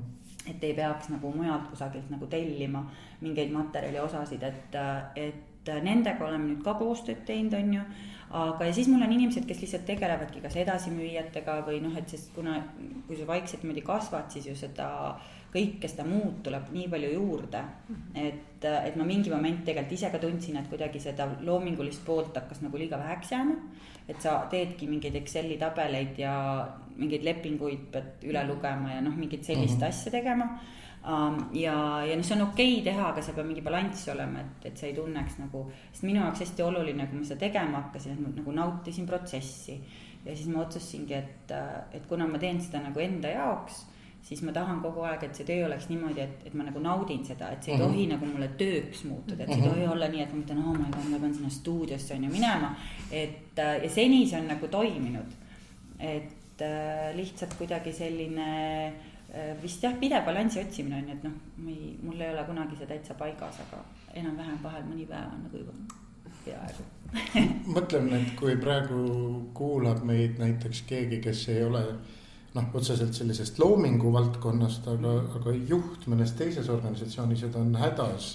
et 0.49 0.63
ei 0.63 0.73
peaks 0.73 1.09
nagu 1.09 1.31
mujalt 1.35 1.67
kusagilt 1.69 2.09
nagu 2.09 2.27
tellima 2.27 2.81
mingeid 3.21 3.51
materjali 3.53 3.99
osasid, 3.99 4.43
et, 4.43 4.77
et 5.15 5.73
nendega 5.83 6.25
oleme 6.25 6.47
nüüd 6.47 6.63
ka 6.65 6.73
koostööd 6.79 7.21
teinud, 7.27 7.53
on 7.53 7.73
ju. 7.75 7.83
aga, 8.31 8.65
ja 8.65 8.73
siis 8.73 8.87
mul 8.87 9.03
on 9.03 9.11
inimesed, 9.11 9.45
kes 9.45 9.61
lihtsalt 9.61 9.85
tegelevadki 9.85 10.41
kas 10.41 10.55
edasimüüjatega 10.63 11.59
või 11.67 11.81
noh, 11.83 11.93
et 11.99 12.09
sest 12.09 12.31
kuna, 12.35 12.57
kui 13.07 13.19
sa 13.19 13.27
vaikselt 13.27 13.63
niimoodi 13.63 13.83
kasvad, 13.85 14.31
siis 14.33 14.47
ju 14.47 14.55
seda 14.55 14.87
kõike 15.51 15.89
seda 15.91 16.05
muud 16.07 16.41
tuleb 16.45 16.69
nii 16.71 16.87
palju 16.91 17.13
juurde. 17.13 17.63
et, 18.15 18.65
et 18.65 18.95
ma 18.95 19.07
mingi 19.07 19.29
moment 19.29 19.63
tegelikult 19.65 19.97
ise 19.97 20.11
ka 20.11 20.19
tundsin, 20.19 20.57
et 20.57 20.69
kuidagi 20.69 20.99
seda 20.99 21.27
loomingulist 21.41 22.05
poolt 22.05 22.35
hakkas 22.35 22.61
nagu 22.61 22.77
liiga 22.77 22.99
väheks 22.99 23.31
jääma. 23.31 23.55
et 24.07 24.21
sa 24.21 24.45
teedki 24.51 24.87
mingeid 24.87 25.15
Exceli 25.15 25.57
tabeleid 25.57 26.17
ja 26.19 26.35
mingeid 26.97 27.23
lepinguid 27.23 27.89
pead 27.91 28.23
üle 28.27 28.45
lugema 28.47 28.95
ja 28.95 29.01
noh, 29.01 29.15
mingit 29.15 29.43
sellist 29.43 29.77
mm 29.77 29.81
-hmm. 29.81 29.89
asja 29.89 30.11
tegema 30.11 30.59
ja, 31.53 31.75
ja 32.05 32.15
noh, 32.15 32.25
see 32.25 32.35
on 32.35 32.45
okei 32.45 32.73
okay 32.77 32.85
teha, 32.85 33.07
aga 33.09 33.23
seal 33.25 33.37
peab 33.37 33.47
mingi 33.49 33.63
balanss 33.65 34.07
olema, 34.13 34.43
et, 34.43 34.67
et 34.69 34.77
sa 34.77 34.87
ei 34.87 34.95
tunneks 34.97 35.39
nagu, 35.41 35.65
sest 35.91 36.05
minu 36.05 36.21
jaoks 36.21 36.43
hästi 36.45 36.65
oluline, 36.65 37.07
kui 37.09 37.21
ma 37.21 37.27
seda 37.27 37.41
tegema 37.47 37.85
hakkasin, 37.85 38.13
et 38.13 38.21
ma 38.21 38.33
nagu 38.35 38.55
nautisin 38.55 39.07
protsessi. 39.09 39.79
ja 40.25 40.35
siis 40.35 40.47
ma 40.53 40.61
otsustasingi, 40.61 41.13
et, 41.17 41.53
et 41.97 42.05
kuna 42.09 42.27
ma 42.29 42.37
teen 42.41 42.61
seda 42.61 42.83
nagu 42.83 43.01
enda 43.01 43.31
jaoks, 43.33 43.85
siis 44.21 44.41
ma 44.45 44.53
tahan 44.55 44.81
kogu 44.81 45.03
aeg, 45.07 45.23
et 45.27 45.35
see 45.35 45.47
töö 45.47 45.65
oleks 45.65 45.87
niimoodi, 45.89 46.21
et, 46.23 46.43
et 46.45 46.53
ma 46.57 46.63
nagu 46.67 46.79
naudin 46.79 47.23
seda, 47.25 47.51
et 47.51 47.63
see 47.63 47.73
ei 47.73 47.77
mm 47.77 47.83
-hmm. 47.83 47.93
tohi 47.93 48.07
nagu 48.07 48.25
mulle 48.25 48.49
tööks 48.57 49.03
muutuda, 49.03 49.43
et 49.43 49.53
see 49.53 49.61
ei 49.63 49.69
tohi 49.69 49.87
olla 49.87 50.07
nii, 50.07 50.21
et 50.21 50.33
ma 50.33 50.41
mõtlen, 50.41 50.65
oh 50.65 50.77
my 50.77 50.91
god, 50.95 51.07
ma 51.11 51.19
pean 51.19 51.33
sinna 51.33 51.49
stuudiosse 51.49 52.15
on 52.15 52.23
ju 52.23 52.31
minema. 52.31 52.75
et 53.11 53.57
ja 53.83 53.89
seni 53.89 54.27
see 54.27 54.39
on 54.39 54.47
nagu 54.47 54.67
toiminud, 54.67 55.31
et 55.99 56.61
äh, 56.61 57.15
lihtsalt 57.15 57.53
kuidagi 57.57 57.93
selline 57.93 58.49
Äh, 59.33 59.55
vist 59.63 59.83
jah, 59.83 59.93
pidev 59.95 60.25
balansi 60.27 60.59
otsimine 60.59 60.97
on 60.97 61.05
ju, 61.07 61.13
et 61.15 61.21
noh, 61.23 61.35
ma 61.63 61.71
ei, 61.71 61.93
mul 62.03 62.19
ei 62.19 62.33
ole 62.33 62.41
kunagi 62.43 62.75
see 62.75 62.87
täitsa 62.89 63.15
paigas, 63.15 63.61
aga 63.63 63.77
enam-vähem 64.19 64.57
vahel 64.59 64.83
mõni 64.89 65.05
päev 65.07 65.29
on 65.31 65.45
nagu 65.45 65.61
juba 65.61 65.75
peaaegu 66.43 66.83
mõtleme, 67.77 68.17
et 68.17 68.33
kui 68.35 68.57
praegu 68.59 68.99
kuulab 69.55 70.01
meid 70.07 70.35
näiteks 70.41 70.83
keegi, 70.89 71.21
kes 71.23 71.45
ei 71.53 71.63
ole 71.63 71.85
noh, 72.55 72.67
otseselt 72.75 73.15
sellisest 73.15 73.59
loomingu 73.61 74.11
valdkonnast, 74.13 74.87
aga, 74.91 75.17
aga 75.39 75.55
juht 75.69 76.07
mõnes 76.11 76.33
teises 76.37 76.69
organisatsioonis 76.71 77.45
ja 77.45 77.51
ta 77.51 77.61
on 77.61 77.75
hädas 77.79 78.33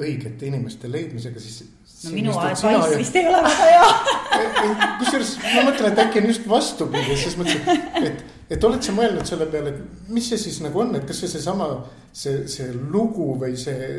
õigete 0.00 0.48
inimeste 0.48 0.88
leidmisega, 0.88 1.40
siis. 1.40 1.66
no 2.06 2.14
minu 2.14 2.36
advice 2.40 2.96
vist 2.96 3.16
ei 3.20 3.26
ole 3.28 3.42
väga 3.44 3.66
hea 3.68 3.88
kusjuures 5.02 5.34
ma 5.42 5.64
mõtlen, 5.68 5.90
et 5.90 6.00
äkki 6.06 6.22
on 6.22 6.28
just 6.30 6.48
vastupidi, 6.48 7.16
selles 7.20 7.36
mõttes, 7.40 7.82
et, 8.00 8.22
et 8.56 8.64
oled 8.68 8.84
sa 8.84 8.94
mõelnud 8.96 9.28
selle 9.28 9.48
peale, 9.52 9.74
et 9.74 10.08
mis 10.16 10.32
see 10.32 10.40
siis 10.40 10.62
nagu 10.64 10.80
on, 10.80 10.96
et 10.96 11.04
kas 11.08 11.20
see 11.20 11.34
seesama, 11.34 11.68
see, 12.08 12.46
see 12.48 12.72
lugu 12.72 13.34
või 13.42 13.58
see 13.60 13.92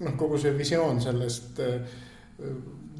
noh, 0.00 0.16
kogu 0.16 0.40
see 0.40 0.56
visioon 0.56 1.02
sellest 1.04 1.60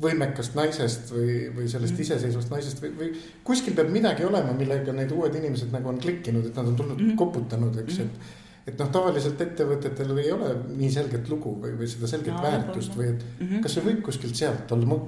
võimekast 0.00 0.54
naisest 0.56 1.12
või, 1.12 1.34
või 1.54 1.68
sellest 1.68 1.96
mm. 1.96 2.04
iseseisvast 2.06 2.52
naisest 2.52 2.82
või, 2.82 2.92
või 2.98 3.10
kuskil 3.44 3.74
peab 3.76 3.90
midagi 3.92 4.24
olema, 4.24 4.52
millega 4.56 4.94
need 4.96 5.12
uued 5.12 5.34
inimesed 5.36 5.72
nagu 5.74 5.92
on 5.92 6.00
klikkinud, 6.00 6.46
et 6.50 6.56
nad 6.56 6.70
on 6.72 6.78
tulnud 6.78 7.00
mm. 7.00 7.16
koputanud, 7.20 7.82
eks 7.84 7.98
mm., 7.98 8.06
et 8.06 8.38
et 8.70 8.76
noh, 8.78 8.90
tavaliselt 8.92 9.40
ettevõtetel 9.40 10.12
ei 10.20 10.32
ole 10.34 10.50
nii 10.68 10.90
selget 10.92 11.28
lugu 11.32 11.54
või, 11.62 11.72
või 11.80 11.88
seda 11.90 12.10
selget 12.10 12.34
no, 12.34 12.42
väärtust 12.44 12.96
või 12.96 13.08
et 13.14 13.22
mm 13.24 13.46
-hmm. 13.46 13.62
kas 13.64 13.76
see 13.76 13.86
võib 13.86 14.02
kuskilt 14.06 14.36
sealt 14.36 14.72
olla, 14.76 14.86
ma 14.86 14.98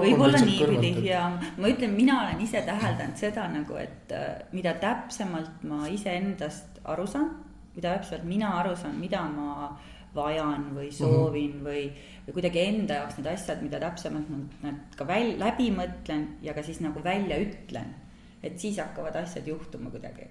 võib-olla 0.00 0.40
niipidi 0.40 0.92
et... 0.92 1.02
ja 1.10 1.26
ma 1.58 1.72
ütlen, 1.72 1.92
mina 1.96 2.20
olen 2.22 2.40
ise 2.40 2.62
täheldanud 2.66 3.20
seda 3.20 3.48
nagu, 3.52 3.76
et 3.80 4.12
äh, 4.16 4.30
mida 4.52 4.74
täpsemalt 4.80 5.62
ma 5.68 5.84
iseendast 5.92 6.80
aru 6.84 7.06
saan, 7.06 7.30
mida 7.76 7.96
täpsemalt 7.98 8.24
mina 8.24 8.54
aru 8.60 8.76
saan, 8.76 8.96
mida 9.00 9.22
ma 9.28 9.76
vajan 10.16 10.70
või 10.72 10.88
mhm. 10.88 10.96
soovin 10.98 11.50
mm 11.50 11.58
-hmm. 11.58 11.68
või, 11.68 12.24
või 12.26 12.38
kuidagi 12.38 12.64
enda 12.64 13.02
jaoks 13.02 13.20
need 13.20 13.30
asjad, 13.34 13.62
mida 13.62 13.80
täpsemalt 13.82 14.32
ma 14.32 14.40
need 14.64 14.96
ka 14.96 15.06
väl-, 15.08 15.36
läbi 15.38 15.70
mõtlen 15.70 16.26
ja 16.42 16.54
ka 16.54 16.62
siis 16.62 16.80
nagu 16.80 17.04
välja 17.04 17.38
ütlen. 17.38 17.94
et 18.42 18.58
siis 18.60 18.78
hakkavad 18.78 19.16
asjad 19.16 19.46
juhtuma 19.46 19.90
kuidagi 19.90 20.26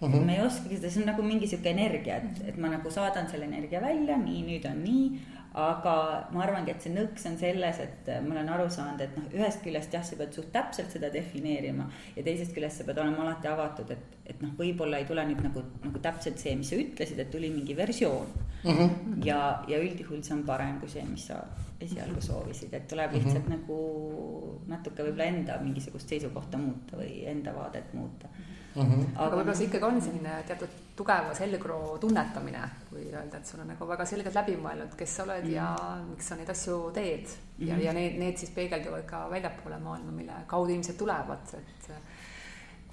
mm. 0.00 0.12
-hmm. 0.12 0.24
me 0.26 0.36
ei 0.36 0.46
oskagi 0.46 0.76
seda, 0.76 0.90
see 0.90 1.02
on 1.02 1.06
nagu 1.12 1.22
mingi 1.22 1.46
sihuke 1.46 1.70
energia, 1.70 2.16
et, 2.16 2.42
et 2.48 2.56
ma 2.56 2.68
nagu 2.68 2.90
saadan 2.90 3.28
selle 3.28 3.44
energia 3.44 3.80
välja, 3.80 4.16
nii, 4.16 4.42
nüüd 4.48 4.66
on 4.70 4.82
nii. 4.84 5.20
Aga 5.58 5.94
ma 6.30 6.44
arvangi, 6.44 6.70
et 6.70 6.84
see 6.84 6.92
nõks 6.94 7.24
on 7.26 7.36
selles, 7.40 7.80
et 7.82 8.10
ma 8.22 8.36
olen 8.36 8.50
aru 8.54 8.68
saanud, 8.70 9.00
et 9.02 9.16
noh, 9.18 9.24
ühest 9.34 9.64
küljest 9.64 9.94
jah, 9.96 10.04
sa 10.06 10.18
pead 10.18 10.36
suht 10.36 10.52
täpselt 10.54 10.92
seda 10.94 11.10
defineerima 11.10 11.88
ja 12.14 12.22
teisest 12.26 12.54
küljest 12.54 12.80
sa 12.80 12.86
pead 12.86 13.00
olema 13.02 13.24
alati 13.24 13.50
avatud, 13.50 13.90
et, 13.90 14.20
et 14.30 14.44
noh, 14.44 14.52
võib-olla 14.58 15.00
ei 15.00 15.08
tule 15.08 15.24
nüüd 15.26 15.42
nagu, 15.42 15.64
nagu 15.82 16.02
täpselt 16.04 16.38
see, 16.38 16.54
mis 16.58 16.70
sa 16.70 16.78
ütlesid, 16.78 17.18
et 17.18 17.32
tuli 17.34 17.50
mingi 17.50 17.74
versioon 17.76 18.30
mm. 18.62 18.70
-hmm. 18.70 19.24
ja, 19.26 19.40
ja 19.68 19.82
üldjuhul 19.82 20.22
see 20.22 20.36
on 20.38 20.46
parem 20.46 20.78
kui 20.78 20.92
see, 20.92 21.02
mis 21.08 21.26
sa 21.32 21.42
esialgu 21.80 22.22
soovisid, 22.22 22.74
et 22.76 22.86
tuleb 22.88 23.12
lihtsalt 23.18 23.48
mm 23.48 23.52
-hmm. 23.52 23.58
nagu 23.58 24.62
natuke 24.68 25.02
võib-olla 25.02 25.32
enda 25.34 25.58
mingisugust 25.62 26.08
seisukohta 26.08 26.58
muuta 26.58 26.96
või 26.96 27.24
enda 27.26 27.54
vaadet 27.56 27.94
muuta 27.94 28.28
mm. 28.28 28.49
Mm. 28.74 28.82
-hmm. 28.82 29.10
aga 29.16 29.36
võib-olla 29.36 29.56
see 29.56 29.66
ikkagi 29.66 29.84
on 29.88 30.00
selline 30.02 30.36
teatud 30.46 30.78
tugeva 30.96 31.34
selgroo 31.34 31.98
tunnetamine, 31.98 32.62
kui 32.90 33.06
öelda, 33.08 33.38
et 33.38 33.46
sul 33.46 33.60
on 33.60 33.70
nagu 33.72 33.88
väga 33.88 34.04
selgelt 34.04 34.34
läbi 34.34 34.56
mõelnud, 34.56 34.96
kes 34.96 35.16
sa 35.16 35.22
oled 35.22 35.44
mm 35.44 35.50
-hmm. 35.50 35.54
ja 35.54 35.98
miks 36.10 36.28
sa 36.28 36.36
neid 36.36 36.50
asju 36.50 36.90
teed 36.94 37.26
mm. 37.26 37.66
-hmm. 37.66 37.68
ja, 37.68 37.78
ja 37.84 37.92
need, 37.92 38.18
need 38.18 38.36
siis 38.36 38.50
peegelduvad 38.50 39.06
ka 39.06 39.30
väljapoole 39.30 39.78
maailma, 39.78 40.12
mille 40.12 40.32
kaudu 40.46 40.70
inimesed 40.70 40.96
tulevad, 40.96 41.54
et 41.54 41.90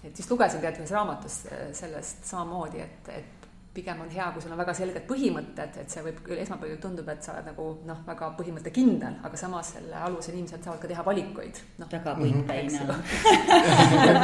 et 0.04 0.20
just 0.20 0.32
lugesin 0.32 0.62
tead 0.62 0.78
ühes 0.78 0.92
raamatus 0.92 1.48
sellest 1.74 2.26
samamoodi, 2.26 2.80
et, 2.80 3.10
et 3.10 3.37
pigem 3.78 4.02
on 4.02 4.10
hea, 4.10 4.28
kui 4.34 4.42
sul 4.42 4.54
on 4.56 4.60
väga 4.62 4.74
selged 4.78 5.04
põhimõtted, 5.10 5.76
et 5.84 5.94
see 5.94 6.04
võib 6.06 6.22
küll 6.26 6.42
esmapilgul 6.42 6.80
tundub, 6.82 7.10
et 7.14 7.26
sa 7.26 7.36
oled 7.36 7.50
nagu 7.52 7.66
noh, 7.86 8.00
väga 8.08 8.30
põhimõttekindel, 8.40 9.20
aga 9.28 9.40
samas 9.40 9.74
selle 9.76 10.00
alusel 10.08 10.38
inimesed 10.38 10.66
saavad 10.66 10.82
ka 10.82 10.90
teha 10.92 11.06
valikuid 11.06 11.62
no,. 11.82 11.90
väga 11.92 12.16
põikpäine 12.18 12.82
on. 12.88 13.04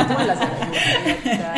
tulla 0.10 0.38
selle 0.42 0.70
juurde, 0.72 1.52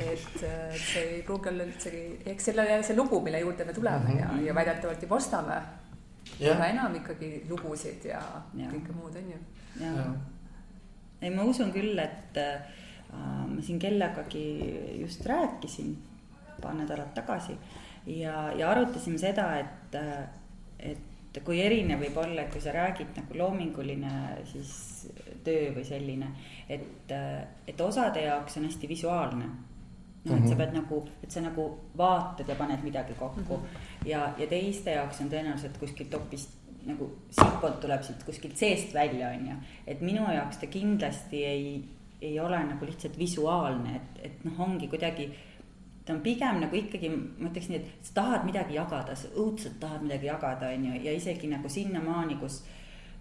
et, 0.00 0.02
et 0.08 0.42
see 0.80 1.04
ei 1.04 1.22
pruugi 1.26 1.52
olla 1.52 1.68
üldsegi, 1.68 2.02
eks 2.34 2.50
selle, 2.50 2.66
see 2.86 2.98
lugu, 2.98 3.22
mille 3.26 3.44
juurde 3.44 3.68
me 3.68 3.76
tuleme 3.78 4.02
mm 4.02 4.18
-hmm. 4.18 4.42
ja, 4.42 4.50
ja 4.50 4.58
väidetavalt 4.58 5.06
juba 5.06 5.20
ostame 5.22 5.62
üha 6.40 6.68
enam 6.74 6.94
ikkagi 6.98 7.32
lugusid 7.48 8.04
ja, 8.10 8.20
ja. 8.58 8.68
kõike 8.74 8.94
muud, 8.96 9.16
on 9.16 9.32
ju. 9.32 9.40
ei, 11.20 11.30
ma 11.30 11.42
usun 11.44 11.72
küll, 11.72 11.98
et 11.98 12.38
äh, 12.40 12.78
ma 13.12 13.62
siin 13.62 13.78
kellegagi 13.78 14.46
just 15.00 15.26
rääkisin 15.26 16.09
paar 16.60 16.74
nädalat 16.78 17.14
tagasi 17.14 17.56
ja, 18.06 18.50
ja 18.56 18.70
arutasime 18.70 19.18
seda, 19.18 19.46
et, 19.58 19.96
et 20.78 21.40
kui 21.44 21.60
erinev 21.62 22.00
võib 22.02 22.16
olla, 22.22 22.42
et 22.42 22.52
kui 22.52 22.62
sa 22.62 22.74
räägid 22.74 23.16
nagu 23.16 23.38
loominguline 23.38 24.12
siis 24.50 25.08
töö 25.44 25.70
või 25.76 25.84
selline, 25.86 26.30
et, 26.68 27.12
et 27.68 27.80
osade 27.80 28.24
jaoks 28.26 28.58
on 28.60 28.68
hästi 28.68 28.88
visuaalne 28.90 29.50
noh, 30.24 30.36
et 30.36 30.48
sa 30.48 30.54
mhm. 30.54 30.58
pead 30.60 30.74
nagu, 30.76 31.02
et 31.24 31.32
sa 31.32 31.42
nagu 31.44 31.66
vaatad 31.96 32.48
ja 32.48 32.56
paned 32.58 32.82
midagi 32.84 33.14
kokku 33.18 33.56
mm 33.56 33.62
-hmm. 33.62 34.08
ja, 34.08 34.32
ja 34.38 34.46
teiste 34.46 34.90
jaoks 34.90 35.20
on 35.20 35.30
tõenäoliselt 35.30 35.78
kuskilt 35.80 36.12
hoopis 36.12 36.48
nagu 36.86 37.10
siitpoolt 37.30 37.80
tuleb 37.80 38.02
siit 38.02 38.22
kuskilt 38.24 38.56
seest 38.56 38.94
välja, 38.94 39.28
on 39.28 39.46
ju. 39.48 39.56
et 39.86 40.00
minu 40.00 40.24
jaoks 40.32 40.56
ta 40.56 40.66
kindlasti 40.66 41.44
ei, 41.44 41.84
ei 42.22 42.40
ole 42.40 42.64
nagu 42.64 42.86
lihtsalt 42.86 43.18
visuaalne, 43.18 43.96
et, 43.96 44.24
et 44.24 44.44
noh, 44.44 44.60
ongi 44.60 44.88
kuidagi 44.88 45.30
ta 46.10 46.16
on 46.16 46.24
pigem 46.26 46.60
nagu 46.64 46.76
ikkagi, 46.80 47.12
ma 47.14 47.48
ütleks 47.48 47.70
nii, 47.70 47.80
et 47.80 48.10
sa 48.10 48.18
tahad 48.20 48.44
midagi 48.48 48.76
jagada, 48.76 49.16
sa 49.16 49.30
õudselt 49.36 49.78
tahad 49.82 50.04
midagi 50.06 50.30
jagada, 50.30 50.74
on 50.74 50.90
ju, 50.90 51.00
ja 51.06 51.14
isegi 51.16 51.50
nagu 51.50 51.70
sinnamaani, 51.70 52.38
kus 52.42 52.60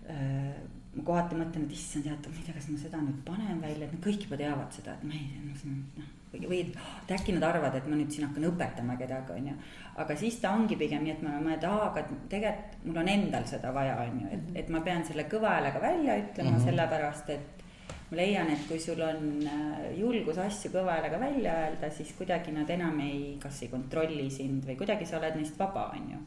äh, 0.10 0.56
ma 0.96 1.06
kohati 1.06 1.38
mõtlen, 1.38 1.68
et 1.68 1.76
issand, 1.76 2.08
tead, 2.08 2.30
ma 2.32 2.40
ei 2.40 2.48
tea, 2.48 2.56
kas 2.56 2.70
ma 2.72 2.80
seda 2.82 3.02
nüüd 3.04 3.20
panen 3.28 3.62
välja, 3.62 3.86
et 3.86 3.94
no 3.94 4.02
kõik 4.04 4.26
juba 4.26 4.40
teavad 4.40 4.74
seda, 4.74 4.96
et 4.98 5.06
ma 5.06 5.14
ei 5.20 5.28
tea, 5.30 5.76
noh, 6.00 6.16
või, 6.34 6.42
või 6.50 6.60
et 6.64 7.14
äkki 7.14 7.36
nad 7.36 7.46
arvavad, 7.50 7.78
et 7.78 7.88
ma 7.90 7.98
nüüd 8.00 8.10
siin 8.14 8.26
hakkan 8.28 8.48
õpetama 8.50 8.98
kedagi, 8.98 9.38
on 9.38 9.52
ju. 9.52 9.56
aga 10.02 10.18
siis 10.18 10.42
ta 10.42 10.56
ongi 10.58 10.78
pigem 10.80 11.06
nii, 11.06 11.16
et 11.16 11.24
ma 11.26 11.36
olen 11.36 11.48
mõelnud, 11.48 11.70
aa, 11.70 11.88
aga 11.92 12.20
tegelikult 12.34 12.84
mul 12.90 13.02
on 13.04 13.14
endal 13.14 13.48
seda 13.50 13.74
vaja, 13.76 13.96
on 14.06 14.20
ju, 14.24 14.34
et, 14.38 14.52
et 14.64 14.74
ma 14.74 14.82
pean 14.86 15.06
selle 15.06 15.30
kõva 15.30 15.56
häälega 15.58 15.82
välja 15.86 16.18
ütlema 16.24 16.52
mm 16.52 16.56
-hmm. 16.58 16.66
sellepärast, 16.66 17.30
et 17.38 17.66
ma 18.10 18.18
leian, 18.18 18.50
et 18.50 18.66
kui 18.68 18.80
sul 18.82 19.02
on 19.06 19.28
äh, 19.46 19.86
julgus 20.00 20.40
asju 20.42 20.72
kõva 20.74 20.98
häälega 20.98 21.20
välja 21.22 21.54
öelda, 21.66 21.92
siis 21.94 22.12
kuidagi 22.18 22.54
nad 22.56 22.70
enam 22.74 22.98
ei, 23.06 23.36
kas 23.42 23.62
ei 23.64 23.70
kontrolli 23.70 24.30
sind 24.34 24.66
või 24.66 24.78
kuidagi 24.80 25.06
sa 25.06 25.20
oled 25.20 25.38
neist 25.38 25.60
vaba, 25.60 25.92
on 25.94 26.12
ju. 26.16 26.22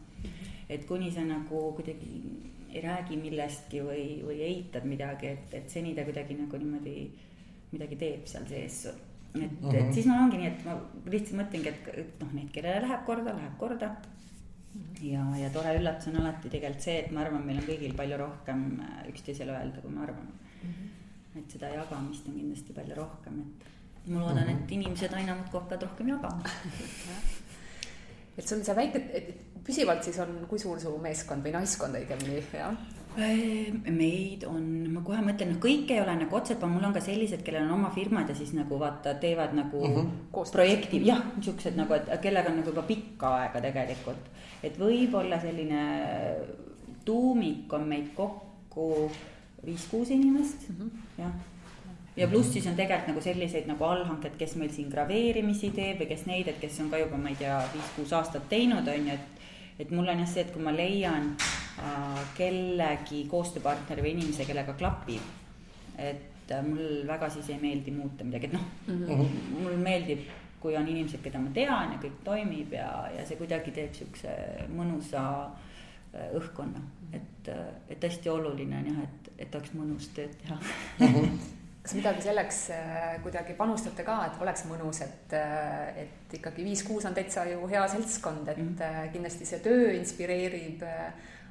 et 0.71 0.87
kuni 0.87 1.11
sa 1.13 1.25
nagu 1.27 1.65
kuidagi 1.77 2.13
ei 2.73 2.81
räägi 2.81 3.19
millestki 3.21 3.83
või, 3.85 4.05
või 4.25 4.39
eitad 4.47 4.87
midagi, 4.89 5.35
et, 5.35 5.57
et 5.59 5.67
seni 5.71 5.97
ta 5.97 6.07
kuidagi 6.07 6.39
nagu 6.39 6.61
niimoodi 6.63 6.95
midagi 7.73 7.99
teeb 7.99 8.31
seal 8.31 8.47
sees. 8.49 8.87
et 8.87 9.43
uh, 9.43 9.43
-huh. 9.43 9.75
et 9.75 9.83
mhm. 9.83 9.93
siis 9.93 10.07
mul 10.07 10.23
ongi 10.23 10.39
nii, 10.39 10.55
et 10.55 10.65
ma 10.65 10.79
lihtsalt 11.11 11.39
mõtlengi, 11.41 11.69
et, 11.69 11.93
et 11.99 12.23
noh, 12.23 12.33
neid, 12.39 12.51
kellele 12.55 12.87
läheb 12.87 13.05
korda, 13.07 13.35
läheb 13.35 13.59
korda 13.59 13.91
ja, 15.03 15.27
ja 15.41 15.51
tore 15.51 15.75
üllatus 15.81 16.09
on 16.13 16.23
alati 16.23 16.49
tegelikult 16.49 16.87
see, 16.87 16.99
et 17.03 17.11
ma 17.11 17.27
arvan, 17.27 17.43
meil 17.47 17.59
on 17.59 17.67
kõigil 17.67 17.97
palju 17.99 18.23
rohkem 18.23 18.67
äh, 18.87 19.07
üksteisele 19.11 19.53
öelda, 19.59 19.83
kui 19.83 19.91
me 19.91 20.07
arvame 20.07 20.31
mm. 20.31 20.69
-hmm 20.69 20.92
et 21.37 21.55
seda 21.55 21.71
jagamist 21.73 22.27
on 22.29 22.35
kindlasti 22.39 22.75
palju 22.77 22.99
rohkem, 22.99 23.39
et 23.43 24.11
ma 24.11 24.25
loodan, 24.25 24.49
et 24.49 24.59
mhm. 24.59 24.73
inimesed 24.79 25.15
aina 25.15 25.37
muudkui 25.39 25.61
hakkavad 25.61 25.89
rohkem 25.89 26.13
jagama 26.15 26.43
et 28.39 28.49
sul 28.49 28.65
see 28.65 28.77
väike, 28.77 29.03
püsivalt 29.67 30.05
siis 30.05 30.19
on, 30.25 30.43
kui 30.49 30.61
suur 30.61 30.81
su 30.81 30.93
meeskond 31.03 31.45
või 31.45 31.55
naiskond 31.59 32.01
õigemini, 32.01 32.43
jah? 32.57 32.77
meid 33.13 34.47
on, 34.49 34.63
ma 34.89 35.03
kohe 35.05 35.19
mõtlen, 35.21 35.51
noh, 35.53 35.59
kõik 35.61 35.91
ei 35.93 36.01
ole 36.01 36.15
nagu 36.17 36.37
otseselt, 36.39 36.63
mul 36.65 36.87
on 36.89 36.95
ka 36.97 37.03
sellised, 37.05 37.43
kellel 37.45 37.67
on 37.67 37.75
oma 37.75 37.91
firmad 37.93 38.31
ja 38.33 38.37
siis 38.39 38.55
nagu 38.57 38.79
vaata, 38.81 39.13
teevad 39.21 39.53
nagu 39.53 39.83
mm 39.85 39.99
-hmm. 39.99 40.53
projekti, 40.53 41.03
jah, 41.05 41.21
niisugused 41.37 41.77
nagu, 41.77 41.93
et 41.93 42.09
kellega 42.23 42.49
on 42.49 42.57
nagu 42.63 42.73
juba 42.73 42.83
pikka 42.89 43.35
aega 43.43 43.61
tegelikult. 43.61 44.31
et 44.63 44.79
võib-olla 44.79 45.41
selline 45.41 45.83
tuumik 47.05 47.73
on 47.73 47.89
meid 47.89 48.15
kokku 48.15 49.11
viis-kuus 49.67 50.11
inimest 50.11 50.69
mm, 50.69 50.77
-hmm. 50.79 50.91
jah. 51.19 51.33
ja 52.17 52.29
pluss 52.29 52.53
siis 52.53 52.67
on 52.67 52.77
tegelikult 52.77 53.09
nagu 53.09 53.21
selliseid 53.21 53.67
nagu 53.67 53.85
allhanked, 53.85 54.37
kes 54.39 54.57
meil 54.57 54.73
siin 54.73 54.91
graveerimisi 54.91 55.71
teeb 55.71 56.01
või 56.01 56.09
kes 56.09 56.27
neid, 56.27 56.49
et 56.49 56.61
kes 56.61 56.81
on 56.81 56.91
ka 56.91 56.99
juba, 56.99 57.17
ma 57.17 57.29
ei 57.29 57.39
tea, 57.41 57.61
viis-kuus 57.75 58.13
aastat 58.13 58.49
teinud, 58.49 58.89
on 58.89 59.09
ju, 59.09 59.15
et. 59.15 59.41
et 59.79 59.91
mul 59.91 60.09
on 60.09 60.19
jah 60.19 60.29
see, 60.29 60.43
et 60.43 60.53
kui 60.53 60.63
ma 60.63 60.75
leian 60.75 61.33
äh, 61.79 62.21
kellegi 62.37 63.25
koostööpartneri 63.31 64.03
või 64.03 64.13
inimese, 64.19 64.45
kellega 64.45 64.75
klapib, 64.79 65.23
et 65.99 66.51
äh, 66.53 66.63
mul 66.67 67.03
väga 67.07 67.31
siis 67.31 67.49
ei 67.51 67.59
meeldi 67.63 67.91
muuta 67.91 68.25
midagi, 68.25 68.47
et 68.47 68.53
noh 68.53 68.69
mm 68.87 69.05
-hmm., 69.07 69.61
mul 69.63 69.77
meeldib 69.77 70.29
kui 70.63 70.77
on 70.77 70.89
inimesed, 70.89 71.21
keda 71.25 71.41
ma 71.43 71.51
tean 71.55 71.91
ja 71.95 71.99
kõik 72.03 72.23
toimib 72.27 72.73
ja, 72.77 72.89
ja 73.17 73.27
see 73.27 73.39
kuidagi 73.41 73.75
teeb 73.75 73.95
siukse 73.97 74.33
mõnusa 74.71 75.23
äh, 75.43 76.29
õhkkonna, 76.39 76.83
et, 77.19 77.51
äh, 77.51 77.65
et 77.91 78.07
hästi 78.07 78.31
oluline 78.31 78.79
on 78.79 78.91
jah, 78.93 79.01
et 79.03 79.22
et 79.43 79.55
oleks 79.59 79.75
mõnus 79.77 80.09
tööd 80.17 80.35
teha 80.43 80.59
kas 81.83 81.97
midagi 81.99 82.23
selleks 82.23 82.59
äh, 82.71 83.19
kuidagi 83.25 83.57
panustate 83.59 84.05
ka, 84.07 84.21
et 84.29 84.43
oleks 84.43 84.65
mõnus, 84.71 85.03
et, 85.03 85.35
äh, 85.35 86.05
et 86.05 86.37
ikkagi 86.39 86.65
viis-kuus 86.67 87.09
on 87.09 87.17
täitsa 87.17 87.45
ju 87.51 87.67
hea 87.71 87.83
seltskond, 87.91 88.49
et 88.49 88.59
mm 88.59 88.75
-hmm. 88.79 89.13
kindlasti 89.13 89.47
see 89.47 89.59
töö 89.59 89.93
inspireerib, 89.99 90.85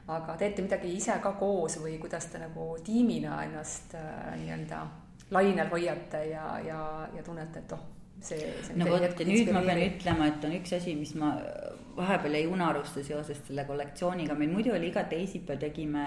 aga 0.08 0.36
teete 0.38 0.62
midagi 0.62 0.96
ise 0.96 1.20
ka 1.24 1.34
koos 1.40 1.78
või 1.80 2.00
kuidas 2.00 2.26
te 2.26 2.40
nagu 2.40 2.78
tiimina 2.84 3.44
ennast 3.44 3.94
nii-öelda 4.40 4.88
lainel 5.32 5.70
hoiate 5.70 6.26
ja, 6.26 6.60
ja, 6.60 7.10
ja 7.16 7.24
tunnete, 7.24 7.60
et 7.60 7.72
oh, 7.72 7.80
see, 8.22 8.40
see. 8.64 8.76
no 8.76 8.86
vot 8.90 9.20
nüüd 9.20 9.52
ma 9.52 9.62
pean 9.62 9.84
ütlema, 9.84 10.28
et 10.28 10.44
on 10.44 10.56
üks 10.58 10.74
asi, 10.76 10.96
mis 10.96 11.14
ma 11.16 11.36
vahepeal 11.98 12.38
jäi 12.38 12.48
unarusse 12.48 13.04
seoses 13.04 13.42
selle 13.48 13.64
kollektsiooniga, 13.68 14.36
meil 14.38 14.52
muidu 14.54 14.74
oli 14.76 14.90
iga 14.92 15.04
teisipäev 15.10 15.60
tegime, 15.62 16.06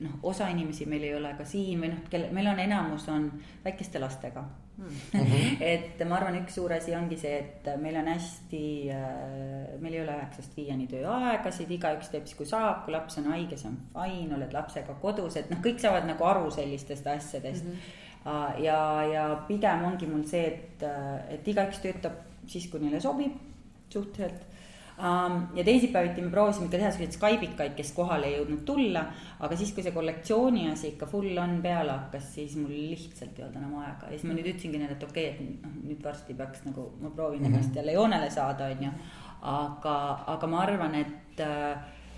noh, 0.00 0.18
osa 0.32 0.48
inimesi 0.52 0.86
meil 0.90 1.06
ei 1.08 1.14
ole 1.16 1.32
ka 1.38 1.46
siin 1.48 1.80
või 1.82 1.92
noh, 1.94 2.02
kelle, 2.10 2.32
meil 2.34 2.50
on 2.52 2.60
enamus 2.62 3.08
on 3.12 3.28
väikeste 3.64 4.00
lastega 4.02 4.42
mm. 4.42 4.84
-hmm. 4.86 5.56
et 5.74 6.04
ma 6.08 6.18
arvan, 6.18 6.38
üks 6.42 6.58
suur 6.58 6.72
asi 6.76 6.96
ongi 6.98 7.18
see, 7.20 7.38
et 7.38 7.70
meil 7.80 7.96
on 8.00 8.10
hästi, 8.12 8.64
äh, 8.90 9.80
meil 9.80 9.98
ei 9.98 10.04
ole 10.04 10.18
üheksast 10.18 10.56
viieni 10.56 10.86
tööaegasid, 10.90 11.70
igaüks 11.78 12.12
teeb 12.12 12.26
siis, 12.26 12.38
kui 12.38 12.46
saab, 12.46 12.84
kui 12.84 12.96
laps 12.96 13.18
on 13.22 13.30
haige, 13.34 13.56
see 13.56 13.70
on 13.70 13.78
fine, 13.92 14.34
oled 14.36 14.52
lapsega 14.52 14.98
kodus, 15.02 15.36
et 15.36 15.50
noh, 15.50 15.62
kõik 15.64 15.80
saavad 15.82 16.08
nagu 16.10 16.24
aru 16.24 16.50
sellistest 16.50 17.06
asjadest 17.06 17.64
mm. 17.64 17.70
-hmm 17.70 18.00
ja, 18.58 19.02
ja 19.12 19.22
pigem 19.48 19.84
ongi 19.84 20.06
mul 20.06 20.22
see, 20.30 20.44
et, 20.46 20.84
et 21.34 21.48
igaüks 21.48 21.80
töötab 21.82 22.20
siis, 22.46 22.68
kui 22.70 22.78
neile 22.78 23.00
sobib 23.00 23.32
suhteliselt. 23.92 24.51
Ja 25.02 25.64
teisipäeviti 25.64 26.22
me 26.22 26.30
proovisime 26.30 26.68
ikka 26.68 26.78
teha 26.78 26.90
selliseid 26.94 27.16
Skype'ikaid, 27.16 27.72
kes 27.74 27.90
kohale 27.96 28.28
ei 28.28 28.36
jõudnud 28.36 28.60
tulla, 28.66 29.02
aga 29.42 29.56
siis, 29.58 29.72
kui 29.74 29.82
see 29.82 29.94
kollektsiooni 29.94 30.68
asi 30.70 30.92
ikka 30.92 31.08
full 31.10 31.38
on 31.42 31.56
peale 31.64 31.90
hakkas, 31.96 32.28
siis 32.36 32.54
mul 32.60 32.70
lihtsalt 32.70 33.38
ei 33.38 33.46
olnud 33.46 33.58
enam 33.58 33.80
aega 33.82 34.12
ja 34.12 34.14
siis 34.14 34.28
ma 34.28 34.36
nüüd 34.36 34.52
ütlesingi 34.52 34.78
neile, 34.78 34.94
et 34.94 35.02
okei 35.08 35.32
okay,, 35.32 35.48
et 35.48 35.66
noh, 35.66 35.74
nüüd 35.88 36.06
varsti 36.06 36.38
peaks 36.38 36.62
nagu, 36.68 36.86
ma 37.02 37.10
proovin 37.10 37.42
ennast 37.42 37.68
mm 37.68 37.72
-hmm. 37.72 37.80
jälle 37.80 37.98
joonele 37.98 38.30
saada, 38.30 38.70
on 38.76 38.84
ju. 38.86 38.92
aga, 39.42 39.96
aga 40.36 40.46
ma 40.46 40.62
arvan, 40.62 40.94
et 40.94 41.42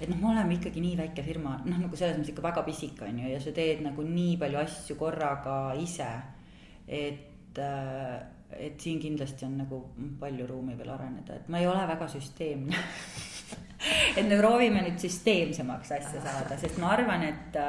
et 0.00 0.08
noh, 0.08 0.16
me 0.20 0.28
oleme 0.28 0.54
ikkagi 0.54 0.80
nii 0.80 0.96
väike 0.98 1.22
firma, 1.22 1.60
noh 1.64 1.78
nagu 1.78 1.96
selles 1.96 2.18
mõttes 2.18 2.34
ikka 2.34 2.42
väga 2.42 2.62
pisik, 2.62 3.02
on 3.02 3.18
ju, 3.18 3.28
ja 3.28 3.40
sa 3.40 3.52
teed 3.52 3.80
nagu 3.80 4.02
nii 4.02 4.36
palju 4.36 4.58
asju 4.58 4.96
korraga 4.96 5.74
ise. 5.80 6.10
et 6.88 7.58
et 8.58 8.80
siin 8.80 9.00
kindlasti 9.02 9.46
on 9.48 9.58
nagu 9.62 9.80
palju 10.20 10.46
ruumi 10.46 10.76
veel 10.78 10.92
areneda, 10.94 11.40
et 11.40 11.48
ma 11.48 11.60
ei 11.62 11.66
ole 11.66 11.86
väga 11.88 12.08
süsteemne 12.12 12.78
et 14.18 14.24
me 14.28 14.38
proovime 14.38 14.84
nüüd 14.84 15.00
süsteemsemaks 15.02 15.94
asja 15.98 16.22
saada, 16.22 16.58
sest 16.60 16.80
ma 16.82 16.94
arvan, 16.94 17.26
et 17.28 17.62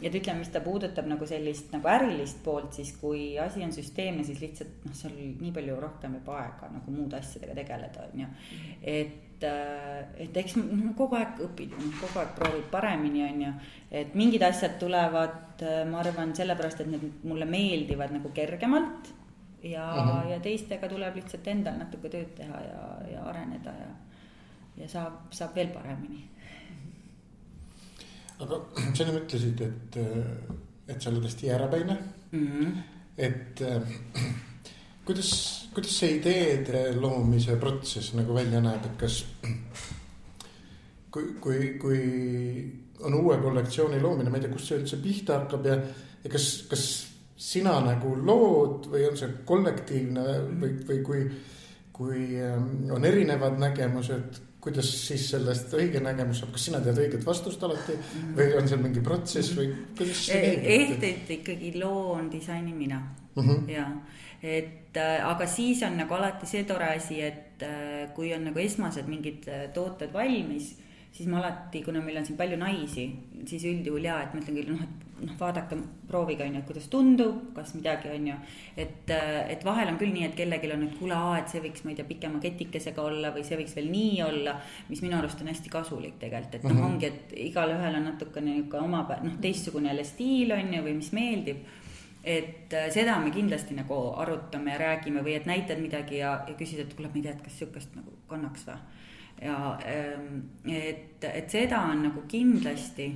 et 0.00 0.14
ütleme, 0.16 0.40
mis 0.40 0.48
ta 0.48 0.62
puudutab 0.64 1.08
nagu 1.10 1.26
sellist 1.28 1.74
nagu 1.74 1.88
ärilist 1.92 2.38
poolt, 2.44 2.72
siis 2.78 2.94
kui 2.96 3.34
asi 3.38 3.64
on 3.64 3.72
süsteemne, 3.74 4.24
siis 4.24 4.40
lihtsalt 4.40 4.86
noh, 4.86 4.94
seal 4.96 5.12
nii 5.12 5.52
palju 5.56 5.76
rohkem 5.80 6.16
jääb 6.16 6.30
aega 6.36 6.70
nagu 6.72 6.94
muude 6.94 7.18
asjadega 7.18 7.58
tegeleda, 7.58 8.06
on 8.08 8.22
ju. 8.22 8.30
et, 8.80 9.44
et 9.44 10.40
eks 10.42 10.56
no, 10.56 10.94
kogu 10.96 11.18
aeg 11.20 11.44
õpid, 11.50 11.76
kogu 12.00 12.22
aeg 12.22 12.34
proovid 12.38 12.66
paremini, 12.72 13.26
on 13.28 13.44
ju. 13.44 13.54
et 14.02 14.16
mingid 14.16 14.44
asjad 14.48 14.80
tulevad, 14.80 15.66
ma 15.92 16.00
arvan, 16.00 16.32
sellepärast, 16.36 16.80
et 16.80 16.92
need 16.94 17.26
mulle 17.28 17.48
meeldivad 17.48 18.16
nagu 18.16 18.32
kergemalt 18.32 19.12
ja 19.62 19.94
mm, 19.94 20.08
-hmm. 20.08 20.30
ja 20.30 20.40
teistega 20.40 20.88
tuleb 20.88 21.16
lihtsalt 21.16 21.46
endal 21.46 21.78
natuke 21.78 22.08
tööd 22.08 22.34
teha 22.36 22.60
ja, 22.64 22.84
ja 23.12 23.22
areneda 23.32 23.70
ja, 23.70 23.88
ja 24.76 24.88
saab, 24.88 25.18
saab 25.30 25.54
veel 25.54 25.68
paremini. 25.74 26.24
aga 28.40 28.60
sa 28.94 29.04
enne 29.04 29.20
ütlesid, 29.20 29.60
et, 29.60 29.98
et 30.88 31.02
sa 31.02 31.10
oled 31.10 31.24
hästi 31.24 31.46
jäärapäine 31.46 31.98
mm. 32.32 32.46
-hmm. 32.46 32.72
et 33.18 33.62
kuidas, 35.06 35.32
kuidas 35.74 35.98
see 35.98 36.16
ideede 36.16 36.96
loomise 36.96 37.56
protsess 37.56 38.14
nagu 38.14 38.34
välja 38.34 38.60
näeb, 38.60 38.84
et 38.84 38.96
kas 38.96 39.24
kui, 41.12 41.34
kui, 41.40 41.78
kui 41.80 42.00
on 43.00 43.14
uue 43.14 43.36
kollektsiooni 43.36 44.00
loomine, 44.00 44.30
ma 44.30 44.36
ei 44.36 44.42
tea, 44.42 44.52
kust 44.52 44.68
see 44.68 44.78
üldse 44.78 44.96
pihta 44.96 45.38
hakkab 45.38 45.66
ja, 45.66 45.76
ja 46.24 46.30
kas, 46.30 46.66
kas 46.70 47.09
sina 47.40 47.78
nagu 47.84 48.12
lood 48.20 48.90
või 48.92 49.06
on 49.08 49.16
see 49.16 49.32
kollektiivne 49.48 50.24
või, 50.60 50.74
või 50.88 51.00
kui, 51.06 51.24
kui 51.96 52.22
ähm, 52.44 52.90
on 52.92 53.06
erinevad 53.08 53.56
nägemused, 53.60 54.40
kuidas 54.60 54.90
siis 55.06 55.24
sellest 55.32 55.72
õige 55.76 56.02
nägemus 56.04 56.42
saab, 56.42 56.52
kas 56.56 56.66
sina 56.68 56.82
tead 56.84 57.00
õiget 57.00 57.24
vastust 57.24 57.62
alati 57.64 57.96
või 58.36 58.50
on 58.58 58.68
seal 58.68 58.82
mingi 58.84 59.00
protsess 59.04 59.54
või 59.56 59.70
kuidas 59.96 60.26
see 60.28 60.42
käib? 60.66 61.06
ehk 61.06 61.32
ikkagi 61.38 61.72
loon, 61.80 62.28
disainin 62.32 62.76
mina 62.76 63.00
mm 63.00 63.42
-hmm. 63.42 63.72
ja 63.72 63.88
et 64.42 64.96
äh, 64.96 65.24
aga 65.24 65.46
siis 65.46 65.82
on 65.82 65.96
nagu 65.96 66.14
alati 66.14 66.46
see 66.46 66.64
tore 66.68 66.92
asi, 66.96 67.22
et 67.24 67.62
äh, 67.64 68.12
kui 68.14 68.34
on 68.34 68.44
nagu 68.50 68.58
esmased 68.58 69.08
mingid 69.08 69.48
äh, 69.48 69.68
tooted 69.72 70.12
valmis 70.12 70.74
siis 71.12 71.28
ma 71.28 71.40
alati, 71.40 71.82
kuna 71.82 72.00
meil 72.00 72.20
on 72.20 72.26
siin 72.26 72.36
palju 72.38 72.56
naisi, 72.60 73.10
siis 73.46 73.64
üldjuhul 73.64 74.04
jaa, 74.04 74.22
et 74.22 74.34
ma 74.34 74.42
ütlen 74.42 74.60
küll 74.60 74.72
noh, 74.74 74.82
et 74.84 75.09
noh, 75.20 75.34
vaadake, 75.40 75.76
proovige 76.08 76.44
on 76.46 76.56
ju, 76.58 76.62
kuidas 76.68 76.88
tundub, 76.92 77.40
kas 77.56 77.74
midagi 77.76 78.10
on 78.12 78.28
ju. 78.30 78.36
et, 78.76 79.10
et 79.54 79.64
vahel 79.64 79.92
on 79.92 79.98
küll 80.00 80.12
nii, 80.14 80.26
et 80.28 80.36
kellelgi 80.38 80.72
on, 80.74 80.86
et 80.86 80.96
kuule, 80.98 81.18
et 81.38 81.52
see 81.52 81.62
võiks, 81.64 81.84
ma 81.84 81.92
ei 81.92 81.98
tea, 81.98 82.08
pikema 82.08 82.40
ketikesega 82.42 83.02
olla 83.02 83.34
või 83.34 83.44
see 83.46 83.58
võiks 83.60 83.76
veel 83.76 83.90
nii 83.92 84.22
olla. 84.26 84.56
mis 84.88 85.02
minu 85.04 85.18
arust 85.18 85.42
on 85.42 85.52
hästi 85.52 85.72
kasulik 85.72 86.16
tegelikult, 86.22 86.54
et 86.54 86.64
noh 86.64 86.72
mm 86.72 86.80
-hmm., 86.80 86.94
ongi, 86.94 87.06
et 87.06 87.36
igalühel 87.50 88.00
on 88.00 88.08
natukene 88.12 88.54
nihuke 88.54 88.80
oma, 88.80 89.04
noh, 89.22 89.36
teistsugune 89.40 89.88
jälle 89.92 90.04
stiil 90.04 90.52
on 90.52 90.74
ju, 90.74 90.82
või 90.86 90.96
mis 91.02 91.12
meeldib 91.12 91.68
et 92.24 92.72
äh, 92.72 92.90
seda 92.92 93.18
me 93.18 93.30
kindlasti 93.30 93.74
nagu 93.74 93.96
arutame 94.20 94.74
ja 94.74 94.78
räägime 94.78 95.22
või 95.24 95.34
et 95.38 95.46
näitad 95.46 95.80
midagi 95.80 96.18
ja, 96.18 96.44
ja 96.48 96.54
küsid, 96.54 96.80
et 96.80 96.94
kuule, 96.94 97.08
ma 97.08 97.16
ei 97.16 97.22
tea, 97.22 97.32
et 97.32 97.42
kas 97.42 97.58
sihukest 97.58 97.94
nagu 97.96 98.12
kannaks 98.28 98.66
või 98.66 98.76
ja 99.40 99.78
ähm, 99.88 100.40
et, 100.68 101.24
et 101.24 101.50
seda 101.50 101.80
on 101.88 102.02
nagu 102.04 102.22
kindlasti, 102.28 103.08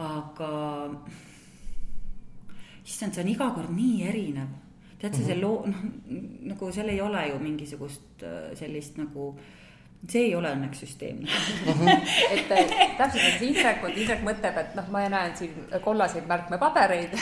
aga 0.00 0.50
issand, 2.84 3.14
see 3.14 3.22
on 3.22 3.32
iga 3.32 3.50
kord 3.54 3.72
nii 3.76 4.04
erinev. 4.08 4.52
tead 5.00 5.16
sa, 5.16 5.24
see 5.24 5.34
mhm. 5.34 5.42
loo, 5.42 5.66
noh 5.66 6.52
nagu 6.52 6.70
seal 6.72 6.92
ei 6.92 7.00
ole 7.02 7.26
ju 7.28 7.40
mingisugust 7.42 8.22
äh, 8.22 8.52
sellist 8.58 8.96
nagu 9.00 9.32
äh, 9.32 9.50
see 10.10 10.24
ei 10.26 10.32
ole 10.34 10.50
õnneks 10.50 10.80
süsteemne 10.82 11.28
et 12.34 12.48
täpselt, 12.50 13.22
et 13.22 13.42
Indrek, 13.46 13.84
Indrek 13.92 14.24
mõtleb, 14.26 14.56
et 14.58 14.72
noh, 14.74 14.88
ma 14.90 15.04
näen 15.12 15.36
siin 15.38 15.52
kollaseid 15.84 16.26
märkmepabereid 16.30 17.14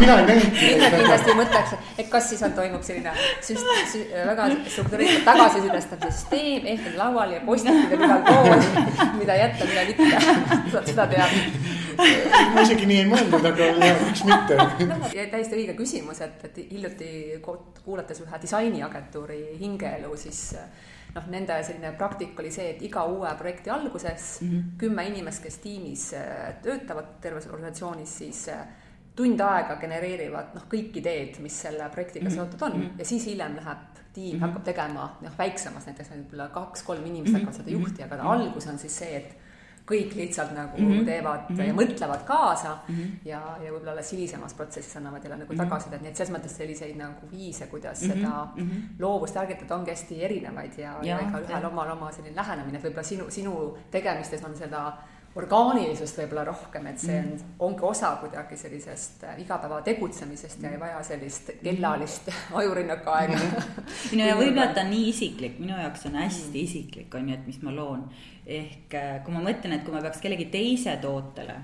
mina 0.00 0.16
ei 0.18 0.26
näinud. 0.26 0.58
Indrek 0.58 0.96
kindlasti 0.96 1.36
mõtleks, 1.38 1.76
et 1.94 2.10
kas 2.10 2.26
siis 2.32 2.42
on, 2.46 2.56
toimub 2.58 2.82
selline 2.86 3.14
süst, 3.46 3.70
sü, 3.92 4.02
väga 4.10 4.48
struktureeritud 4.74 5.22
tagasisidestamise 5.28 6.18
süsteem, 6.18 6.66
ehk 6.74 6.90
laual 6.98 7.36
ja 7.36 7.44
postitid 7.46 7.94
on 7.94 8.04
igal 8.08 8.26
pool, 8.26 8.66
mida 9.20 9.38
jätta, 9.38 9.70
mida 9.70 9.86
mitte, 9.92 10.82
seda 10.90 11.08
teab 11.14 11.38
ma 12.54 12.64
isegi 12.64 12.86
nii 12.86 12.98
ei 13.02 13.10
mõelnud, 13.10 13.46
aga 13.50 13.68
miks 14.06 14.24
mitte. 14.28 14.58
ja 15.18 15.26
täiesti 15.32 15.58
õige 15.60 15.76
küsimus, 15.78 16.20
et, 16.24 16.44
et 16.48 16.58
hiljuti 16.70 17.10
kuulates 17.84 18.20
ühe 18.24 18.40
disainiagentuuri 18.42 19.40
hingeelu, 19.60 20.16
siis 20.16 20.42
noh, 21.14 21.26
nende 21.30 21.58
selline 21.66 21.92
praktika 21.98 22.42
oli 22.42 22.52
see, 22.54 22.70
et 22.74 22.82
iga 22.86 23.04
uue 23.10 23.30
projekti 23.38 23.70
alguses 23.70 24.38
mm 24.40 24.48
-hmm. 24.50 24.78
kümme 24.78 25.06
inimest, 25.06 25.42
kes 25.42 25.58
tiimis 25.58 26.12
äh, 26.14 26.54
töötavad 26.62 27.20
terves 27.20 27.46
organisatsioonis, 27.46 28.18
siis 28.18 28.48
äh, 28.48 28.66
tund 29.16 29.40
aega 29.40 29.76
genereerivad 29.80 30.54
noh, 30.54 30.66
kõik 30.70 30.96
ideed, 30.98 31.38
mis 31.42 31.60
selle 31.66 31.88
projektiga 31.92 32.28
mhm. 32.28 32.34
seotud 32.34 32.62
on 32.62 32.76
mm 32.76 32.82
-hmm. 32.82 32.98
ja 32.98 33.04
siis 33.04 33.26
hiljem 33.26 33.56
läheb 33.56 33.78
tiim 34.12 34.36
mm 34.36 34.38
-hmm. 34.38 34.46
hakkab 34.46 34.64
tegema 34.64 35.16
noh, 35.20 35.38
väiksemas 35.38 35.86
näiteks 35.86 36.10
võib-olla 36.10 36.48
kaks-kolm 36.48 37.06
inimest 37.06 37.32
mm 37.32 37.36
-hmm. 37.36 37.44
hakkavad 37.44 37.56
seda 37.56 37.70
juhti, 37.70 38.02
aga 38.02 38.22
algus 38.22 38.66
on 38.66 38.78
siis 38.78 38.98
see, 38.98 39.16
et 39.16 39.36
kõik 39.84 40.14
lihtsalt 40.16 40.52
nagu 40.56 40.78
mm 40.78 40.92
-hmm. 40.92 41.04
teevad 41.04 41.40
mm 41.48 41.56
-hmm. 41.56 41.66
ja 41.66 41.74
mõtlevad 41.74 42.24
kaasa 42.24 42.76
mm 42.88 42.94
-hmm. 42.94 43.10
ja, 43.24 43.40
ja 43.64 43.72
võib-olla 43.72 43.90
alles 43.92 44.12
hilisemas 44.12 44.54
protsessis 44.54 44.96
annavad 44.96 45.24
jälle 45.24 45.36
nagu 45.36 45.52
mm 45.52 45.58
-hmm. 45.58 45.64
tagasisidet, 45.64 46.00
nii 46.00 46.10
et 46.10 46.16
selles 46.16 46.32
mõttes 46.36 46.56
selliseid 46.56 46.96
nagu 46.96 47.30
viise, 47.30 47.66
kuidas 47.66 48.02
mm 48.02 48.08
-hmm. 48.08 48.14
seda 48.14 48.48
mm 48.56 48.70
-hmm. 48.70 48.82
loovust 48.98 49.36
ärgitada, 49.36 49.74
ongi 49.74 49.90
hästi 49.90 50.24
erinevaid 50.24 50.78
ja, 50.78 50.98
ja, 51.02 51.20
ja 51.20 51.28
igalühel 51.28 51.64
omal 51.64 51.90
oma 51.90 52.12
selline 52.12 52.36
lähenemine, 52.36 52.78
et 52.78 52.84
võib-olla 52.84 53.02
sinu, 53.02 53.30
sinu 53.30 53.76
tegemistes 53.90 54.44
on 54.44 54.56
seda 54.56 54.92
orgaanilisust 55.34 56.18
võib-olla 56.20 56.44
rohkem, 56.46 56.86
et 56.90 57.00
see 57.02 57.16
on, 57.18 57.30
mhm. 57.34 57.54
ongi 57.66 57.86
osa 57.88 58.12
kuidagi 58.20 58.58
sellisest 58.58 59.24
äh, 59.26 59.38
igapäeva 59.42 59.80
tegutsemisest 59.86 60.62
ja 60.62 60.70
ei 60.74 60.80
vaja 60.80 61.02
sellist 61.06 61.50
kellalist 61.62 62.30
ajurünnaku 62.60 63.14
aega. 63.14 63.40
minu 64.12 64.26
ja 64.30 64.38
võib-olla 64.38 64.70
ta 64.74 64.84
on 64.86 64.92
nii 64.94 65.08
isiklik, 65.10 65.58
minu 65.62 65.78
jaoks 65.80 66.06
on 66.10 66.20
hästi 66.22 66.52
mm. 66.52 66.64
isiklik, 66.64 67.18
on 67.18 67.30
ju, 67.30 67.38
et 67.38 67.48
mis 67.50 67.62
ma 67.66 67.74
loon 67.74 68.06
ehk 68.44 68.94
äh, 68.98 69.16
kui 69.24 69.34
ma 69.34 69.42
mõtlen, 69.44 69.78
et 69.78 69.86
kui 69.86 69.94
ma 69.94 70.04
peaks 70.04 70.22
kellegi 70.22 70.50
teise 70.52 70.98
tootele 71.02 71.56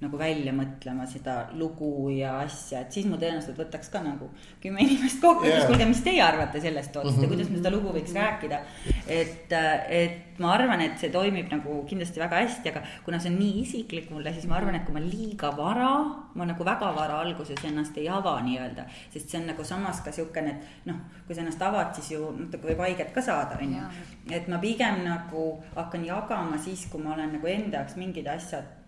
nagu 0.00 0.16
välja 0.20 0.52
mõtlema 0.56 1.04
seda 1.08 1.34
lugu 1.60 2.08
ja 2.14 2.38
asja, 2.40 2.80
et 2.84 2.94
siis 2.94 3.08
ma 3.08 3.18
tõenäoliselt 3.20 3.58
võtaks 3.60 3.90
ka 3.92 4.00
nagu 4.04 4.30
kümme 4.62 4.80
inimest 4.86 5.20
kokku 5.20 5.44
yeah., 5.44 5.60
et 5.60 5.68
kuulge, 5.68 5.88
mis 5.90 6.00
teie 6.06 6.22
arvate 6.24 6.62
sellest 6.62 6.92
tootest 6.94 7.18
mm 7.18 7.20
-hmm. 7.20 7.28
ja 7.28 7.34
kuidas 7.34 7.50
me 7.50 7.60
seda 7.60 7.72
lugu 7.74 7.92
võiks 7.96 8.14
rääkida. 8.16 8.60
et, 9.06 9.52
et 10.00 10.40
ma 10.40 10.54
arvan, 10.54 10.80
et 10.80 10.96
see 10.98 11.10
toimib 11.12 11.50
nagu 11.52 11.82
kindlasti 11.88 12.20
väga 12.20 12.40
hästi, 12.40 12.72
aga 12.72 12.82
kuna 13.04 13.18
see 13.20 13.32
on 13.32 13.38
nii 13.38 13.60
isiklik 13.60 14.10
mulle, 14.10 14.32
siis 14.32 14.46
ma 14.48 14.56
arvan, 14.56 14.74
et 14.74 14.84
kui 14.86 14.94
ma 14.94 15.04
liiga 15.04 15.52
vara, 15.56 15.92
ma 16.34 16.48
nagu 16.48 16.64
väga 16.64 16.94
vara 16.96 17.20
alguses 17.20 17.64
ennast 17.64 17.98
ei 17.98 18.08
ava 18.08 18.40
nii-öelda, 18.40 18.88
sest 19.12 19.28
see 19.28 19.40
on 19.40 19.46
nagu 19.52 19.64
samas 19.64 20.00
ka 20.00 20.12
siukene, 20.12 20.50
et 20.50 20.86
noh, 20.86 20.96
kui 21.26 21.34
sa 21.34 21.44
ennast 21.44 21.62
avad, 21.62 21.94
siis 21.94 22.12
ju 22.16 22.32
natuke 22.38 22.72
võib 22.72 22.84
haiget 22.86 23.12
ka 23.12 23.20
saada, 23.20 23.60
on 23.60 23.76
ju. 23.76 23.84
et 24.30 24.48
ma 24.48 24.58
pigem 24.58 25.04
nagu 25.04 25.62
hakkan 25.76 26.04
jagama 26.04 26.58
siis, 26.58 26.86
kui 26.86 27.02
ma 27.02 27.14
olen 27.14 27.32
nagu 27.36 27.46
enda 27.46 27.82
jaoks 27.82 27.96
mingid 27.96 28.26
asjad 28.26 28.79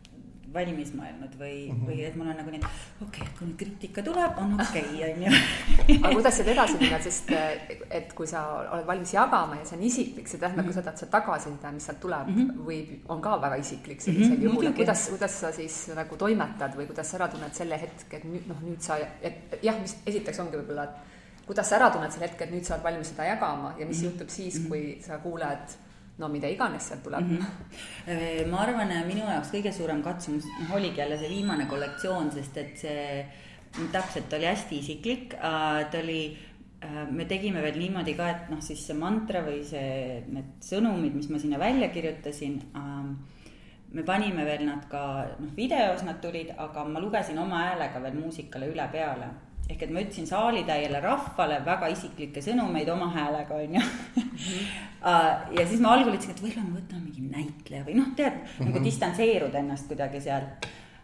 valmis 0.55 0.93
mõelnud 0.97 1.37
või 1.39 1.55
mm, 1.69 1.77
-hmm. 1.77 1.87
või 1.89 2.05
et 2.07 2.17
mul 2.17 2.31
on 2.33 2.39
nagu 2.41 2.53
nii, 2.55 2.61
et 2.61 3.05
okei 3.07 3.23
okay,, 3.23 3.35
kui 3.39 3.49
nüüd 3.49 3.59
kriitika 3.63 4.05
tuleb, 4.07 4.39
on 4.43 4.55
okei 4.61 4.85
okay,, 4.89 5.13
on 5.13 5.23
ju. 5.27 5.99
aga 5.99 6.15
kuidas 6.15 6.39
sealt 6.39 6.51
edasi 6.55 6.79
minna, 6.81 7.01
sest 7.03 7.33
et 8.01 8.13
kui 8.19 8.27
sa 8.31 8.43
oled 8.63 8.87
valmis 8.87 9.15
jagama 9.15 9.61
ja 9.61 9.69
see 9.69 9.79
on 9.79 9.87
isiklik, 9.89 10.29
see 10.29 10.41
tähendab 10.41 10.65
mm 10.65 10.71
-hmm. 10.71 10.75
ka 10.75 10.81
seda, 10.81 10.91
et 10.91 10.99
see 11.05 11.13
tagasiside, 11.17 11.73
mis 11.77 11.87
sealt 11.91 12.01
tuleb 12.01 12.29
mm, 12.29 12.43
-hmm. 12.43 12.67
võib, 12.67 12.91
on 13.09 13.23
ka 13.23 13.39
väga 13.47 13.57
isiklik 13.57 14.01
sellisel 14.01 14.31
mm 14.31 14.37
-hmm. 14.37 14.45
juhul, 14.45 14.67
et 14.67 14.77
kuidas, 14.77 15.09
kuidas 15.09 15.41
sa 15.41 15.53
siis 15.53 15.79
nagu 15.95 16.17
toimetad 16.17 16.77
või 16.77 16.87
kuidas 16.87 17.11
sa 17.11 17.17
ära 17.17 17.29
tunned 17.29 17.55
selle 17.55 17.81
hetke, 17.81 18.17
et 18.17 18.25
nüüd 18.25 18.49
noh, 18.49 18.61
nüüd 18.63 18.81
sa, 18.81 18.99
et 19.23 19.59
jah, 19.63 19.81
mis 19.81 19.97
esiteks 20.07 20.39
ongi 20.41 20.57
võib-olla, 20.57 20.85
et 20.85 21.47
kuidas 21.47 21.69
sa 21.69 21.77
ära 21.77 21.91
tunned 21.91 22.13
sel 22.13 22.23
hetkel, 22.23 22.49
et 22.49 22.55
nüüd 22.55 22.67
sa 22.67 22.75
oled 22.75 22.85
valmis 22.85 23.09
seda 23.09 23.25
jagama 23.25 23.75
ja 23.79 23.87
mis 23.87 23.97
mm 23.97 24.03
-hmm. 24.03 24.11
juhtub 24.11 24.29
siis, 24.29 24.59
mhm. 24.59 24.69
kui 24.69 24.99
sa 25.01 25.19
kuuled 25.19 25.79
no 26.23 26.31
mida 26.31 26.51
iganes 26.51 26.89
sealt 26.89 27.03
tuleb 27.03 27.27
mm. 27.27 27.39
-hmm. 27.39 28.51
ma 28.51 28.63
arvan, 28.65 28.95
minu 29.07 29.27
jaoks 29.27 29.51
kõige 29.55 29.73
suurem 29.75 30.03
katsumus 30.03 30.47
noh, 30.61 30.77
oligi 30.79 31.03
jälle 31.03 31.19
see 31.19 31.33
viimane 31.33 31.67
kollektsioon, 31.67 32.31
sest 32.33 32.57
et 32.63 32.79
see 32.87 33.03
täpselt 33.93 34.33
oli 34.33 34.47
hästi 34.47 34.79
isiklik, 34.79 35.35
äh, 35.35 35.91
ta 35.91 35.99
oli 35.99 36.37
äh, 36.85 37.11
me 37.11 37.25
tegime 37.25 37.63
veel 37.63 37.79
niimoodi 37.81 38.15
ka, 38.15 38.29
et 38.31 38.51
noh, 38.53 38.61
siis 38.61 38.83
see 38.87 38.97
mantra 38.99 39.43
või 39.47 39.63
see, 39.65 40.23
need 40.29 40.59
sõnumid, 40.65 41.15
mis 41.17 41.31
ma 41.33 41.41
sinna 41.41 41.61
välja 41.61 41.89
kirjutasin 41.95 42.59
ähm, 42.77 43.15
me 43.93 44.05
panime 44.05 44.45
veel 44.49 44.67
nad 44.69 44.85
ka, 44.93 45.05
noh, 45.39 45.55
videos 45.57 46.05
nad 46.05 46.21
tulid, 46.21 46.53
aga 46.59 46.85
ma 46.85 47.01
lugesin 47.01 47.39
oma 47.39 47.65
häälega 47.67 48.03
veel 48.05 48.21
muusikale 48.21 48.69
üle 48.73 48.89
peale 48.93 49.33
ehk 49.71 49.83
et 49.87 49.91
ma 49.95 50.03
ütlesin 50.03 50.27
saalitäiele 50.29 51.01
rahvale 51.03 51.61
väga 51.67 51.91
isiklikke 51.95 52.43
sõnumeid 52.45 52.89
oma 52.93 53.11
häälega, 53.15 53.59
onju. 53.65 53.83
Mhm. 54.23 54.71
Äh, 55.03 55.59
ja 55.59 55.67
siis 55.67 55.81
ma 55.83 55.97
algul 55.97 56.15
ütlesin, 56.15 56.31
et 56.37 56.41
võib-olla 56.45 56.69
ma 56.69 56.79
võtan 56.79 57.01
mingi 57.03 57.25
näitleja 57.27 57.83
või 57.89 57.97
noh, 57.99 58.13
tead 58.15 58.37
mm, 58.37 58.45
-hmm. 58.47 58.69
nagu 58.69 58.79
mhm. 58.79 58.85
distantseeruda 58.87 59.59
ennast 59.59 59.89
kuidagi 59.91 60.21
seal. 60.23 60.49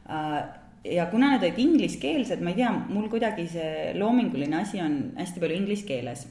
Äh, 0.08 0.36
ja 0.84 1.06
kuna 1.10 1.32
need 1.32 1.42
olid 1.42 1.58
ingliskeelsed, 1.58 2.40
ma 2.40 2.54
ei 2.54 2.60
tea, 2.60 2.70
mul 2.88 3.08
kuidagi 3.10 3.48
see 3.50 3.94
loominguline 3.98 4.60
asi 4.60 4.80
on 4.80 5.00
hästi 5.18 5.42
palju 5.42 5.56
inglise 5.56 5.86
keeles 5.86 6.28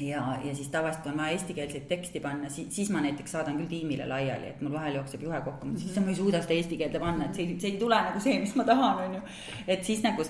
ja, 0.00 0.38
ja 0.44 0.54
siis 0.54 0.68
tavaliselt, 0.68 1.02
kui 1.02 1.12
on 1.12 1.18
vaja 1.18 1.34
eestikeelseid 1.36 1.86
teksti 1.88 2.20
panna, 2.20 2.50
siis, 2.52 2.68
siis 2.74 2.90
ma 2.94 3.00
näiteks 3.04 3.32
saadan 3.34 3.56
küll 3.58 3.70
tiimile 3.70 4.06
laiali, 4.08 4.52
et 4.52 4.60
mul 4.62 4.72
vahel 4.76 4.98
jookseb 5.00 5.24
juhe 5.26 5.40
kokku, 5.44 5.66
ma 5.66 5.74
ütlen, 5.74 5.88
siis 5.88 6.04
ma 6.04 6.12
ei 6.12 6.18
suuda 6.18 6.42
seda 6.44 6.58
eesti 6.58 6.78
keelde 6.80 7.00
panna, 7.02 7.28
et 7.28 7.38
see, 7.38 7.56
see 7.58 7.72
ei 7.74 7.80
tule 7.80 7.98
nagu 8.08 8.22
see, 8.22 8.36
mis 8.42 8.54
ma 8.58 8.66
tahan, 8.68 9.02
on 9.06 9.16
ju. 9.18 9.22
et 9.66 9.84
siis 9.84 10.04
nagu 10.04 10.26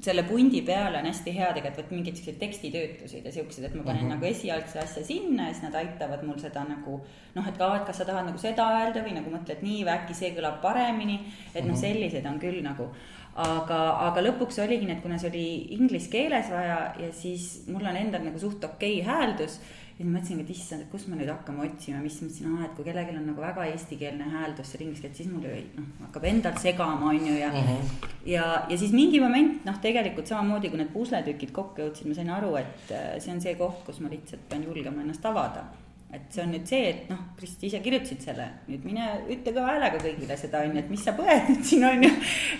selle 0.00 0.22
pundi 0.22 0.60
peale 0.62 1.00
on 1.00 1.06
hästi 1.08 1.32
hea 1.34 1.48
tegelikult 1.56 1.82
võtta 1.82 1.94
mingeid 1.96 2.18
siukseid 2.18 2.38
tekstitöötlusid 2.38 3.24
ja 3.26 3.32
siukseid, 3.34 3.66
et 3.66 3.74
ma 3.74 3.82
panen 3.82 4.04
mm 4.04 4.10
-hmm. 4.10 4.14
nagu 4.14 4.26
esialgse 4.26 4.78
asja 4.78 5.04
sinna 5.04 5.48
ja 5.48 5.54
siis 5.54 5.64
nad 5.64 5.74
aitavad 5.74 6.22
mul 6.22 6.38
seda 6.38 6.64
nagu 6.68 7.00
noh, 7.34 7.48
et 7.48 7.58
ka, 7.58 7.70
et 7.76 7.86
kas 7.86 7.98
sa 7.98 8.04
tahad 8.04 8.26
nagu 8.26 8.38
seda 8.38 8.68
öelda 8.78 9.02
või 9.02 9.14
nagu 9.18 9.30
mõtled 9.30 9.62
nii 9.62 9.84
või 9.84 9.94
äkki 9.96 10.14
see 10.14 10.30
kõlab 10.36 10.60
paremini. 10.62 11.20
et 11.54 11.64
noh, 11.64 11.74
mhm. 11.74 11.80
selliseid 11.80 12.26
on 12.26 12.38
küll 12.38 12.62
nagu, 12.62 12.90
aga, 13.34 13.80
aga 14.08 14.22
lõpuks 14.22 14.62
oligi 14.64 14.86
nii, 14.86 14.96
et 14.96 15.02
kuna 15.02 15.18
see 15.18 15.30
oli 15.30 15.66
inglise 15.80 16.10
keeles 16.10 16.50
vaja 16.50 16.94
ja 16.98 17.12
siis 17.12 17.64
mul 17.66 17.86
on 17.86 17.96
endal 17.96 18.22
nagu 18.22 18.38
suht 18.38 18.64
okei 18.64 19.00
okay 19.00 19.14
hääldus 19.14 19.60
ja 19.98 20.04
siis 20.04 20.12
mõtlesingi, 20.14 20.44
et 20.44 20.50
issand, 20.54 20.82
et 20.84 20.90
kus 20.92 21.08
me 21.10 21.16
nüüd 21.18 21.30
hakkame 21.32 21.64
otsima, 21.64 21.98
mis 21.98 22.20
mõtlesin, 22.22 22.52
aa, 22.52 22.68
et 22.68 22.74
kui 22.76 22.84
kellelgi 22.86 23.16
on 23.18 23.24
nagu 23.32 23.42
väga 23.42 23.64
eestikeelne 23.72 24.28
hääldus 24.30 24.70
seal 24.70 24.84
inglise 24.84 25.02
keeles, 25.02 25.18
siis 25.18 25.32
mul 25.32 25.48
ju 25.48 25.56
noh, 25.74 25.88
hakkab 26.04 26.28
endal 26.30 26.60
segama, 26.62 27.10
on 27.10 27.26
ju, 27.26 27.34
ja 27.34 27.48
uh. 27.50 27.72
-huh. 27.72 28.06
ja, 28.30 28.44
ja 28.70 28.78
siis 28.78 28.92
mingi 28.94 29.18
moment 29.20 29.64
noh, 29.66 29.80
tegelikult 29.82 30.30
samamoodi, 30.30 30.70
kui 30.70 30.78
need 30.78 30.92
pusletükid 30.94 31.50
kokku 31.50 31.82
jõudsid, 31.82 32.06
ma 32.06 32.14
sain 32.14 32.30
aru, 32.30 32.54
et 32.62 32.94
äh, 32.94 33.18
see 33.18 33.34
on 33.34 33.40
see 33.42 33.54
koht, 33.58 33.82
kus 33.86 33.98
ma 34.00 34.08
lihtsalt 34.08 34.48
pean 34.48 34.62
julgema 34.62 35.02
ennast 35.02 35.26
avada 35.26 35.66
et 36.12 36.30
see 36.32 36.42
on 36.42 36.52
nüüd 36.54 36.68
see, 36.68 36.84
et 36.88 37.08
noh, 37.10 37.18
Kristi 37.36 37.66
ise 37.66 37.80
kirjutasid 37.84 38.22
selle, 38.24 38.46
nüüd 38.68 38.84
mine 38.86 39.08
ütle 39.28 39.52
kõva 39.52 39.74
häälega 39.74 39.98
kõigile 40.00 40.36
seda 40.40 40.62
on 40.64 40.72
ju, 40.72 40.78
et 40.78 40.92
mis 40.92 41.02
sa 41.04 41.12
põed 41.12 41.50
nüüd 41.50 41.64
siin 41.64 41.84
on 41.84 42.06
ju. 42.06 42.12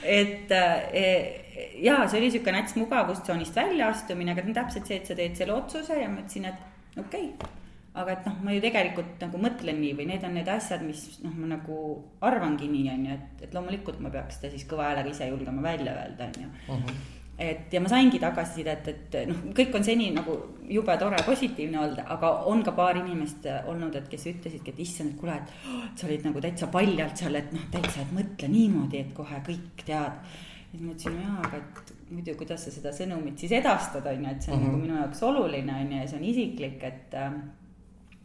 et 0.02 0.50
äh, 0.50 1.78
ja 1.86 2.02
see 2.08 2.18
oli 2.18 2.32
sihuke 2.34 2.52
nats 2.52 2.74
mugavustsoonist 2.76 3.54
väljaastumine, 3.56 4.34
aga 4.34 4.42
täpselt 4.60 4.90
see, 4.90 4.98
et 4.98 5.06
sa 5.06 5.14
teed 5.14 5.38
selle 5.38 5.54
otsuse 5.54 5.96
ja 6.02 6.10
ma 6.10 6.20
ütlesin, 6.24 6.50
et 6.50 6.77
okei 6.96 7.28
okay. 7.34 7.52
aga 7.98 8.14
et 8.14 8.26
noh, 8.28 8.40
ma 8.44 8.54
ju 8.54 8.62
tegelikult 8.62 9.22
nagu 9.24 9.42
mõtlen 9.42 9.80
nii 9.82 9.92
või 9.98 10.08
need 10.12 10.24
on 10.26 10.34
need 10.38 10.48
asjad, 10.52 10.84
mis 10.86 11.04
noh, 11.24 11.34
ma 11.34 11.52
nagu 11.56 11.76
arvangi 12.24 12.70
nii, 12.70 12.88
on 12.94 13.06
ju, 13.08 13.18
et, 13.18 13.44
et 13.46 13.54
loomulikult 13.56 14.00
ma 14.04 14.12
peaks 14.14 14.38
seda 14.38 14.52
siis 14.54 14.66
kõva 14.70 14.90
häälega 14.90 15.14
ise 15.14 15.30
julgema 15.30 15.64
välja 15.64 15.96
öelda, 16.02 16.28
on 16.28 16.44
ju 16.44 16.50
mhm. 16.76 17.00
et 17.48 17.74
ja 17.74 17.82
ma 17.82 17.90
saingi 17.92 18.22
tagasisidet, 18.22 18.88
et 18.94 19.18
noh, 19.30 19.42
kõik 19.58 19.76
on 19.78 19.86
seni 19.86 20.10
nagu 20.14 20.38
jube 20.68 20.96
tore, 21.00 21.20
positiivne 21.26 21.82
olnud, 21.82 22.02
aga 22.16 22.32
on 22.52 22.64
ka 22.66 22.74
paar 22.78 22.98
inimest 23.00 23.50
olnud, 23.66 23.94
et 23.98 24.08
kes 24.12 24.26
ütlesidki, 24.32 24.74
et 24.74 24.82
issand, 24.86 25.14
et 25.14 25.20
kuule, 25.20 25.38
et 25.38 26.00
sa 26.00 26.08
olid 26.08 26.26
nagu 26.28 26.42
täitsa 26.44 26.70
paljalt 26.72 27.20
seal, 27.20 27.40
et 27.40 27.54
noh, 27.54 27.68
täitsa, 27.74 28.04
et 28.04 28.16
mõtle 28.16 28.50
niimoodi, 28.52 29.04
et 29.04 29.14
kohe 29.16 29.42
kõik 29.46 29.86
tead. 29.86 30.34
siis 30.70 30.82
ma 30.82 30.92
ütlesin, 30.92 31.22
jaa, 31.24 31.38
aga 31.48 31.62
et 31.62 31.97
muidu, 32.10 32.34
kuidas 32.38 32.64
sa 32.64 32.72
seda 32.72 32.92
sõnumit 32.94 33.40
siis 33.40 33.52
edastad, 33.58 34.06
on 34.06 34.24
ju, 34.24 34.30
et 34.30 34.42
see 34.42 34.52
on 34.52 34.58
mm 34.58 34.64
-hmm. 34.64 34.72
nagu 34.72 34.82
minu 34.82 34.96
jaoks 35.00 35.22
oluline, 35.22 35.74
on 35.74 35.92
ju, 35.92 35.98
ja 35.98 36.08
see 36.08 36.18
on 36.18 36.24
isiklik, 36.24 36.82
et. 36.82 37.14
Äh, 37.14 37.32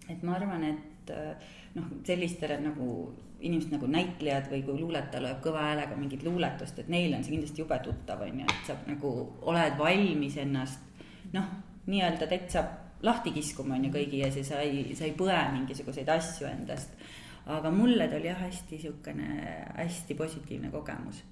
et 0.09 0.23
ma 0.23 0.33
arvan, 0.35 0.63
et 0.63 1.09
äh, 1.09 1.35
noh, 1.75 1.85
sellistele 2.03 2.57
nagu 2.59 3.13
inimesed 3.43 3.71
nagu 3.71 3.87
näitlejad 3.87 4.47
või 4.51 4.61
kui 4.63 4.79
luuletaja 4.79 5.23
loeb 5.23 5.41
kõva 5.43 5.65
häälega 5.67 5.95
mingit 5.95 6.23
luuletust, 6.23 6.79
et 6.79 6.87
neile 6.87 7.17
on 7.17 7.23
see 7.23 7.35
kindlasti 7.35 7.61
jube 7.61 7.79
tuttav, 7.83 8.21
on 8.21 8.39
ju, 8.39 8.45
et 8.45 8.67
sa 8.67 8.77
nagu 8.87 9.11
oled 9.41 9.77
valmis 9.79 10.37
ennast 10.37 10.79
noh, 11.33 11.49
nii-öelda 11.85 12.27
täitsa 12.27 12.63
lahti 13.03 13.33
kiskuma, 13.35 13.75
on 13.75 13.89
ju, 13.89 13.91
kõigi 13.91 14.23
ees 14.23 14.39
ja 14.39 14.45
sa 14.47 14.61
ei, 14.63 14.95
sa 14.95 15.07
ei 15.07 15.15
põe 15.17 15.35
mingisuguseid 15.57 16.09
asju 16.09 16.47
endast. 16.47 16.95
aga 17.45 17.71
mulle 17.71 18.07
ta 18.07 18.15
oli 18.15 18.27
jah, 18.27 18.39
hästi 18.39 18.77
sihukene 18.79 19.29
hästi 19.75 20.15
positiivne 20.15 20.69
kogemus 20.71 21.23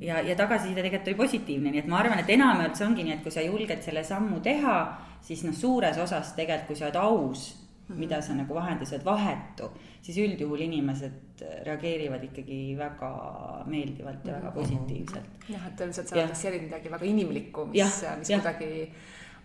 ja, 0.00 0.20
ja 0.20 0.36
tagasiside 0.36 0.82
tegelikult 0.82 1.08
oli 1.08 1.18
positiivne, 1.18 1.72
nii 1.72 1.82
et 1.84 1.90
ma 1.90 1.98
arvan, 2.02 2.20
et 2.22 2.30
enamjaolt 2.34 2.78
see 2.78 2.86
ongi 2.86 3.06
nii, 3.06 3.18
et 3.18 3.26
kui 3.26 3.34
sa 3.34 3.44
julged 3.44 3.82
selle 3.84 4.04
sammu 4.04 4.40
teha, 4.44 4.76
siis 5.24 5.44
noh, 5.46 5.56
suures 5.56 5.98
osas 6.02 6.34
tegelikult, 6.38 6.72
kui 6.72 6.80
sa 6.80 6.88
oled 6.88 7.00
aus 7.00 7.44
mm, 7.54 7.94
-hmm. 7.94 7.98
mida 7.98 8.20
sa 8.22 8.34
nagu 8.34 8.54
oled 8.56 9.04
vahetu, 9.04 9.70
siis 10.02 10.18
üldjuhul 10.18 10.60
inimesed 10.60 11.44
reageerivad 11.64 12.24
ikkagi 12.24 12.76
väga 12.78 13.10
meeldivalt 13.66 14.24
ja 14.24 14.32
väga 14.34 14.50
mhm. 14.50 14.58
positiivselt. 14.58 15.30
jah, 15.48 15.66
et 15.66 15.80
ilmselt 15.80 16.08
sa 16.08 16.16
adresseerid 16.16 16.62
midagi 16.62 16.90
väga 16.90 17.04
inimlikku, 17.04 17.66
mis, 17.66 18.04
mis 18.18 18.30
ja. 18.30 18.38
kuidagi 18.38 18.92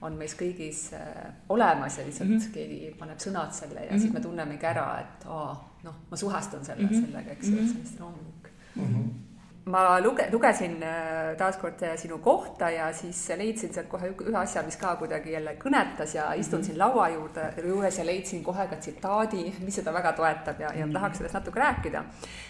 on 0.02 0.14
meis 0.16 0.34
kõigis 0.40 0.94
äh, 0.96 1.34
olemas 1.50 1.98
ja 1.98 2.06
lihtsalt 2.06 2.30
mm 2.30 2.38
-hmm. 2.38 2.54
keegi 2.54 2.96
paneb 3.00 3.18
sõnad 3.20 3.52
selle 3.52 3.80
ja 3.80 3.92
mm 3.92 3.96
-hmm. 3.96 4.02
siis 4.02 4.14
me 4.14 4.20
tunnemegi 4.20 4.66
ära, 4.66 5.00
et 5.00 5.26
aa, 5.28 5.76
noh, 5.84 5.96
ma 6.12 6.18
suhestun 6.18 6.66
selle 6.66 6.84
mm, 6.84 6.90
-hmm. 6.90 7.06
sellega, 7.06 7.32
eks 7.32 7.48
ju 7.48 7.56
mm 7.56 7.60
-hmm., 7.60 7.68
see 7.68 7.76
on 7.76 7.82
hästi 7.82 8.00
loomulik 8.00 8.50
mm. 8.76 8.84
-hmm 8.84 9.29
ma 9.66 10.00
luge-, 10.00 10.28
lugesin 10.32 10.84
äh, 10.84 11.36
taaskord 11.38 11.82
äh, 11.84 11.98
sinu 11.98 12.18
kohta 12.24 12.70
ja 12.70 12.94
siis 12.94 13.20
leidsin 13.38 13.74
sealt 13.74 13.90
kohe 13.92 14.12
ühe 14.12 14.38
asja, 14.40 14.64
mis 14.66 14.78
ka 14.80 14.96
kuidagi 15.00 15.34
jälle 15.36 15.56
kõnetas 15.62 16.16
ja 16.16 16.30
istun 16.40 16.64
siin 16.64 16.80
laua 16.80 17.10
juurde, 17.14 17.50
juures 17.66 18.00
ja 18.00 18.06
leidsin 18.06 18.44
kohe 18.44 18.68
ka 18.72 18.80
tsitaadi, 18.80 19.44
mis 19.66 19.80
seda 19.82 19.94
väga 19.94 20.14
toetab 20.18 20.64
ja, 20.64 20.74
ja 20.76 20.88
ma 20.88 21.00
tahaks 21.00 21.22
sellest 21.22 21.38
natuke 21.38 21.60
rääkida. 21.60 22.04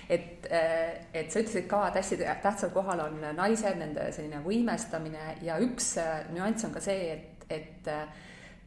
et, 0.10 0.47
äh, 0.51 0.95
et 1.14 1.32
sa 1.32 1.43
ütlesid 1.43 1.68
ka, 1.68 1.88
et 1.88 1.99
hästi 1.99 2.22
tähtsal 2.43 2.74
kohal 2.74 3.03
on 3.07 3.20
naised, 3.36 3.78
nende 3.80 4.12
selline 4.16 4.41
võimestamine 4.45 5.38
ja 5.41 5.60
üks 5.60 5.95
nüanss 6.34 6.66
on 6.66 6.74
ka 6.74 6.84
see, 6.84 7.14
et, 7.18 7.45
et 7.49 7.93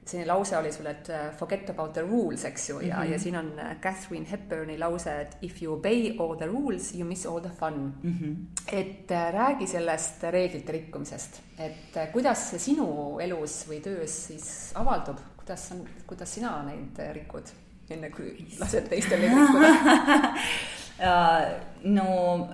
selline 0.05 0.27
lause 0.27 0.57
oli 0.57 0.73
sul, 0.73 0.87
et 0.91 1.09
uh, 1.09 1.31
forget 1.39 1.71
about 1.71 1.93
the 1.95 2.03
rules, 2.03 2.45
eks 2.45 2.69
ju, 2.71 2.81
ja 2.81 2.97
mm, 2.97 3.03
-hmm. 3.03 3.13
ja 3.13 3.19
siin 3.19 3.37
on 3.37 3.47
uh, 3.47 3.81
Catherine 3.81 4.27
Hepburni 4.31 4.79
lause, 4.79 5.21
et 5.21 5.37
if 5.43 5.63
you 5.63 5.75
obey 5.75 6.17
all 6.19 6.37
the 6.37 6.47
rules, 6.47 6.95
you 6.95 7.05
miss 7.05 7.27
all 7.27 7.41
the 7.41 7.51
fun 7.59 7.95
mm. 8.03 8.19
-hmm. 8.19 8.35
et 8.73 9.11
uh, 9.11 9.35
räägi 9.35 9.67
sellest 9.67 10.23
reeglite 10.23 10.73
rikkumisest, 10.73 11.41
et 11.59 11.97
uh, 11.97 12.13
kuidas 12.13 12.51
see 12.51 12.59
sinu 12.59 13.19
elus 13.21 13.67
või 13.69 13.81
töös 13.81 14.27
siis 14.27 14.73
avaldub, 14.75 15.19
kuidas 15.37 15.73
on, 15.73 15.89
kuidas 16.07 16.35
sina 16.35 16.63
neid 16.63 16.99
uh, 16.99 17.15
rikud, 17.15 17.47
enne 17.91 18.11
kui 18.11 18.47
lased 18.61 18.89
teistel 18.89 19.21
neid 19.21 19.37
rikkuda 19.39 19.71
no 21.85 22.49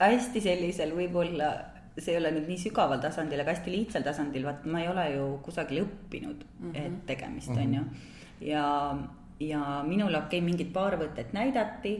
hästi 0.00 0.40
sellisel 0.40 0.92
võib-olla 0.96 1.75
see 1.98 2.12
ei 2.12 2.20
ole 2.20 2.32
nüüd 2.34 2.48
nii 2.50 2.58
sügaval 2.60 3.00
tasandil, 3.00 3.40
aga 3.40 3.54
hästi 3.54 3.72
lihtsal 3.72 4.04
tasandil, 4.04 4.44
vaat 4.48 4.66
ma 4.68 4.82
ei 4.82 4.88
ole 4.90 5.06
ju 5.14 5.26
kusagil 5.46 5.84
õppinud 5.84 6.44
mm, 6.44 6.72
-hmm. 6.72 6.82
et 6.82 7.06
tegemist 7.06 7.50
mm 7.50 7.56
-hmm. 7.56 7.64
on 7.64 7.74
ju. 7.74 7.82
ja, 8.50 8.98
ja 9.40 9.82
minule 9.86 10.18
okei 10.18 10.38
okay,, 10.38 10.46
mingid 10.50 10.72
paar 10.72 10.98
võtet 11.00 11.32
näidati 11.32 11.96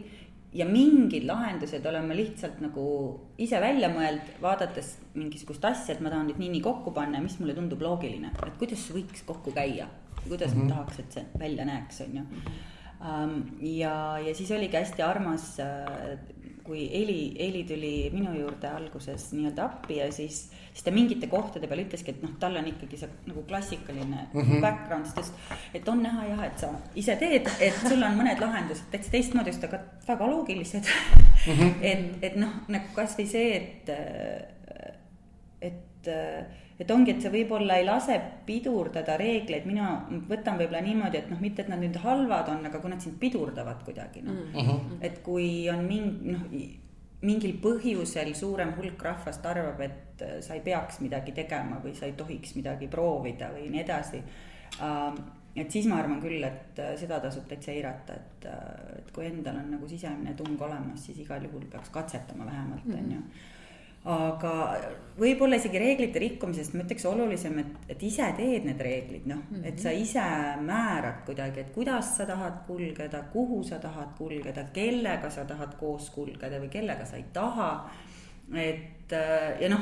ja 0.57 0.66
mingid 0.66 1.26
lahendused 1.28 1.86
olen 1.86 2.09
ma 2.09 2.16
lihtsalt 2.16 2.61
nagu 2.64 2.86
ise 3.38 3.61
välja 3.61 3.88
mõelnud, 3.92 4.36
vaadates 4.42 4.99
mingisugust 5.14 5.64
asja, 5.64 5.94
et 5.94 6.01
ma 6.01 6.12
tahan 6.12 6.30
nüüd 6.30 6.40
nii-nii 6.40 6.62
kokku 6.64 6.92
panna 6.97 7.18
ja 7.20 7.24
mis 7.24 7.38
mulle 7.40 7.55
tundub 7.55 7.82
loogiline, 7.82 8.32
et 8.32 8.59
kuidas 8.61 8.86
see 8.86 8.97
võiks 8.97 9.24
kokku 9.26 9.53
käia. 9.53 9.88
kuidas 10.28 10.55
mm 10.55 10.61
-hmm. 10.61 10.64
ma 10.64 10.74
tahaks, 10.74 10.99
et 10.99 11.12
see 11.12 11.24
välja 11.38 11.64
näeks, 11.64 12.01
on 12.01 12.16
ju. 12.16 12.24
ja, 13.78 14.18
ja 14.18 14.34
siis 14.34 14.51
oligi 14.51 14.76
hästi 14.76 15.03
armas 15.03 15.61
äh, 15.61 16.18
kui 16.67 16.85
Heli, 16.91 17.21
Heli 17.39 17.62
tuli 17.64 17.93
minu 18.12 18.35
juurde 18.35 18.69
alguses 18.69 19.29
nii-öelda 19.33 19.64
appi 19.64 20.01
ja 20.01 20.09
siis, 20.12 20.43
siis 20.73 20.85
ta 20.85 20.93
mingite 20.95 21.29
kohtade 21.31 21.69
peal 21.71 21.85
ütleski, 21.85 22.14
et 22.14 22.25
noh, 22.25 22.35
tal 22.43 22.59
on 22.59 22.69
ikkagi 22.71 23.01
see 23.01 23.11
nagu 23.29 23.45
klassikaline 23.49 24.27
mm 24.27 24.41
-hmm. 24.41 24.61
background, 24.64 25.07
ütles, 25.12 25.33
et 25.75 25.89
on 25.89 26.03
näha 26.03 26.27
jah, 26.33 26.45
et 26.47 26.59
sa 26.59 26.73
ise 26.95 27.17
teed, 27.23 27.51
et 27.61 27.81
sul 27.89 28.03
on 28.03 28.19
mõned 28.19 28.43
lahendused 28.43 28.91
täitsa 28.91 29.14
teistmoodi, 29.14 29.53
sest 29.53 29.69
aga 29.71 29.81
väga 30.09 30.31
loogilised 30.31 30.85
mm. 30.85 31.53
-hmm. 31.53 31.75
et, 31.93 32.25
et 32.31 32.37
noh, 32.37 32.61
nagu 32.69 32.95
kasvõi 32.95 33.27
see, 33.27 33.57
et, 33.57 33.91
et, 35.61 36.09
et 36.79 36.91
ongi, 36.91 37.14
et 37.14 37.22
see 37.24 37.33
võib-olla 37.33 37.79
ei 37.81 37.87
lase 37.89 38.16
pidurdada 38.47 39.16
reegleid, 39.20 39.64
mina 39.66 40.07
võtan 40.29 40.59
võib-olla 40.61 40.83
niimoodi, 40.85 41.22
et 41.22 41.31
noh, 41.33 41.41
mitte 41.41 41.64
et 41.64 41.70
nad 41.72 41.81
nüüd 41.81 41.97
halvad 42.03 42.51
on, 42.53 42.66
aga 42.68 42.81
kui 42.83 42.93
nad 42.93 43.01
sind 43.05 43.16
pidurdavad 43.20 43.85
kuidagi 43.85 44.24
noh. 44.27 44.43
Mm. 44.53 44.66
-hmm., 44.66 44.99
et 45.01 45.22
kui 45.24 45.70
on 45.72 45.87
mingi 45.89 46.35
noh 46.37 46.51
mingil 47.24 47.57
põhjusel 47.62 48.35
suurem 48.37 48.74
hulk 48.77 49.03
rahvast 49.03 49.47
arvab, 49.49 49.81
et 49.87 50.22
äh, 50.24 50.37
sa 50.45 50.57
ei 50.57 50.62
peaks 50.64 51.01
midagi 51.05 51.35
tegema 51.37 51.81
või 51.83 51.95
sa 51.97 52.09
ei 52.09 52.14
tohiks 52.18 52.55
midagi 52.59 52.91
proovida 52.93 53.51
või 53.55 53.70
nii 53.72 53.83
edasi. 53.83 54.22
Ähm, 54.85 55.20
et 55.57 55.72
siis 55.72 55.89
ma 55.89 56.01
arvan 56.03 56.20
küll, 56.20 56.45
et 56.45 56.79
äh, 56.83 56.93
seda 57.01 57.18
tasub 57.24 57.47
täitsa 57.49 57.72
eirata, 57.72 58.18
et, 58.20 58.49
äh, 58.51 58.99
et 59.01 59.12
kui 59.16 59.27
endal 59.29 59.62
on 59.62 59.72
nagu 59.79 59.89
sisemine 59.89 60.37
tung 60.37 60.61
olemas, 60.61 61.07
siis 61.09 61.22
igal 61.24 61.45
juhul 61.49 61.64
peaks 61.72 61.93
katsetama 61.95 62.49
vähemalt, 62.49 62.89
on 62.93 63.12
ju 63.16 63.22
aga 64.07 64.55
võib-olla 65.19 65.59
isegi 65.59 65.81
reeglite 65.81 66.21
rikkumisest 66.23 66.75
ma 66.77 66.85
ütleks 66.85 67.07
olulisem, 67.09 67.57
et, 67.63 67.87
et 67.95 68.03
ise 68.07 68.27
teed 68.39 68.67
need 68.69 68.83
reeglid, 68.83 69.25
noh 69.27 69.41
mm, 69.41 69.57
-hmm. 69.57 69.69
et 69.71 69.79
sa 69.83 69.91
ise 69.91 70.25
määrad 70.63 71.25
kuidagi, 71.27 71.61
et 71.61 71.73
kuidas 71.75 72.17
sa 72.17 72.27
tahad 72.27 72.61
kulgeda, 72.67 73.23
kuhu 73.33 73.63
sa 73.65 73.79
tahad 73.83 74.13
kulgeda, 74.19 74.69
kellega 74.73 75.31
sa 75.31 75.45
tahad 75.45 75.75
koos 75.81 76.11
kulgeda 76.11 76.61
või 76.63 76.69
kellega 76.69 77.05
sa 77.05 77.17
ei 77.17 77.25
taha. 77.33 77.91
et 78.55 79.11
ja 79.61 79.69
noh, 79.69 79.81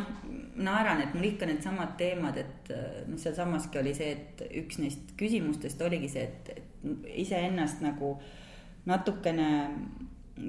naeran, 0.57 1.03
et 1.03 1.15
mul 1.15 1.25
ikka 1.25 1.47
needsamad 1.47 1.97
teemad, 1.97 2.37
et 2.37 2.73
noh, 3.07 3.19
sealsamaski 3.19 3.79
oli 3.79 3.95
see, 3.95 4.13
et 4.13 4.43
üks 4.63 4.79
neist 4.79 5.13
küsimustest 5.17 5.83
oligi 5.83 6.09
see, 6.09 6.23
et, 6.23 6.49
et 6.57 6.89
iseennast 7.25 7.81
nagu 7.81 8.19
natukene 8.87 9.51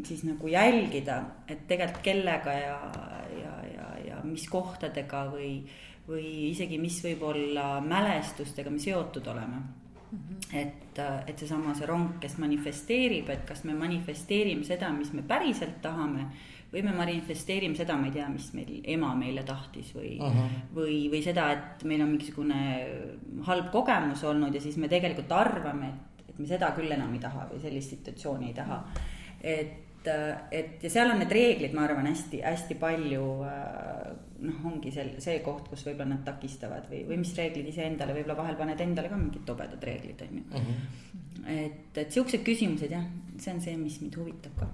siis 0.06 0.24
nagu 0.26 0.48
jälgida, 0.50 1.22
et 1.48 1.68
tegelikult 1.68 2.04
kellega 2.04 2.54
ja, 2.58 2.78
ja, 3.38 3.56
ja, 3.70 3.90
ja 4.08 4.22
mis 4.26 4.48
kohtadega 4.50 5.26
või, 5.34 5.60
või 6.08 6.26
isegi 6.50 6.80
mis 6.82 6.98
võib-olla 7.06 7.80
mälestustega 7.86 8.74
me 8.74 8.82
seotud 8.82 9.28
oleme 9.28 9.60
mm. 9.60 10.18
-hmm. 10.18 10.58
et, 10.58 11.00
et 11.28 11.40
seesama 11.40 11.76
see 11.78 11.86
rong, 11.90 12.18
kes 12.20 12.38
manifesteerib, 12.42 13.30
et 13.30 13.46
kas 13.46 13.64
me 13.64 13.78
manifesteerime 13.78 14.66
seda, 14.66 14.90
mis 14.94 15.14
me 15.14 15.22
päriselt 15.22 15.82
tahame 15.82 16.30
või 16.74 16.82
me 16.84 16.92
manifesteerime 16.98 17.78
seda, 17.78 17.96
ma 17.98 18.10
ei 18.10 18.18
tea, 18.18 18.28
mis 18.30 18.52
meil 18.54 18.80
ema 18.84 19.14
meile 19.16 19.44
tahtis 19.44 19.94
või 19.96 20.18
uh, 20.18 20.34
-huh. 20.34 20.62
või, 20.76 20.96
või 21.14 21.22
seda, 21.24 21.52
et 21.52 21.84
meil 21.84 22.02
on 22.02 22.10
mingisugune 22.10 22.62
halb 23.46 23.70
kogemus 23.72 24.24
olnud 24.24 24.56
ja 24.56 24.62
siis 24.62 24.78
me 24.78 24.90
tegelikult 24.90 25.32
arvame, 25.32 25.94
et, 25.94 26.30
et 26.30 26.40
me 26.40 26.48
seda 26.48 26.74
küll 26.76 26.92
enam 26.92 27.14
ei 27.14 27.20
taha 27.20 27.46
või 27.52 27.62
sellist 27.62 27.94
situatsiooni 27.94 28.48
ei 28.48 28.54
taha 28.54 28.82
mm. 28.82 28.96
-hmm 28.96 29.14
et, 29.46 30.08
et 30.52 30.84
ja 30.86 30.91
seal 30.91 31.12
on 31.14 31.20
need 31.22 31.34
reeglid, 31.34 31.74
ma 31.78 31.86
arvan, 31.86 32.10
hästi-hästi 32.10 32.78
palju 32.82 33.24
noh, 34.46 34.60
ongi 34.70 34.91
see, 34.93 35.16
see 35.24 35.39
koht, 35.46 35.70
kus 35.72 35.86
võib-olla 35.88 36.12
nad 36.14 36.24
takistavad 36.28 36.89
või, 36.91 37.04
või 37.10 37.22
mis 37.24 37.34
reeglid 37.38 37.72
iseendale, 37.72 38.16
võib-olla 38.18 38.38
vahel 38.41 38.60
paned 38.60 38.86
endale 38.86 39.12
ka 39.12 39.20
mingid 39.20 39.46
tobedad 39.48 39.89
reeglid, 39.89 40.22
on 40.28 40.39
ju. 40.39 40.46
Mhm. 40.52 40.62
-huh. 40.62 41.50
et, 41.58 41.98
et 42.04 42.12
siuksed 42.12 42.46
küsimused 42.46 42.91
jah, 42.91 43.06
see 43.39 43.54
on 43.54 43.62
see, 43.62 43.78
mis 43.80 44.00
mind 44.04 44.16
huvitab 44.22 44.54
ka 44.60 44.70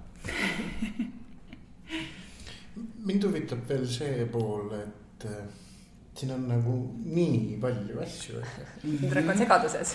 mind 3.08 3.24
huvitab 3.28 3.66
veel 3.68 3.86
see 3.90 4.26
pool, 4.32 4.70
et 4.78 5.28
siin 6.16 6.32
on 6.34 6.42
nagu 6.48 6.74
nii 7.04 7.56
palju 7.60 8.00
asju. 8.04 8.40
Indrek 8.84 9.30
on 9.32 9.38
segaduses 9.38 9.94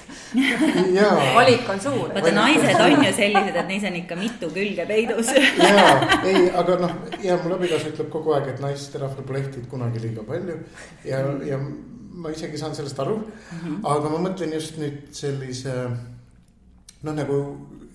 valik 1.36 1.70
on 1.70 1.82
suur. 1.82 2.10
vaata 2.16 2.32
naised 2.34 2.82
on 2.82 3.06
ju 3.06 3.12
sellised, 3.20 3.60
et 3.62 3.70
neis 3.70 3.86
on 3.86 4.00
ikka 4.00 4.18
mitu 4.18 4.50
külge 4.56 4.88
peidus 4.90 5.30
ja, 5.36 5.86
ei, 6.26 6.48
aga 6.50 6.80
noh, 6.82 6.96
ja 7.24 7.38
mul 7.44 7.58
abikaasa 7.60 7.94
ütleb 7.94 8.10
kogu 8.14 8.34
aeg, 8.38 8.50
et 8.56 8.64
naisterahval 8.66 9.30
pole 9.30 9.44
ehtit 9.46 9.70
kunagi 9.70 10.02
liiga 10.08 10.26
palju 10.28 10.58
ja, 11.06 11.22
ja 11.46 11.62
ma 12.18 12.34
isegi 12.34 12.58
saan 12.58 12.76
sellest 12.76 13.00
aru 13.00 13.20
mm. 13.22 13.58
-hmm. 13.62 13.80
aga 13.94 14.14
ma 14.14 14.22
mõtlen 14.30 14.54
just 14.58 14.82
nüüd 14.82 15.00
sellise 15.14 15.76
noh, 17.04 17.14
nagu 17.14 17.42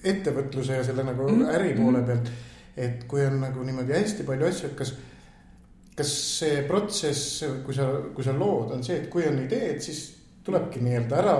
ettevõtluse 0.05 0.79
ja 0.79 0.85
selle 0.87 1.05
nagu 1.07 1.27
mm 1.29 1.41
-hmm. 1.41 1.55
äri 1.57 1.75
poole 1.79 2.03
pealt. 2.07 2.31
et 2.77 3.05
kui 3.09 3.27
on 3.27 3.41
nagu 3.41 3.65
niimoodi 3.65 3.93
hästi 3.93 4.25
palju 4.25 4.47
asju, 4.47 4.69
et 4.71 4.77
kas 4.77 4.95
kas 5.97 6.13
see 6.39 6.63
protsess, 6.69 7.43
kui 7.67 7.77
sa, 7.77 7.89
kui 8.15 8.25
sa 8.25 8.35
lood, 8.37 8.73
on 8.77 8.85
see, 8.85 9.03
et 9.03 9.11
kui 9.13 9.27
on 9.29 9.39
ideed, 9.45 9.81
siis 9.85 10.05
tulebki 10.45 10.81
nii-öelda 10.83 11.19
ära 11.21 11.37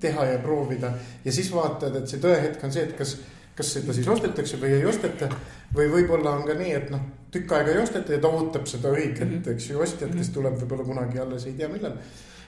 teha 0.00 0.26
ja 0.28 0.40
proovida 0.42 0.92
ja 1.24 1.32
siis 1.32 1.48
vaatad, 1.54 1.96
et 1.98 2.10
see 2.10 2.20
tõehetk 2.22 2.64
on 2.66 2.74
see, 2.74 2.84
et 2.84 2.96
kas, 2.98 3.16
kas 3.56 3.72
seda 3.78 3.94
siis 3.96 4.08
ostetakse 4.10 4.60
või 4.60 4.76
ei 4.78 4.86
osteta. 4.88 5.30
või 5.74 5.88
võib-olla 5.90 6.36
on 6.36 6.44
ka 6.46 6.54
nii, 6.58 6.74
et 6.76 6.90
noh, 6.92 7.00
tükk 7.34 7.56
aega 7.56 7.72
ei 7.72 7.80
osteta 7.82 8.14
ja 8.14 8.20
ta 8.22 8.30
ootab 8.30 8.68
seda 8.70 8.92
õiget, 8.94 9.24
mhm. 9.24 9.48
eks 9.54 9.70
ju, 9.70 9.80
ostjat, 9.80 10.12
kes 10.12 10.28
mhm. 10.28 10.34
tuleb 10.36 10.60
võib-olla 10.60 10.88
kunagi 10.90 11.22
alles 11.22 11.48
ei 11.48 11.56
tea 11.58 11.70
millal. 11.72 11.96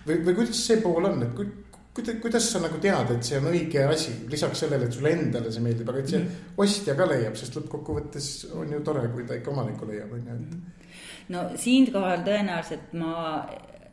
või, 0.07 0.21
või 0.29 0.37
kuidas 0.43 0.61
see 0.69 0.79
pool 0.85 1.09
on, 1.09 1.25
et 1.25 1.35
kui, 1.35 1.49
kuidas, 1.97 2.21
kuidas 2.23 2.51
sa 2.53 2.61
nagu 2.63 2.79
tead, 2.83 3.11
et 3.17 3.25
see 3.25 3.41
on 3.41 3.49
õige 3.51 3.83
asi, 3.89 4.15
lisaks 4.31 4.63
sellele, 4.63 4.87
et 4.87 4.95
sulle 4.95 5.15
endale 5.17 5.51
see 5.53 5.65
meeldib, 5.65 5.89
aga 5.91 6.05
et 6.05 6.13
see 6.13 6.21
mm. 6.21 6.57
ostja 6.63 6.95
ka 6.99 7.09
leiab, 7.09 7.39
sest 7.41 7.57
lõppkokkuvõttes 7.59 8.31
on 8.55 8.77
ju 8.77 8.83
tore, 8.87 9.09
kui 9.15 9.25
ta 9.27 9.39
ikka 9.41 9.55
omaniku 9.55 9.89
leiab, 9.89 10.13
on 10.13 10.29
ju, 10.29 10.37
et 10.37 10.77
no 11.29 11.49
siinkohal 11.57 12.27
tõenäoliselt 12.27 12.93
ma 12.99 13.15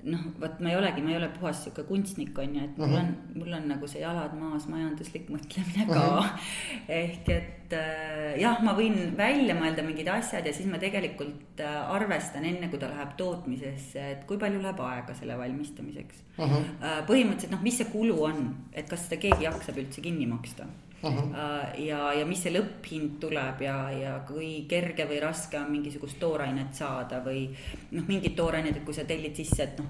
noh, 0.03 0.24
vot 0.39 0.59
ma 0.64 0.72
ei 0.72 0.78
olegi, 0.78 1.03
ma 1.03 1.14
ei 1.14 1.18
ole 1.18 1.30
puhas 1.34 1.64
sihuke 1.64 1.86
kunstnik 1.88 2.38
on 2.41 2.55
ju, 2.57 2.64
et 2.66 2.78
mul 2.78 2.88
uh 2.88 2.93
-huh. 2.93 2.99
on, 2.99 3.39
mul 3.39 3.53
on 3.57 3.68
nagu 3.72 3.88
see 3.88 4.01
jalad 4.01 4.34
maas 4.39 4.68
majanduslik 4.68 5.30
mõtlemine 5.32 5.88
ka 5.88 6.03
uh. 6.07 6.26
-huh. 6.26 6.39
ehk 6.88 7.30
et 7.30 7.74
äh, 7.74 8.39
jah, 8.41 8.61
ma 8.64 8.76
võin 8.78 9.18
välja 9.18 9.55
mõelda 9.55 9.86
mingid 9.86 10.07
asjad 10.07 10.45
ja 10.45 10.53
siis 10.53 10.70
ma 10.70 10.78
tegelikult 10.78 11.59
äh, 11.59 11.91
arvestan 11.91 12.45
enne, 12.45 12.70
kui 12.70 12.80
ta 12.80 12.89
läheb 12.91 13.16
tootmisesse, 13.18 14.11
et 14.11 14.26
kui 14.26 14.38
palju 14.38 14.61
läheb 14.61 14.80
aega 14.80 15.14
selle 15.14 15.38
valmistamiseks 15.38 16.24
uh. 16.38 16.45
-huh. 16.45 16.64
Äh, 16.84 17.05
põhimõtteliselt 17.07 17.51
noh, 17.51 17.61
mis 17.61 17.78
see 17.78 17.86
kulu 17.86 18.24
on, 18.24 18.55
et 18.74 18.89
kas 18.89 19.07
seda 19.07 19.22
keegi 19.22 19.43
jaksab 19.43 19.78
üldse 19.78 20.01
kinni 20.01 20.26
maksta 20.28 20.68
Uh 21.04 21.12
-huh. 21.12 21.80
ja, 21.84 22.14
ja 22.14 22.26
mis 22.26 22.39
see 22.43 22.54
lõpphind 22.54 23.18
tuleb 23.20 23.62
ja, 23.62 23.91
ja 23.91 24.20
kui 24.28 24.66
kerge 24.70 25.04
või 25.06 25.20
raske 25.20 25.60
on 25.60 25.72
mingisugust 25.72 26.20
toorainet 26.20 26.74
saada 26.74 27.20
või 27.26 27.49
noh, 27.91 28.08
mingid 28.08 28.36
toorained, 28.36 28.78
et 28.78 28.86
kui 28.86 28.93
sa 28.93 29.04
tellid 29.04 29.36
sisse, 29.36 29.64
et 29.64 29.80
noh, 29.80 29.89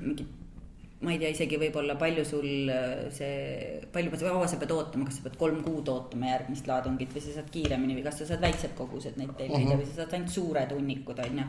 mingid 0.00 0.37
ma 0.98 1.12
ei 1.14 1.18
tea 1.20 1.30
isegi 1.30 1.58
võib-olla 1.60 1.94
palju 1.98 2.24
sul 2.26 2.70
äh, 2.74 3.04
see, 3.14 3.78
palju 3.94 4.18
kaua 4.18 4.48
sa 4.50 4.58
pead 4.58 4.72
ootama, 4.74 5.06
kas 5.06 5.20
sa 5.20 5.26
pead 5.28 5.36
kolm 5.38 5.60
kuud 5.62 5.86
ootama 5.92 6.32
järgmist 6.32 6.66
laadungit 6.66 7.12
või 7.14 7.22
sa 7.22 7.36
saad 7.36 7.52
kiiremini 7.54 7.94
või 7.94 8.02
kas 8.08 8.18
sa 8.18 8.26
saad 8.32 8.42
väiksed 8.42 8.74
kogused 8.78 9.20
neid 9.20 9.30
tellida 9.38 9.60
uh 9.60 9.68
-huh. 9.76 9.78
või 9.78 9.86
sa 9.86 10.00
saad 10.00 10.16
ainult 10.18 10.34
suured 10.34 10.74
hunnikud, 10.74 11.22
on 11.22 11.38
ju. 11.42 11.46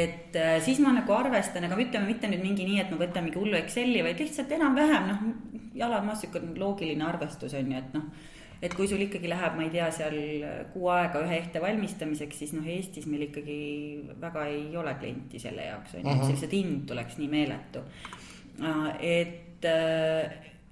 et 0.00 0.38
äh, 0.40 0.54
siis 0.64 0.80
ma 0.80 0.94
nagu 0.96 1.12
arvestan, 1.12 1.68
aga 1.68 1.76
ütleme 1.76 2.08
mitte 2.08 2.32
nüüd 2.32 2.40
mingi 2.46 2.64
nii, 2.64 2.80
et 2.80 2.90
ma 2.90 3.02
võtan 3.04 3.28
mingi 3.28 3.38
hullu 3.38 3.60
Exceli, 3.60 4.00
vaid 4.02 4.24
lihtsalt 4.24 4.56
enam-vähem 4.56 5.12
noh, 5.12 5.28
jalad 5.74 6.08
maas 6.08 6.24
sihuke 6.24 6.40
loogiline 6.56 7.04
arvestus 7.04 7.54
on 7.54 7.72
ju, 7.72 7.78
et 7.78 7.94
noh 7.94 8.08
et 8.62 8.74
kui 8.74 8.88
sul 8.90 9.02
ikkagi 9.04 9.28
läheb, 9.30 9.54
ma 9.54 9.62
ei 9.66 9.70
tea, 9.70 9.90
seal 9.94 10.16
kuu 10.72 10.88
aega 10.90 11.20
ühe 11.22 11.36
ehte 11.36 11.60
valmistamiseks, 11.62 12.40
siis 12.42 12.54
noh, 12.56 12.64
Eestis 12.66 13.06
meil 13.06 13.28
ikkagi 13.28 13.58
väga 14.18 14.46
ei 14.50 14.64
ole 14.76 14.94
klienti 14.98 15.38
selle 15.38 15.68
jaoks 15.68 15.94
on 15.94 16.02
ju, 16.02 16.14
et 16.14 16.24
see 16.24 16.32
lihtsalt 16.32 16.56
hind 16.56 16.88
tuleks 16.88 17.20
nii 17.20 17.28
meeletu. 17.28 17.84
Et, 19.00 19.64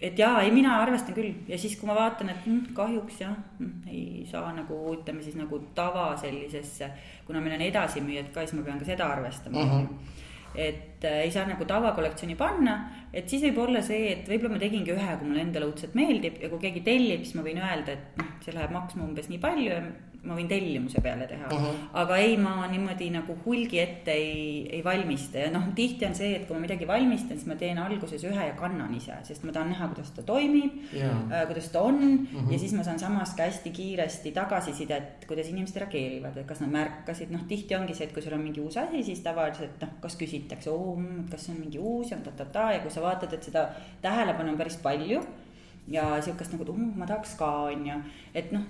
et 0.00 0.18
jaa, 0.18 0.42
ei, 0.42 0.50
mina 0.54 0.76
arvestan 0.82 1.14
küll. 1.16 1.32
Ja 1.48 1.58
siis, 1.58 1.76
kui 1.78 1.88
ma 1.88 1.96
vaatan, 1.98 2.30
et 2.32 2.44
hm, 2.44 2.74
kahjuks 2.76 3.22
jah 3.22 3.34
hm,, 3.60 3.72
ei 3.92 4.26
saa 4.30 4.52
nagu 4.56 4.80
ütleme 4.94 5.24
siis 5.24 5.38
nagu 5.38 5.60
tava 5.74 6.10
sellisesse, 6.20 6.90
kuna 7.26 7.42
meil 7.44 7.58
on 7.58 7.66
edasimüüjad 7.68 8.30
ka, 8.34 8.46
siis 8.46 8.58
ma 8.58 8.66
pean 8.66 8.82
ka 8.82 8.92
seda 8.92 9.10
arvestama 9.16 9.64
uh. 9.64 9.74
-huh 9.80 10.14
et 10.56 11.04
äh, 11.04 11.20
ei 11.26 11.30
saa 11.30 11.44
nagu 11.46 11.64
tavakollektsiooni 11.68 12.36
panna, 12.36 12.76
et 13.12 13.28
siis 13.28 13.42
võib 13.44 13.58
olla 13.66 13.82
see, 13.84 14.12
et 14.14 14.28
võib-olla 14.28 14.56
ma 14.56 14.60
tegingi 14.62 14.94
ühe, 14.94 15.16
kui 15.18 15.28
mulle 15.28 15.42
endale 15.44 15.68
õudselt 15.68 15.96
meeldib. 15.98 16.38
Ja 16.40 16.48
kui 16.52 16.62
keegi 16.62 16.82
tellib, 16.86 17.24
siis 17.24 17.36
ma 17.36 17.44
võin 17.44 17.60
öelda, 17.60 17.96
et 17.96 18.20
noh, 18.20 18.30
see 18.44 18.56
läheb 18.56 18.72
maksma 18.72 19.04
umbes 19.04 19.28
nii 19.28 19.40
palju 19.42 19.68
ja 19.68 19.82
ma 20.26 20.36
võin 20.36 20.48
tellimuse 20.50 21.00
peale 21.04 21.26
teha 21.30 21.48
uh. 21.52 21.62
-huh. 21.62 21.82
aga 22.02 22.16
ei, 22.22 22.36
ma 22.40 22.66
niimoodi 22.70 23.08
nagu 23.14 23.36
hulgi 23.44 23.80
ette 23.80 24.12
ei, 24.12 24.66
ei 24.78 24.82
valmista 24.84 25.44
ja 25.44 25.50
noh, 25.54 25.68
tihti 25.74 26.06
on 26.08 26.14
see, 26.18 26.34
et 26.36 26.46
kui 26.46 26.56
ma 26.56 26.64
midagi 26.64 26.88
valmistan, 26.88 27.38
siis 27.38 27.48
ma 27.50 27.56
teen 27.60 27.78
alguses 27.78 28.24
ühe 28.26 28.48
ja 28.48 28.54
kannan 28.58 28.94
ise, 28.94 29.16
sest 29.28 29.44
ma 29.46 29.54
tahan 29.54 29.70
näha, 29.74 29.88
kuidas 29.92 30.10
ta 30.16 30.24
toimib 30.26 30.92
yeah., 30.94 31.16
äh, 31.30 31.46
kuidas 31.50 31.70
ta 31.74 31.82
on 31.86 32.02
uh 32.02 32.42
-huh. 32.42 32.52
ja 32.52 32.58
siis 32.58 32.74
ma 32.74 32.82
saan 32.82 32.98
samas 32.98 33.34
ka 33.34 33.42
hästi 33.48 33.70
kiiresti 33.70 34.32
tagasisidet, 34.32 35.26
kuidas 35.26 35.48
inimesed 35.48 35.80
reageerivad, 35.84 36.36
et 36.36 36.46
kas 36.46 36.60
nad 36.60 36.70
märkasid, 36.70 37.30
noh, 37.30 37.44
tihti 37.48 37.76
ongi 37.76 37.94
see, 37.94 38.06
et 38.06 38.12
kui 38.12 38.22
sul 38.22 38.32
on 38.32 38.40
mingi 38.40 38.60
uus 38.60 38.76
asi, 38.76 39.02
siis 39.02 39.20
tavaliselt 39.20 39.80
noh, 39.80 39.88
kas 40.00 40.16
küsitakse, 40.16 40.70
oo, 40.70 40.96
mm, 40.96 41.28
kas 41.30 41.46
see 41.46 41.54
on 41.54 41.60
mingi 41.60 41.78
uus 41.78 42.10
ja 42.10 42.16
ta-ta-ta 42.16 42.72
ja 42.72 42.80
kui 42.80 42.90
sa 42.90 43.02
vaatad, 43.02 43.32
et 43.32 43.42
seda 43.42 43.68
tähelepanu 44.02 44.50
on 44.50 44.58
päris 44.58 44.76
palju 44.76 45.22
ja 45.88 46.22
sihukest 46.22 46.52
nagu, 46.52 46.62
et 46.62 46.68
uh, 46.68 46.96
ma 46.96 47.06
tahaks 47.06 47.36
ka, 47.38 47.50
on 47.70 47.86
ju, 47.86 48.00
et 48.34 48.52
noh 48.52 48.66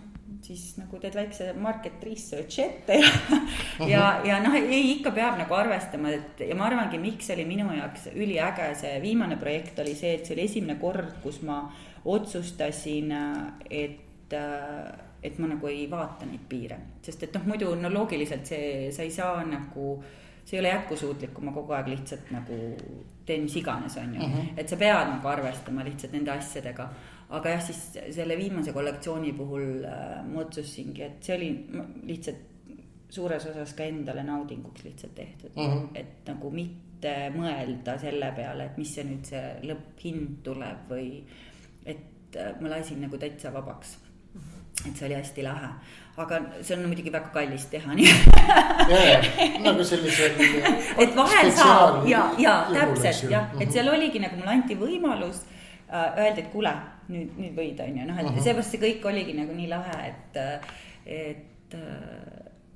siis 0.47 0.77
nagu 0.79 0.99
teed 1.01 1.15
väikse 1.17 1.53
market 1.59 2.03
research'i 2.05 2.63
ette 2.65 2.99
ja 2.99 3.09
uh, 3.09 3.39
-huh. 3.79 3.89
ja, 3.89 4.21
ja 4.25 4.41
noh, 4.43 4.55
ei 4.55 4.91
ikka 4.97 5.11
peab 5.11 5.39
nagu 5.39 5.55
arvestama, 5.55 6.11
et 6.11 6.41
ja 6.49 6.55
ma 6.55 6.67
arvangi, 6.67 6.99
miks 6.99 7.31
oli 7.31 7.45
minu 7.45 7.73
jaoks 7.77 8.09
üliäge 8.15 8.75
see 8.75 9.03
viimane 9.03 9.37
projekt 9.37 9.79
oli 9.79 9.95
see, 9.95 10.15
et 10.15 10.27
see 10.27 10.35
oli 10.35 10.45
esimene 10.45 10.79
kord, 10.81 11.21
kus 11.23 11.43
ma 11.43 11.73
otsustasin, 12.05 13.13
et 13.71 14.35
et 15.23 15.39
ma 15.39 15.47
nagu 15.47 15.67
ei 15.67 15.91
vaata 15.91 16.27
neid 16.27 16.45
piire, 16.49 16.79
sest 17.03 17.23
et 17.23 17.35
noh, 17.35 17.47
muidu 17.47 17.75
no 17.75 17.91
loogiliselt 17.91 18.47
see, 18.47 18.93
sa 18.93 19.03
ei 19.03 19.11
saa 19.11 19.45
nagu 19.45 20.03
see 20.47 20.57
ei 20.57 20.61
ole 20.61 20.69
jätkusuutlik, 20.69 21.33
kui 21.35 21.45
ma 21.45 21.53
kogu 21.53 21.75
aeg 21.75 21.89
lihtsalt 21.91 22.31
nagu 22.31 22.59
teen 23.27 23.43
mis 23.43 23.57
iganes, 23.59 23.97
on 23.99 24.15
ju 24.15 24.21
uh. 24.23 24.35
-huh. 24.35 24.53
et 24.57 24.69
sa 24.69 24.77
pead 24.77 25.11
nagu 25.11 25.29
arvestama 25.29 25.85
lihtsalt 25.85 26.13
nende 26.13 26.31
asjadega. 26.31 26.89
Aga 27.35 27.57
jah, 27.57 27.63
siis 27.67 27.81
selle 28.15 28.37
viimase 28.39 28.73
kollektsiooni 28.73 29.33
puhul 29.37 29.85
äh, 29.85 30.21
ma 30.27 30.45
otsustasingi, 30.45 31.03
et 31.03 31.27
see 31.27 31.37
oli 31.37 31.51
lihtsalt 32.07 32.45
suures 33.11 33.47
osas 33.51 33.75
ka 33.79 33.87
endale 33.87 34.23
naudinguks 34.27 34.85
lihtsalt 34.85 35.15
tehtud 35.15 35.51
uh. 35.57 35.65
-huh. 35.65 35.89
et 35.95 36.27
nagu 36.27 36.51
mitte 36.51 37.15
mõelda 37.35 37.99
selle 38.01 38.33
peale, 38.37 38.71
et 38.71 38.79
mis 38.79 38.95
see 38.95 39.05
nüüd 39.05 39.27
see 39.27 39.45
lõpphind 39.71 40.43
tuleb 40.47 40.91
või 40.91 41.23
et 41.85 42.37
äh, 42.37 42.55
ma 42.61 42.77
lasin 42.77 43.01
nagu 43.03 43.19
täitsa 43.19 43.53
vabaks. 43.53 43.99
et 44.87 44.97
see 44.97 45.07
oli 45.07 45.15
hästi 45.15 45.43
lahe 45.43 45.71
aga 46.17 46.39
see 46.63 46.77
on 46.77 46.87
muidugi 46.89 47.13
väga 47.13 47.29
kallis 47.33 47.67
teha, 47.73 47.95
nii. 47.95 48.13
nagu 49.67 49.85
sellisel. 49.85 50.39
et 51.03 51.17
vahel 51.17 51.51
saab 51.53 52.07
ja, 52.09 52.23
ja 52.41 52.55
täpselt 52.73 53.31
jah, 53.33 53.53
et 53.61 53.73
seal 53.73 53.91
oligi 53.93 54.23
nagu 54.23 54.39
mulle 54.41 54.55
anti 54.57 54.79
võimalus 54.81 55.45
äh,. 55.87 56.17
Öeldi, 56.19 56.43
et 56.43 56.49
kuule, 56.51 56.73
nüüd, 57.13 57.37
nüüd 57.39 57.55
võid, 57.59 57.81
on 57.85 58.01
ju, 58.01 58.09
noh, 58.09 58.21
et 58.23 58.43
seepärast 58.43 58.75
see 58.75 58.83
kõik 58.83 59.07
oligi 59.11 59.37
nagu 59.39 59.55
nii 59.57 59.71
lahe, 59.71 59.97
et, 60.11 60.41
et, 61.07 61.79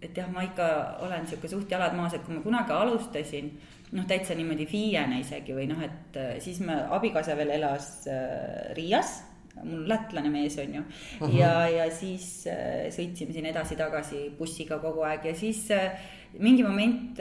et 0.01 0.23
jah, 0.23 0.31
ma 0.33 0.45
ikka 0.47 0.71
olen 1.07 1.27
sihuke 1.29 1.51
suht 1.51 1.71
jalad 1.73 1.97
maas, 1.99 2.15
et 2.17 2.25
kui 2.27 2.37
ma 2.37 2.45
kunagi 2.45 2.77
alustasin 2.77 3.53
noh, 3.97 4.07
täitsa 4.11 4.37
niimoodi 4.39 4.67
FIE-na 4.71 5.19
isegi 5.23 5.57
või 5.57 5.67
noh, 5.71 5.81
et 5.83 6.21
siis 6.45 6.61
me, 6.67 6.77
abikaasa 6.99 7.37
veel 7.39 7.57
elas 7.57 7.91
äh, 8.11 8.71
Riias 8.79 9.19
mul 9.61 9.83
lätlane 9.91 10.31
mees 10.33 10.55
on 10.63 10.75
ju 10.75 10.81
uh. 10.81 11.27
-huh. 11.27 11.35
ja, 11.37 11.69
ja 11.69 11.91
siis 11.91 12.47
äh, 12.47 12.87
sõitsime 12.95 13.35
siin 13.35 13.51
edasi-tagasi 13.51 14.31
bussiga 14.39 14.79
kogu 14.79 15.03
aeg 15.05 15.27
ja 15.27 15.35
siis 15.35 15.67
äh, 15.75 15.99
mingi 16.39 16.63
moment 16.63 17.19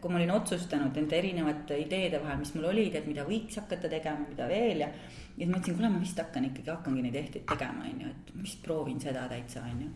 kui 0.00 0.12
ma 0.12 0.20
olin 0.20 0.30
otsustanud 0.30 0.94
nende 0.96 1.18
erinevate 1.18 1.78
ideede 1.78 2.22
vahel, 2.22 2.38
mis 2.38 2.54
mul 2.54 2.70
olid, 2.70 2.94
et 2.94 3.06
mida 3.06 3.26
võiks 3.26 3.58
hakata 3.58 3.88
tegema, 3.90 4.22
mida 4.28 4.46
veel 4.48 4.86
ja. 4.86 4.88
Ja 5.42 5.46
siis 5.46 5.54
mõtlesin, 5.56 5.78
kuule, 5.78 5.90
ma 5.90 6.02
vist 6.02 6.20
hakkan 6.22 6.48
ikkagi, 6.48 6.70
hakkangi 6.70 7.02
neid 7.02 7.16
ehteid 7.18 7.46
tegema, 7.50 7.88
on 7.90 8.04
ju, 8.04 8.12
et 8.12 8.34
ma 8.36 8.46
vist 8.46 8.62
proovin 8.62 9.00
seda 9.02 9.26
täitsa, 9.30 9.64
on 9.66 9.82
ju. 9.82 9.90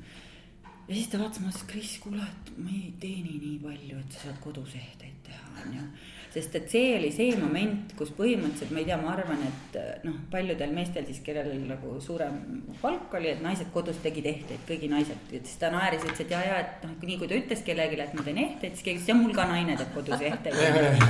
ja 0.88 0.94
siis 0.99 1.09
ta 1.12 1.22
vaatas, 1.22 1.42
ma 1.44 1.53
ütlesin, 1.53 1.70
Kris, 1.70 1.97
kuule, 2.03 2.26
et 2.26 2.53
ma 2.59 2.74
ei 2.74 2.92
teeni 3.01 3.38
nii 3.38 3.57
palju, 3.62 4.03
et 4.03 4.18
sa 4.18 4.26
saad 4.26 4.42
kodus 4.42 4.74
ehteid 4.80 5.22
teha, 5.30 5.55
on 5.62 5.78
ju 5.78 5.88
sest 6.36 6.57
et 6.59 6.66
see 6.68 6.88
oli 6.99 7.09
see 7.14 7.36
moment, 7.40 7.92
kus 7.97 8.11
põhimõtteliselt 8.16 8.72
ma 8.74 8.82
ei 8.82 8.88
tea, 8.88 8.97
ma 9.01 9.12
arvan, 9.14 9.40
et 9.47 9.78
noh, 10.05 10.18
paljudel 10.32 10.74
meestel 10.76 11.07
siis, 11.09 11.22
kellel 11.24 11.49
nagu 11.64 11.94
suurem 12.03 12.36
palk 12.82 13.14
oli, 13.16 13.30
et 13.32 13.40
naised 13.44 13.70
kodus 13.72 14.03
tegid 14.05 14.28
ehteid, 14.28 14.61
kõigi 14.68 14.90
naised, 14.92 15.32
et 15.32 15.49
siis 15.49 15.57
ta 15.62 15.70
naeris, 15.72 16.05
ütles, 16.05 16.20
et 16.26 16.34
ja, 16.34 16.42
ja 16.44 16.59
et 16.64 16.84
noh, 16.84 16.92
nii 17.01 17.16
kui 17.22 17.30
ta 17.30 17.38
ütles 17.38 17.64
kellelegi, 17.64 18.01
et 18.05 18.18
ma 18.18 18.26
teen 18.26 18.42
ehteid, 18.44 18.76
siis 18.76 18.84
keegi 18.84 19.01
ütles, 19.01 19.09
ja 19.14 19.16
mul 19.16 19.32
ka 19.36 19.49
naine 19.49 19.78
teeb 19.80 19.97
kodus 19.97 20.26
ehteid. 20.28 20.61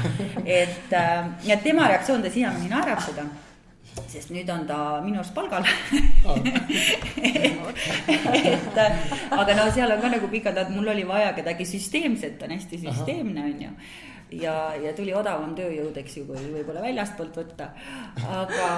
et 0.60 0.94
äh, 1.00 1.34
ja 1.48 1.58
tema 1.64 1.90
reaktsioon, 1.90 2.22
ta 2.22 2.32
siiamaani 2.36 2.70
naerab 2.70 3.02
seda 3.02 3.26
sest 4.10 4.30
nüüd 4.34 4.48
on 4.52 4.66
ta 4.68 5.00
minu 5.04 5.20
arust 5.20 5.34
palgal 5.36 5.64
et 8.52 8.80
aga 8.80 9.56
no 9.56 9.70
seal 9.74 9.92
on 9.94 10.02
ka 10.02 10.08
nagu 10.16 10.28
pikad, 10.32 10.58
et 10.60 10.74
mul 10.74 10.88
oli 10.94 11.06
vaja 11.08 11.32
kedagi 11.36 11.64
süsteemset, 11.68 12.38
ta 12.38 12.46
on 12.48 12.56
hästi 12.56 12.84
süsteemne, 12.84 13.48
on 13.52 13.64
ju 13.68 13.72
ja, 14.32 14.54
ja 14.82 14.92
tuli 14.96 15.12
odavam 15.14 15.52
tööjõud, 15.56 15.96
eks 16.00 16.16
ju, 16.18 16.24
kui 16.28 16.48
võib-olla 16.54 16.82
väljastpoolt 16.82 17.36
võtta. 17.38 17.68
aga, 18.26 18.70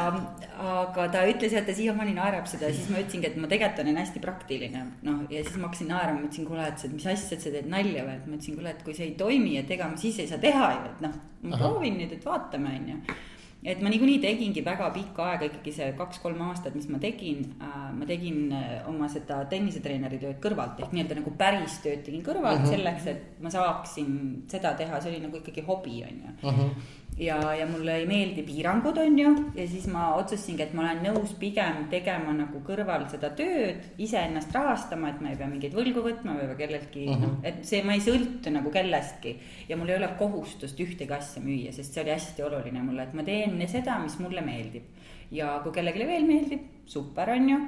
aga 0.73 1.07
ta 1.15 1.25
ütles, 1.31 1.55
et 1.57 1.67
ta 1.67 1.75
siiamaani 1.77 2.13
naerab 2.19 2.49
seda 2.51 2.69
ja 2.69 2.77
siis 2.77 2.91
ma 2.93 3.01
ütlesingi, 3.01 3.31
et 3.31 3.39
ma 3.41 3.49
tegelikult 3.51 3.85
olen 3.85 4.01
hästi 4.03 4.23
praktiline. 4.25 4.85
noh, 5.07 5.25
ja 5.33 5.45
siis 5.45 5.57
ma 5.57 5.71
hakkasin 5.71 5.91
naerma, 5.93 6.21
ma 6.21 6.29
ütlesin, 6.29 6.49
kuule, 6.49 6.69
et 6.69 6.85
mis 6.93 7.09
asja, 7.15 7.39
et 7.39 7.47
sa 7.47 7.55
teed 7.55 7.71
nalja 7.71 8.05
või, 8.05 8.19
et 8.19 8.29
ma 8.29 8.37
ütlesin, 8.37 8.61
kuule, 8.61 8.77
et 8.77 8.85
kui 8.85 8.99
see 8.99 9.09
ei 9.09 9.17
toimi, 9.19 9.57
et 9.63 9.75
ega 9.79 9.89
ma 9.89 10.01
siis 10.01 10.21
ei 10.21 10.31
saa 10.31 10.43
teha 10.43 10.71
ju, 10.77 10.85
et 10.93 11.03
noh, 11.07 11.19
ma 11.43 11.57
Aha. 11.57 11.65
proovin 11.65 11.99
nüüd, 12.03 12.15
et 12.19 12.29
vaatame, 12.29 12.77
on 12.83 12.93
ju 12.93 13.19
et 13.65 13.81
ma 13.83 13.91
niikuinii 13.91 14.21
tegingi 14.23 14.63
väga 14.65 14.91
pikka 14.95 15.25
aega 15.33 15.49
ikkagi 15.49 15.73
see 15.75 15.89
kaks-kolm 15.99 16.43
aastat, 16.47 16.77
mis 16.79 16.87
ma 16.93 17.01
tegin 17.03 17.43
äh,, 17.59 17.89
ma 17.95 18.07
tegin 18.07 18.53
äh, 18.55 18.77
oma 18.91 19.09
seda 19.11 19.41
tennisetreeneri 19.51 20.21
tööd 20.23 20.39
kõrvalt 20.45 20.79
ehk 20.79 20.95
nii-öelda 20.95 21.19
nagu 21.19 21.35
päris 21.41 21.81
tööd 21.83 22.05
tegin 22.07 22.23
kõrvalt 22.27 22.63
uh 22.63 22.63
mhm. 22.63 22.71
-huh. 22.71 22.77
selleks, 22.77 23.11
et 23.11 23.43
ma 23.43 23.51
saaksin 23.51 24.15
seda 24.51 24.75
teha, 24.79 25.01
see 25.03 25.15
oli 25.15 25.27
nagu 25.27 25.43
ikkagi 25.43 25.67
hobi, 25.67 26.03
on 26.07 26.25
ju 26.25 26.33
uh. 26.49 26.55
-huh 26.55 26.97
ja, 27.19 27.55
ja 27.55 27.67
mulle 27.67 27.97
ei 27.97 28.07
meeldi 28.07 28.43
piirangud, 28.47 28.99
on 28.99 29.19
ju, 29.19 29.31
ja 29.57 29.67
siis 29.69 29.87
ma 29.91 30.13
otsustasingi, 30.19 30.63
et 30.63 30.75
ma 30.77 30.85
olen 30.85 31.01
nõus 31.09 31.35
pigem 31.41 31.85
tegema 31.91 32.33
nagu 32.37 32.61
kõrval 32.67 33.09
seda 33.11 33.31
tööd, 33.39 33.83
iseennast 34.03 34.55
rahastama, 34.55 35.13
et 35.13 35.23
ma 35.25 35.33
ei 35.33 35.39
pea 35.41 35.49
mingeid 35.51 35.75
võlgu 35.77 36.05
võtma 36.05 36.37
või 36.39 36.57
kelleltki 36.59 37.07
uh, 37.09 37.15
-huh. 37.15 37.25
noh, 37.25 37.37
et 37.49 37.65
see, 37.67 37.83
ma 37.87 37.97
ei 37.99 38.05
sõltu 38.05 38.53
nagu 38.55 38.71
kellestki. 38.75 39.37
ja 39.69 39.77
mul 39.77 39.91
ei 39.91 39.99
ole 39.99 40.09
kohustust 40.19 40.81
ühtegi 40.81 41.15
asja 41.15 41.43
müüa, 41.43 41.73
sest 41.73 41.95
see 41.95 42.03
oli 42.05 42.15
hästi 42.15 42.47
oluline 42.47 42.83
mulle, 42.83 43.09
et 43.09 43.15
ma 43.15 43.27
teen 43.27 43.48
seda, 43.69 43.99
mis 44.03 44.19
mulle 44.23 44.45
meeldib. 44.45 44.83
ja 45.31 45.59
kui 45.63 45.73
kellelegi 45.73 46.07
veel 46.09 46.25
meeldib, 46.25 46.61
super, 46.89 47.31
on 47.35 47.49
ju 47.49 47.59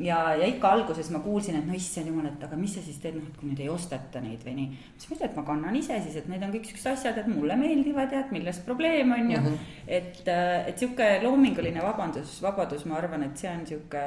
ja, 0.00 0.18
ja 0.38 0.48
ikka 0.48 0.72
alguses 0.74 1.10
ma 1.14 1.20
kuulsin, 1.24 1.58
et 1.58 1.66
no 1.68 1.76
issand 1.76 2.08
jumal, 2.10 2.28
et 2.30 2.44
aga 2.46 2.56
mis 2.58 2.72
sa 2.76 2.82
siis 2.84 2.98
teed, 3.02 3.16
noh, 3.18 3.26
et 3.28 3.36
kui 3.38 3.50
nüüd 3.50 3.60
ei 3.62 3.68
osteta 3.72 4.22
neid 4.22 4.42
või 4.46 4.54
nii. 4.56 4.78
siis 4.96 5.10
ma 5.10 5.16
ütlesin, 5.16 5.30
et 5.30 5.38
ma 5.38 5.44
kannan 5.48 5.78
ise 5.80 5.98
siis, 6.04 6.16
et 6.20 6.28
need 6.30 6.44
on 6.46 6.54
kõik 6.54 6.68
siuksed 6.70 6.92
asjad, 6.92 7.20
et 7.20 7.30
mulle 7.30 7.56
meeldivad 7.60 8.14
ja 8.14 8.24
et 8.24 8.32
milles 8.34 8.60
probleem 8.66 9.12
on 9.16 9.30
ju 9.30 9.40
mm. 9.40 9.46
-hmm. 9.46 9.70
et, 9.86 10.22
äh, 10.28 10.68
et 10.72 10.78
sihuke 10.78 11.08
loominguline 11.22 11.82
vabandus, 11.84 12.38
vabadus, 12.42 12.84
ma 12.86 12.96
arvan, 12.98 13.22
et 13.28 13.36
see 13.36 13.50
on 13.50 13.66
sihuke, 13.66 14.04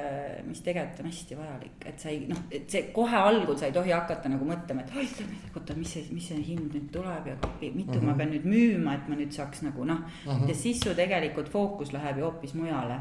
mis 0.47 0.61
tegelikult 0.61 0.99
on 1.05 1.11
hästi 1.11 1.37
vajalik, 1.37 1.85
et 1.85 1.99
sa 1.99 2.09
ei 2.09 2.25
noh, 2.27 2.43
et 2.51 2.69
see 2.69 2.83
kohe 2.93 3.17
algul 3.17 3.57
sa 3.57 3.65
ei 3.65 3.77
tohi 3.79 3.91
hakata 3.91 4.29
nagu 4.29 4.45
mõtlema, 4.45 4.81
et 4.81 5.55
oota, 5.55 5.73
mis 5.77 5.93
see, 5.93 6.05
mis 6.11 6.27
see 6.27 6.43
hind 6.43 6.73
nüüd 6.73 6.91
tuleb 6.91 7.27
ja 7.27 7.35
mitu 7.73 7.93
mm 7.93 7.99
-hmm. 7.99 8.05
ma 8.05 8.13
pean 8.13 8.31
nüüd 8.31 8.45
müüma, 8.45 8.95
et 8.95 9.09
ma 9.09 9.15
nüüd 9.15 9.31
saaks 9.31 9.61
nagu 9.61 9.85
noh 9.85 9.99
mm, 9.99 10.31
-hmm. 10.31 10.49
ja 10.49 10.55
siis 10.55 10.79
su 10.79 10.95
tegelikult 10.95 11.49
fookus 11.49 11.93
läheb 11.93 12.17
ju 12.17 12.23
hoopis 12.23 12.53
mujale 12.53 12.99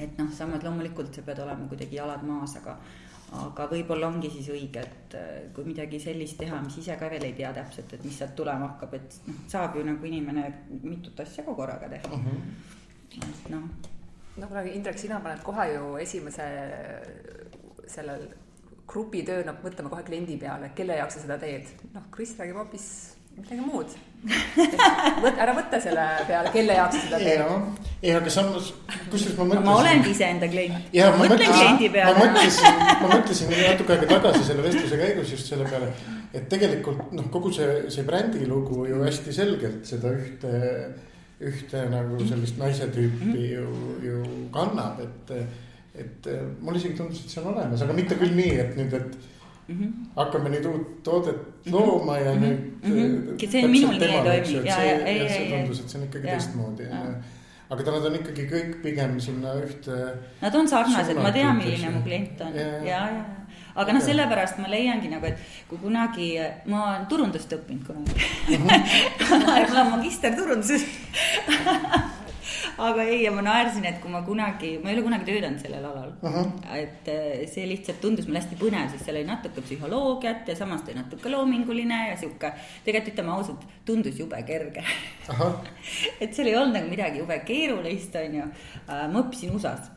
et 0.00 0.18
noh, 0.18 0.30
samas 0.32 0.64
loomulikult 0.64 1.14
sa 1.14 1.24
pead 1.26 1.42
olema 1.44 1.68
kuidagi 1.70 1.98
jalad 1.98 2.24
maas, 2.26 2.56
aga 2.60 2.76
aga 3.34 3.66
võib-olla 3.70 4.06
ongi 4.06 4.30
siis 4.30 4.48
õige, 4.54 4.82
et 4.86 5.16
äh, 5.18 5.34
kui 5.54 5.66
midagi 5.66 5.98
sellist 6.02 6.38
teha, 6.38 6.60
mis 6.62 6.78
ise 6.82 6.94
ka 7.00 7.08
veel 7.10 7.26
ei 7.26 7.34
tea 7.36 7.50
täpselt, 7.56 7.96
et 7.96 8.04
mis 8.06 8.14
sealt 8.20 8.36
tulema 8.38 8.70
hakkab, 8.70 8.94
et 8.98 9.18
noh, 9.26 9.42
saab 9.50 9.76
ju 9.76 9.84
nagu 9.86 10.06
inimene 10.06 10.46
mitut 10.84 11.20
asja 11.24 11.44
ka 11.44 11.54
korraga 11.58 11.90
teha. 11.90 12.20
-huh. 12.22 12.38
et 13.18 13.50
noh. 13.50 13.68
no 14.36 14.46
kuule, 14.46 14.66
Indrek, 14.72 14.98
sina 14.98 15.20
paned 15.20 15.42
kohe 15.42 15.72
ju 15.74 15.96
esimese 15.96 16.46
sellel 17.86 18.28
grupi 18.86 19.22
töö, 19.26 19.42
noh, 19.44 19.58
mõtleme 19.64 19.90
kohe 19.90 20.02
kliendi 20.06 20.36
peale, 20.38 20.70
kelle 20.74 20.96
jaoks 20.96 21.14
sa 21.14 21.20
seda 21.20 21.38
teed. 21.38 21.66
noh, 21.94 22.02
Kris 22.10 22.38
räägib 22.38 22.56
hoopis 22.62 23.15
midagi 23.36 23.62
muud 23.62 23.96
võt, 25.22 25.36
ära 25.38 25.54
võta 25.56 25.78
selle 25.82 26.04
peale, 26.26 26.50
kelle 26.54 26.76
jaoks 26.78 26.98
seda 27.04 27.18
teed. 27.20 27.42
ei, 28.00 28.12
aga 28.16 28.32
samas, 28.32 28.70
kusjuures 29.10 29.36
ma 29.38 29.46
mõtlesin. 29.50 29.66
ma 29.68 29.74
olengi 29.80 30.12
iseenda 30.14 30.48
klient. 30.50 30.96
ma 30.96 31.10
mõtlen 31.20 31.52
kliendi 31.52 31.90
peale. 31.94 32.14
ma 32.16 32.24
mõtlesin, 32.24 32.80
ma 33.02 33.10
mõtlesin 33.12 33.52
natuke 33.52 33.96
aega 33.96 34.08
tagasi 34.14 34.42
selle 34.48 34.64
vestluse 34.66 35.00
käigus 35.02 35.34
just 35.36 35.52
selle 35.52 35.68
peale, 35.68 35.92
et 36.32 36.48
tegelikult 36.52 37.12
noh, 37.16 37.28
kogu 37.34 37.52
see, 37.54 37.76
see 37.92 38.06
brändilugu 38.08 38.88
ju 38.90 39.04
hästi 39.04 39.36
selgelt 39.36 39.86
seda 39.88 40.14
ühte, 40.16 40.56
ühte 41.46 41.86
nagu 41.92 42.18
sellist 42.26 42.58
naise 42.60 42.90
tüüpi 42.96 43.52
ju, 43.52 43.70
ju 44.04 44.26
kannab, 44.54 45.00
et, 45.04 45.34
et 46.02 46.30
mulle 46.58 46.80
isegi 46.80 46.98
tundus, 46.98 47.22
et 47.22 47.32
see 47.36 47.44
on 47.44 47.52
olemas, 47.54 47.84
aga 47.84 47.96
mitte 47.96 48.18
küll 48.18 48.34
nii, 48.36 48.58
et 48.64 48.78
nüüd, 48.80 48.96
et 48.96 49.34
mm. 49.68 49.78
-hmm. 49.78 50.10
hakkame 50.16 50.50
nüüd 50.50 50.66
uut 50.70 51.02
toodet 51.02 51.38
mhm. 51.64 51.74
looma 51.74 52.18
ja 52.18 52.34
mm 52.34 52.42
-hmm. 52.42 52.58
nüüd 52.82 53.10
mm. 53.12 53.36
-hmm. 53.36 53.50
see 53.50 53.68
minul 53.68 53.98
nii 53.98 54.10
ei 54.10 54.22
toimi. 54.22 54.68
ja, 54.68 54.82
ja, 54.82 55.16
ja, 55.22 55.28
see 55.28 55.50
tundus, 55.50 55.80
et 55.80 55.88
see 55.88 56.00
on 56.00 56.06
ikkagi 56.06 56.26
teistmoodi. 56.26 56.82
aga 57.70 57.82
ta, 57.82 57.90
nad 57.90 58.04
on 58.06 58.14
ikkagi 58.14 58.44
kõik 58.50 58.74
pigem 58.82 59.20
sinna 59.20 59.54
ühte. 59.58 59.96
Nad 60.42 60.54
on 60.54 60.68
sarnased, 60.68 61.16
ma 61.18 61.32
tean, 61.32 61.56
milline 61.56 61.90
mu 61.90 62.02
klient 62.02 62.40
on 62.40 62.54
ja, 62.54 62.66
ja, 62.66 63.00
ja 63.16 63.24
aga 63.76 63.92
noh, 63.92 64.02
sellepärast 64.02 64.58
ma 64.58 64.68
leiangi 64.72 65.10
nagu, 65.12 65.26
et 65.26 65.38
kui 65.68 65.78
kunagi, 65.78 66.28
ma 66.72 66.82
olen 66.84 67.06
turundust 67.10 67.52
õppinud 67.52 67.84
kunagi 67.86 68.14
mm. 68.14 68.68
-hmm. 68.68 69.40
ma 69.46 69.56
olen 69.56 69.90
magister 69.90 70.36
turunduses 70.36 70.86
aga 72.78 73.04
ei, 73.08 73.22
ja 73.24 73.32
ma 73.32 73.42
naersin, 73.44 73.86
et 73.88 73.98
kui 74.02 74.12
ma 74.12 74.20
kunagi, 74.26 74.76
ma 74.82 74.90
ei 74.90 74.98
ole 74.98 75.04
kunagi 75.06 75.28
töötanud 75.28 75.62
sellel 75.62 75.84
alal 75.88 76.12
uh. 76.20 76.36
-huh. 76.36 76.52
et 76.76 77.08
eh, 77.08 77.46
see 77.48 77.66
lihtsalt 77.68 78.00
tundus 78.00 78.28
mulle 78.28 78.42
hästi 78.42 78.58
põnev, 78.60 78.90
sest 78.92 79.08
seal 79.08 79.16
oli 79.20 79.28
natuke 79.30 79.64
psühholoogiat 79.64 80.48
ja 80.48 80.56
samas 80.56 80.82
ta 80.82 80.92
oli 80.92 81.00
natuke 81.00 81.32
loominguline 81.32 82.00
ja 82.10 82.16
sihuke. 82.16 82.52
tegelikult 82.84 83.12
ütleme 83.14 83.32
ausalt, 83.32 83.66
tundus 83.84 84.18
jube 84.18 84.42
kerge 84.42 84.84
uh. 85.28 85.40
-huh. 85.40 85.52
et 86.20 86.34
seal 86.34 86.48
ei 86.48 86.56
olnud 86.56 86.76
nagu 86.76 86.88
midagi 86.88 87.18
jube 87.18 87.38
keerulist, 87.38 88.14
on 88.16 88.34
ju. 88.34 88.48
Äh, 88.88 89.06
ma 89.12 89.20
õppisin 89.20 89.54
USA-s 89.56 89.90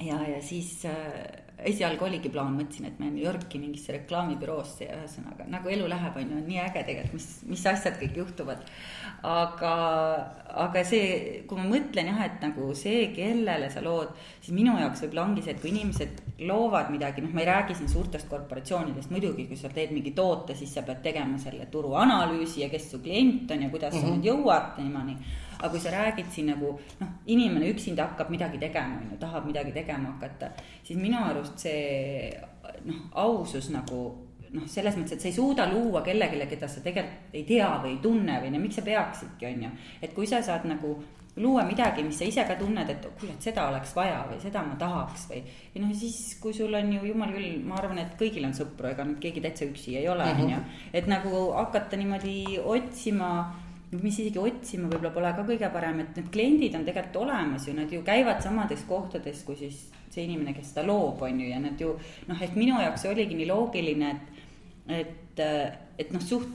ja, 0.00 0.20
ja 0.28 0.42
siis 0.42 0.84
äh, 0.84 1.45
esialgu 1.64 2.04
oligi 2.04 2.28
plaan, 2.32 2.52
mõtlesin, 2.58 2.90
et 2.90 2.98
ma 3.00 3.08
New 3.08 3.22
Yorki 3.22 3.58
mingisse 3.60 3.94
reklaamibüroosse 3.94 4.84
ja 4.84 4.98
ühesõnaga 4.98 5.46
nagu 5.48 5.70
elu 5.72 5.86
läheb, 5.88 6.18
on 6.20 6.34
ju, 6.34 6.40
nii 6.44 6.58
äge 6.60 6.82
tegelikult, 6.84 7.16
mis, 7.16 7.28
mis 7.48 7.62
asjad 7.70 7.96
kõik 8.00 8.18
juhtuvad. 8.20 8.66
aga, 9.26 9.70
aga 10.66 10.82
see, 10.84 11.40
kui 11.48 11.58
ma 11.58 11.64
mõtlen 11.70 12.10
jah, 12.12 12.20
et 12.26 12.44
nagu 12.44 12.68
see, 12.76 13.08
kellele 13.16 13.70
sa 13.72 13.80
lood, 13.84 14.12
siis 14.44 14.52
minu 14.54 14.76
jaoks 14.76 15.06
võib-olla 15.06 15.24
ongi 15.24 15.46
see, 15.46 15.56
et 15.56 15.64
kui 15.64 15.72
inimesed 15.72 16.20
loovad 16.46 16.92
midagi, 16.92 17.24
noh, 17.24 17.32
ma 17.32 17.40
ei 17.42 17.48
räägi 17.48 17.78
siin 17.78 17.88
suurtest 17.88 18.28
korporatsioonidest, 18.28 19.10
muidugi, 19.14 19.48
kui 19.48 19.56
sa 19.56 19.72
teed 19.72 19.96
mingi 19.96 20.12
toote, 20.16 20.54
siis 20.58 20.76
sa 20.76 20.84
pead 20.84 21.00
tegema 21.08 21.40
selle 21.40 21.70
turuanalüüsi 21.72 22.66
ja 22.66 22.70
kes 22.72 22.90
su 22.92 23.00
klient 23.00 23.50
on 23.50 23.64
ja 23.64 23.72
kuidas 23.72 23.94
mm 23.94 23.98
-hmm. 23.98 24.04
sa 24.04 24.12
mhm. 24.12 24.20
nüüd 24.20 24.30
jõuad 24.30 24.78
niimoodi 24.82 25.16
aga 25.58 25.70
kui 25.72 25.80
sa 25.80 25.94
räägid 25.94 26.30
siin 26.32 26.50
nagu 26.52 26.74
noh, 27.00 27.16
inimene 27.26 27.70
üksinda 27.72 28.10
hakkab 28.10 28.30
midagi 28.30 28.60
tegema, 28.62 29.00
on 29.00 29.10
ju, 29.14 29.18
tahab 29.22 29.48
midagi 29.48 29.72
tegema 29.72 30.14
hakata, 30.14 30.52
siis 30.84 31.00
minu 31.00 31.18
arust 31.24 31.66
see 31.66 32.30
noh, 32.84 33.02
ausus 33.26 33.70
nagu 33.74 34.00
noh, 34.54 34.70
selles 34.70 34.96
mõttes, 34.98 35.16
et 35.16 35.24
sa 35.24 35.30
ei 35.30 35.36
suuda 35.36 35.66
luua 35.72 36.02
kellelegi, 36.06 36.46
keda 36.52 36.68
sa 36.70 36.82
tegelikult 36.84 37.36
ei 37.36 37.44
tea 37.48 37.68
või 37.82 37.96
ei 37.96 38.00
tunne 38.02 38.40
või 38.42 38.54
no 38.54 38.62
miks 38.62 38.80
sa 38.80 38.86
peaksidki, 38.86 39.50
on 39.50 39.68
ju. 39.68 39.76
et 40.02 40.16
kui 40.16 40.28
sa 40.28 40.42
saad 40.44 40.66
nagu 40.68 40.96
luua 41.36 41.66
midagi, 41.68 42.04
mis 42.04 42.16
sa 42.16 42.24
ise 42.24 42.44
ka 42.48 42.56
tunned, 42.56 42.88
et 42.88 43.08
kuule, 43.20 43.34
et 43.34 43.44
seda 43.44 43.66
oleks 43.68 43.92
vaja 43.96 44.22
või 44.28 44.38
seda 44.40 44.62
ma 44.64 44.76
tahaks 44.80 45.26
või. 45.30 45.42
ja 45.74 45.82
noh, 45.82 45.92
siis 45.96 46.38
kui 46.40 46.56
sul 46.56 46.74
on 46.74 46.92
ju 46.94 47.10
jumal 47.10 47.34
küll, 47.34 47.60
ma 47.66 47.76
arvan, 47.80 48.00
et 48.00 48.16
kõigil 48.20 48.46
on 48.48 48.56
sõpru, 48.56 48.88
ega 48.92 49.04
nüüd 49.04 49.20
keegi 49.20 49.44
täitsa 49.44 49.68
üksi 49.68 49.98
ei 50.00 50.08
ole, 50.08 50.24
mhm. 50.32 50.42
on 50.42 50.54
ju. 50.54 50.64
et 50.96 51.10
nagu 51.10 51.44
hakata 51.58 52.00
niimoodi 52.00 52.58
otsima 52.64 53.30
mis 53.94 54.18
isegi 54.18 54.40
otsima 54.42 54.88
võib-olla 54.90 55.12
pole 55.14 55.32
ka 55.36 55.44
kõige 55.46 55.70
parem, 55.72 56.00
et 56.02 56.18
need 56.18 56.30
kliendid 56.34 56.74
on 56.74 56.86
tegelikult 56.86 57.20
olemas 57.22 57.68
ju, 57.68 57.74
nad 57.76 57.92
ju 57.92 58.02
käivad 58.06 58.42
samades 58.42 58.82
kohtades, 58.88 59.44
kui 59.46 59.58
siis 59.60 59.86
see 60.10 60.24
inimene, 60.26 60.54
kes 60.56 60.72
seda 60.72 60.86
loob, 60.88 61.22
on 61.22 61.40
ju, 61.40 61.48
ja 61.52 61.60
nad 61.62 61.80
ju 61.80 61.94
noh, 62.26 62.42
ehk 62.42 62.56
minu 62.58 62.80
jaoks 62.82 63.06
oligi 63.10 63.38
nii 63.38 63.48
loogiline, 63.50 64.12
et, 64.90 65.02
et, 65.38 65.42
et 66.02 66.14
noh, 66.14 66.24
suht 66.24 66.50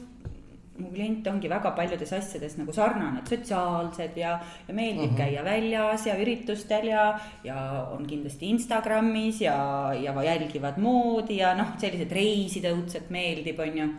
mu 0.82 0.89
klient 0.89 1.27
ongi 1.29 1.49
väga 1.51 1.71
paljudes 1.77 2.11
asjades 2.15 2.55
nagu 2.57 2.73
sarnane, 2.73 3.21
et 3.21 3.32
sotsiaalsed 3.32 4.15
ja, 4.17 4.38
ja 4.67 4.75
meeldib 4.75 5.03
uh 5.03 5.11
mhm. 5.11 5.15
-huh. 5.15 5.25
käia 5.25 5.43
väljas 5.43 6.05
ja 6.07 6.15
üritustel 6.17 6.88
ja, 6.88 7.19
ja 7.43 7.88
on 7.91 8.05
kindlasti 8.07 8.49
Instagramis 8.49 9.41
ja, 9.41 9.93
ja 9.93 10.23
jälgivad 10.23 10.77
moodi 10.77 11.38
ja 11.38 11.55
noh, 11.55 11.77
sellised 11.77 12.11
reisida 12.11 12.73
õudselt 12.73 13.09
meeldib, 13.09 13.59
on 13.59 13.77
ju 13.77 13.89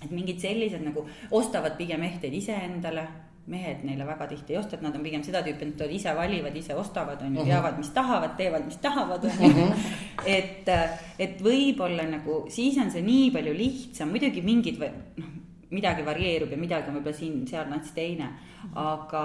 et 0.00 0.10
mingid 0.10 0.40
sellised 0.40 0.84
nagu 0.84 1.04
ostavad 1.36 1.76
pigem 1.78 2.02
ehteid 2.08 2.34
iseendale, 2.34 3.06
mehed 3.50 3.82
neile 3.84 4.06
väga 4.06 4.28
tihti 4.30 4.54
ei 4.54 4.60
osta, 4.60 4.76
et 4.76 4.84
nad 4.84 4.94
on 4.94 5.02
pigem 5.04 5.22
seda 5.26 5.42
tüüpi, 5.42 5.66
et 5.66 5.80
nad 5.82 5.92
ise 5.96 6.14
valivad, 6.16 6.56
ise 6.56 6.76
ostavad, 6.78 7.22
on 7.24 7.34
ju, 7.34 7.40
mhm. 7.40 7.50
teavad, 7.50 7.78
mis 7.80 7.90
tahavad, 7.96 8.36
teevad, 8.38 8.66
mis 8.68 8.78
tahavad, 8.84 9.24
on 9.26 9.44
ju. 9.44 9.66
Mhm. 9.66 9.92
et, 10.36 10.70
et 11.18 11.42
võib-olla 11.42 12.06
nagu 12.10 12.44
siis 12.52 12.78
on 12.78 12.92
see 12.92 13.02
nii 13.06 13.30
palju 13.34 13.54
lihtsam, 13.56 14.12
muidugi 14.12 14.44
mingid 14.44 14.80
või 14.80 14.92
noh, 15.18 15.32
midagi 15.70 16.04
varieerub 16.06 16.50
ja 16.50 16.58
midagi 16.58 16.90
on 16.90 16.98
võib-olla 16.98 17.16
siin-seal 17.16 17.68
nats 17.70 17.94
teine, 17.96 18.32
aga 18.78 19.24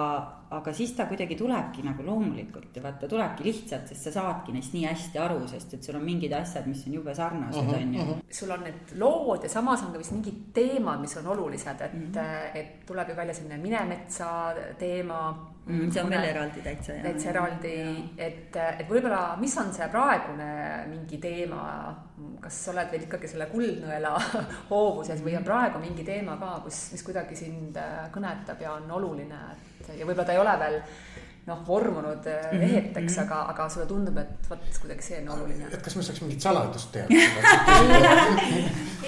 aga 0.54 0.74
siis 0.74 0.94
ta 0.94 1.08
kuidagi 1.10 1.36
tulebki 1.40 1.84
nagu 1.86 2.04
loomulikult 2.06 2.76
ja 2.78 2.84
vaata, 2.84 3.08
tulebki 3.10 3.48
lihtsalt, 3.48 3.90
sest 3.90 4.10
sa 4.10 4.14
saadki 4.20 4.54
neist 4.54 4.76
nii 4.76 4.86
hästi 4.86 5.22
aru, 5.22 5.40
sest 5.50 5.74
et 5.78 5.88
sul 5.88 5.98
on 5.98 6.06
mingid 6.06 6.36
asjad, 6.38 6.68
mis 6.70 6.84
on 6.86 7.00
jube 7.00 7.16
sarnased, 7.18 7.74
on 7.74 7.96
ju. 7.98 8.20
Sul 8.40 8.54
on 8.54 8.64
need 8.68 8.94
lood 9.02 9.48
ja 9.48 9.50
samas 9.50 9.84
on 9.86 9.96
ka 9.96 10.02
vist 10.02 10.14
mingid 10.14 10.38
teemad, 10.54 11.02
mis 11.02 11.18
on 11.18 11.28
olulised, 11.34 11.82
et 11.82 11.94
mm, 11.94 12.12
-hmm. 12.14 12.62
et 12.62 12.86
tuleb 12.86 13.10
ju 13.10 13.16
välja 13.16 13.34
selline 13.34 13.58
Minemetsa 13.58 14.54
teema 14.80 15.22
mm,. 15.66 15.92
see 15.92 16.04
on 16.04 16.10
veel 16.10 16.24
eraldi 16.30 16.62
täitsa. 16.62 16.94
täitsa 17.02 17.30
eraldi, 17.30 17.76
et, 18.18 18.56
et 18.56 18.90
võib-olla, 18.90 19.36
mis 19.42 19.58
on 19.58 19.74
see 19.74 19.88
praegune 19.90 20.50
mingi 20.90 21.18
teema, 21.18 21.62
kas 22.42 22.66
sa 22.66 22.72
oled 22.72 22.92
veel 22.92 23.08
ikkagi 23.08 23.28
selle 23.28 23.50
kuldnõela 23.52 24.14
hoovuses 24.72 25.24
või 25.24 25.34
on 25.36 25.42
mhm. 25.42 25.50
praegu 25.50 25.80
mingi 25.80 26.04
teema 26.04 26.38
ka, 26.38 26.60
kus, 26.64 26.90
mis 26.94 27.04
kuidagi 27.04 27.36
sind 27.36 27.78
äh, 27.82 28.06
kõnetab 28.14 28.62
ja 28.62 28.76
on 28.78 28.92
oluline, 29.00 29.42
et 29.54 29.76
et 29.86 30.00
ja 30.00 30.06
võib-olla 30.08 30.26
ta 30.28 30.35
ei 30.36 30.44
ole 30.44 30.56
veel 30.62 30.78
noh, 31.46 31.68
vormunud 31.68 32.26
mm 32.26 32.62
-hmm. 32.62 33.22
aga, 33.22 33.42
aga 33.54 33.70
sulle 33.70 33.86
tundub, 33.86 34.18
et 34.18 34.50
vot 34.50 34.60
kuidagi 34.82 35.02
see 35.02 35.22
on 35.22 35.30
oluline. 35.38 35.66
et 35.72 35.82
kas 35.82 35.96
me 35.96 36.04
saaks 36.04 36.22
mingit 36.22 36.42
saladust 36.42 36.92
teada 36.92 37.10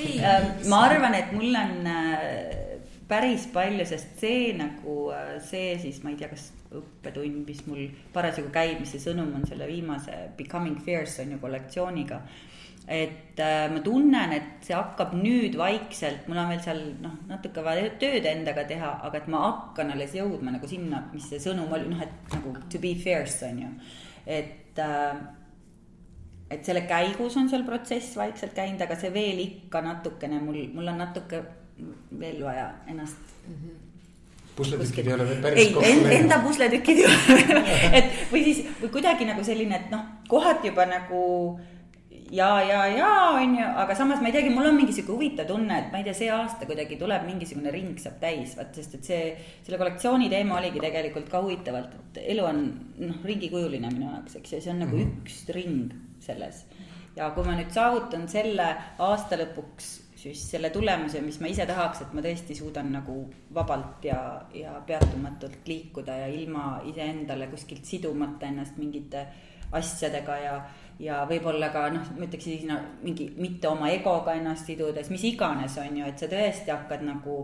ei, 0.02 0.22
ähm, 0.22 0.46
ma 0.70 0.78
arvan, 0.86 1.16
et 1.16 1.32
mul 1.32 1.56
on 1.56 1.88
äh, 1.88 2.78
päris 3.08 3.48
palju, 3.54 3.86
sest 3.86 4.20
see 4.22 4.54
nagu 4.58 5.10
äh, 5.12 5.42
see 5.42 5.78
siis, 5.82 6.04
ma 6.04 6.10
ei 6.14 6.20
tea, 6.20 6.30
kas 6.30 6.52
õppetund, 6.78 7.46
mis 7.48 7.64
mul 7.68 7.88
parasjagu 8.14 8.50
käib, 8.54 8.80
mis 8.84 8.92
see 8.92 9.02
sõnum 9.02 9.34
on 9.36 9.48
selle 9.48 9.68
viimase 9.68 10.12
Becoming 10.38 10.82
Fierce 10.86 11.22
on 11.24 11.32
ju 11.32 11.38
kollektsiooniga 11.40 12.22
et 12.88 13.40
äh, 13.40 13.68
ma 13.68 13.82
tunnen, 13.84 14.32
et 14.32 14.64
see 14.64 14.76
hakkab 14.76 15.12
nüüd 15.20 15.58
vaikselt, 15.60 16.28
mul 16.30 16.40
on 16.40 16.52
veel 16.54 16.62
seal 16.64 16.80
noh, 17.04 17.18
natuke 17.28 17.64
vaja 17.66 17.90
tööd 18.00 18.26
endaga 18.30 18.64
teha, 18.70 18.94
aga 19.04 19.20
et 19.20 19.28
ma 19.32 19.42
hakkan 19.44 19.92
alles 19.92 20.16
jõudma 20.16 20.54
nagu 20.56 20.70
sinna, 20.72 21.02
mis 21.12 21.28
see 21.28 21.42
sõnum 21.44 21.74
oli, 21.76 21.90
noh, 21.92 22.00
et 22.06 22.38
nagu 22.38 22.56
to 22.72 22.80
be 22.84 22.94
fierce 22.96 23.44
on 23.50 23.60
ju. 23.66 23.74
et 24.38 24.80
äh,, 24.80 25.20
et 26.48 26.64
selle 26.64 26.86
käigus 26.88 27.36
on 27.36 27.52
seal 27.52 27.68
protsess 27.68 28.16
vaikselt 28.16 28.56
käinud, 28.56 28.80
aga 28.80 28.96
see 28.96 29.12
veel 29.12 29.44
ikka 29.44 29.84
natukene 29.84 30.40
mul, 30.40 30.64
mul 30.72 30.88
on 30.88 31.04
natuke 31.04 31.44
veel 32.20 32.40
vaja 32.46 32.72
ennast 32.88 33.36
mm. 33.48 33.60
-hmm 33.60 33.84
pusletükid 34.58 35.08
ei 35.08 35.14
ole 35.14 35.26
veel 35.30 35.42
päris 35.42 35.68
kokku 35.68 35.82
läinud. 35.82 36.12
Enda 36.12 36.40
pusletükid 36.42 36.98
ei 36.98 37.06
ole 37.06 37.60
et 37.98 38.08
või 38.32 38.40
siis, 38.42 38.64
või 38.82 38.90
kuidagi 38.96 39.28
nagu 39.30 39.44
selline, 39.46 39.76
et 39.76 39.92
noh, 39.94 40.02
kohati 40.28 40.72
juba 40.72 40.88
nagu 40.90 41.20
äh, 41.60 41.77
ja, 42.32 42.50
ja, 42.64 42.86
ja 42.88 43.10
on 43.36 43.56
ju, 43.58 43.68
aga 43.84 43.96
samas 43.96 44.22
ma 44.22 44.30
ei 44.30 44.36
teagi, 44.36 44.52
mul 44.54 44.70
on 44.70 44.78
mingi 44.78 44.96
sihuke 44.96 45.16
huvitav 45.16 45.48
tunne, 45.50 45.78
et 45.80 45.92
ma 45.92 46.02
ei 46.02 46.08
tea, 46.08 46.16
see 46.18 46.32
aasta 46.34 46.68
kuidagi 46.70 46.98
tuleb 47.00 47.28
mingisugune 47.28 47.72
ring 47.74 48.00
saab 48.02 48.18
täis, 48.24 48.56
vaat 48.60 48.76
sest 48.78 48.98
et 49.00 49.12
see, 49.12 49.22
selle 49.66 49.80
kollektsiooni 49.82 50.30
teema 50.34 50.58
oligi 50.60 50.82
tegelikult 50.84 51.30
ka 51.32 51.44
huvitavalt, 51.46 51.96
et 52.02 52.24
elu 52.36 52.48
on 52.48 52.66
noh, 53.04 53.22
ringikujuline 53.28 53.94
minu 53.94 54.10
jaoks, 54.10 54.40
eks 54.42 54.58
ju, 54.58 54.64
see 54.66 54.74
on 54.74 54.84
nagu 54.86 54.98
mm 54.98 55.04
-hmm. 55.04 55.24
üks 55.24 55.40
ring 55.56 55.94
selles. 56.20 56.66
ja 57.16 57.32
kui 57.34 57.44
ma 57.44 57.56
nüüd 57.58 57.72
saavutan 57.74 58.28
selle 58.30 58.76
aasta 59.00 59.38
lõpuks 59.40 60.08
siis 60.18 60.52
selle 60.52 60.70
tulemuse, 60.70 61.22
mis 61.22 61.40
ma 61.40 61.48
ise 61.48 61.66
tahaks, 61.66 62.02
et 62.02 62.14
ma 62.14 62.22
tõesti 62.26 62.56
suudan 62.58 62.90
nagu 62.92 63.18
vabalt 63.54 64.06
ja, 64.06 64.42
ja 64.54 64.82
peatumatult 64.86 65.68
liikuda 65.68 66.16
ja 66.24 66.28
ilma 66.28 66.82
iseendale 66.90 67.48
kuskilt 67.48 67.86
sidumata 67.86 68.50
ennast 68.50 68.78
mingite 68.78 69.28
asjadega 69.72 70.38
ja 70.38 70.58
ja 71.00 71.22
võib-olla 71.30 71.70
ka 71.74 71.88
noh, 71.94 72.12
ma 72.18 72.26
ütleks 72.26 72.48
siis 72.48 72.66
no, 72.70 72.78
mingi 73.04 73.30
mitte 73.38 73.70
oma 73.70 73.92
egoga 73.94 74.36
ennast 74.38 74.70
sidudes, 74.70 75.12
mis 75.14 75.26
iganes, 75.30 75.78
on 75.82 76.00
ju, 76.00 76.06
et 76.08 76.20
sa 76.20 76.30
tõesti 76.32 76.74
hakkad 76.74 77.06
nagu 77.06 77.42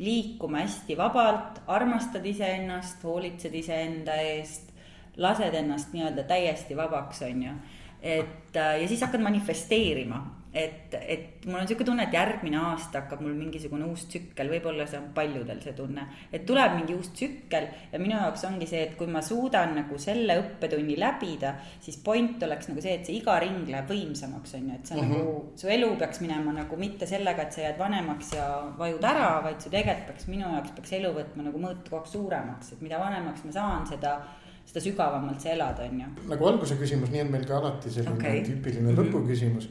liikuma 0.00 0.64
hästi 0.64 0.96
vabalt, 0.96 1.62
armastad 1.68 2.24
iseennast, 2.26 3.02
hoolitsed 3.04 3.54
iseenda 3.56 4.16
eest, 4.24 4.72
lased 5.20 5.54
ennast 5.54 5.92
nii-öelda 5.92 6.24
täiesti 6.28 6.76
vabaks, 6.76 7.22
on 7.28 7.46
ju. 7.48 7.54
et 8.00 8.56
ja 8.56 8.88
siis 8.88 9.02
hakkad 9.04 9.20
manifesteerima 9.20 10.22
et, 10.54 10.94
et 10.94 11.44
mul 11.46 11.60
on 11.60 11.62
niisugune 11.62 11.86
tunne, 11.86 12.04
et 12.08 12.14
järgmine 12.14 12.58
aasta 12.58 13.04
hakkab 13.04 13.20
mul 13.22 13.36
mingisugune 13.38 13.86
uus 13.86 14.06
tsükkel, 14.10 14.50
võib-olla 14.50 14.86
see 14.90 14.98
on 14.98 15.10
paljudel 15.14 15.60
see 15.62 15.74
tunne, 15.78 16.06
et 16.32 16.42
tuleb 16.46 16.74
mingi 16.74 16.96
uus 16.96 17.12
tsükkel 17.14 17.68
ja 17.92 18.00
minu 18.02 18.16
jaoks 18.16 18.44
ongi 18.48 18.66
see, 18.70 18.82
et 18.88 18.96
kui 18.98 19.06
ma 19.10 19.22
suudan 19.22 19.76
nagu 19.78 19.98
selle 20.02 20.36
õppetunni 20.42 20.98
läbida, 20.98 21.54
siis 21.82 22.00
point 22.02 22.42
oleks 22.42 22.70
nagu 22.72 22.82
see, 22.82 22.96
et 22.98 23.06
see 23.06 23.20
iga 23.20 23.38
ring 23.42 23.70
läheb 23.70 23.94
võimsamaks, 23.94 24.56
on 24.58 24.66
ju, 24.72 24.80
et 24.80 24.90
sa 24.90 24.96
mm 24.96 25.00
-hmm. 25.00 25.22
nagu, 25.22 25.36
su 25.62 25.70
elu 25.76 25.92
peaks 26.02 26.20
minema 26.24 26.56
nagu 26.58 26.76
mitte 26.76 27.06
sellega, 27.06 27.42
et 27.46 27.52
sa 27.52 27.62
jääd 27.68 27.78
vanemaks 27.78 28.34
ja 28.34 28.48
vajud 28.78 29.04
ära, 29.04 29.30
vaid 29.46 29.60
su 29.60 29.70
tegelikult 29.70 30.06
peaks, 30.06 30.26
minu 30.26 30.50
jaoks 30.50 30.74
peaks 30.74 30.92
elu 30.98 31.14
võtma 31.14 31.46
nagu 31.46 31.58
mõõtkohaks 31.58 32.12
suuremaks, 32.12 32.72
et 32.72 32.80
mida 32.80 32.98
vanemaks 32.98 33.44
ma 33.44 33.52
saan, 33.52 33.86
seda 33.86 34.18
seda 34.66 34.80
sügavamalt 34.80 35.40
sa 35.40 35.50
elad, 35.50 35.78
on 35.82 36.00
ju. 36.00 36.08
nagu 36.30 36.46
alguse 36.46 36.76
küsimus, 36.78 37.10
nii 37.10 37.24
on 37.24 37.30
meil 37.32 37.46
ka 37.46 37.56
alati 37.58 37.90
selline 37.90 38.14
okay. 38.14 38.42
tüüpiline 38.46 38.92
mm 38.92 38.96
-hmm. 38.96 39.66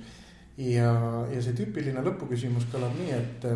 Ja, 0.59 0.91
ja 1.31 1.41
see 1.41 1.55
tüüpiline 1.55 2.03
lõpuküsimus 2.03 2.67
kõlab 2.71 2.97
nii, 2.99 3.15
et 3.15 3.47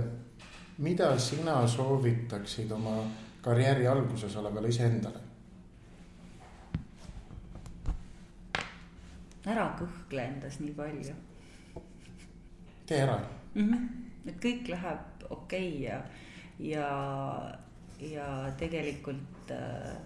mida 0.83 1.11
sina 1.19 1.59
soovitaksid 1.67 2.71
oma 2.71 3.01
karjääri 3.43 3.87
alguses 3.87 4.35
olevale 4.39 4.71
iseendale? 4.71 5.29
ära 9.43 9.65
kõhkle 9.75 10.23
endas 10.23 10.61
nii 10.63 10.71
palju. 10.77 11.15
tee 12.87 13.01
ära 13.03 13.17
mm. 13.55 13.73
-hmm. 13.73 14.29
et 14.31 14.37
kõik 14.45 14.69
läheb 14.71 15.25
okei 15.29 15.67
okay 15.67 15.83
ja, 15.83 15.97
ja, 16.59 16.87
ja 17.99 18.27
tegelikult 18.57 19.51
äh, 19.51 19.97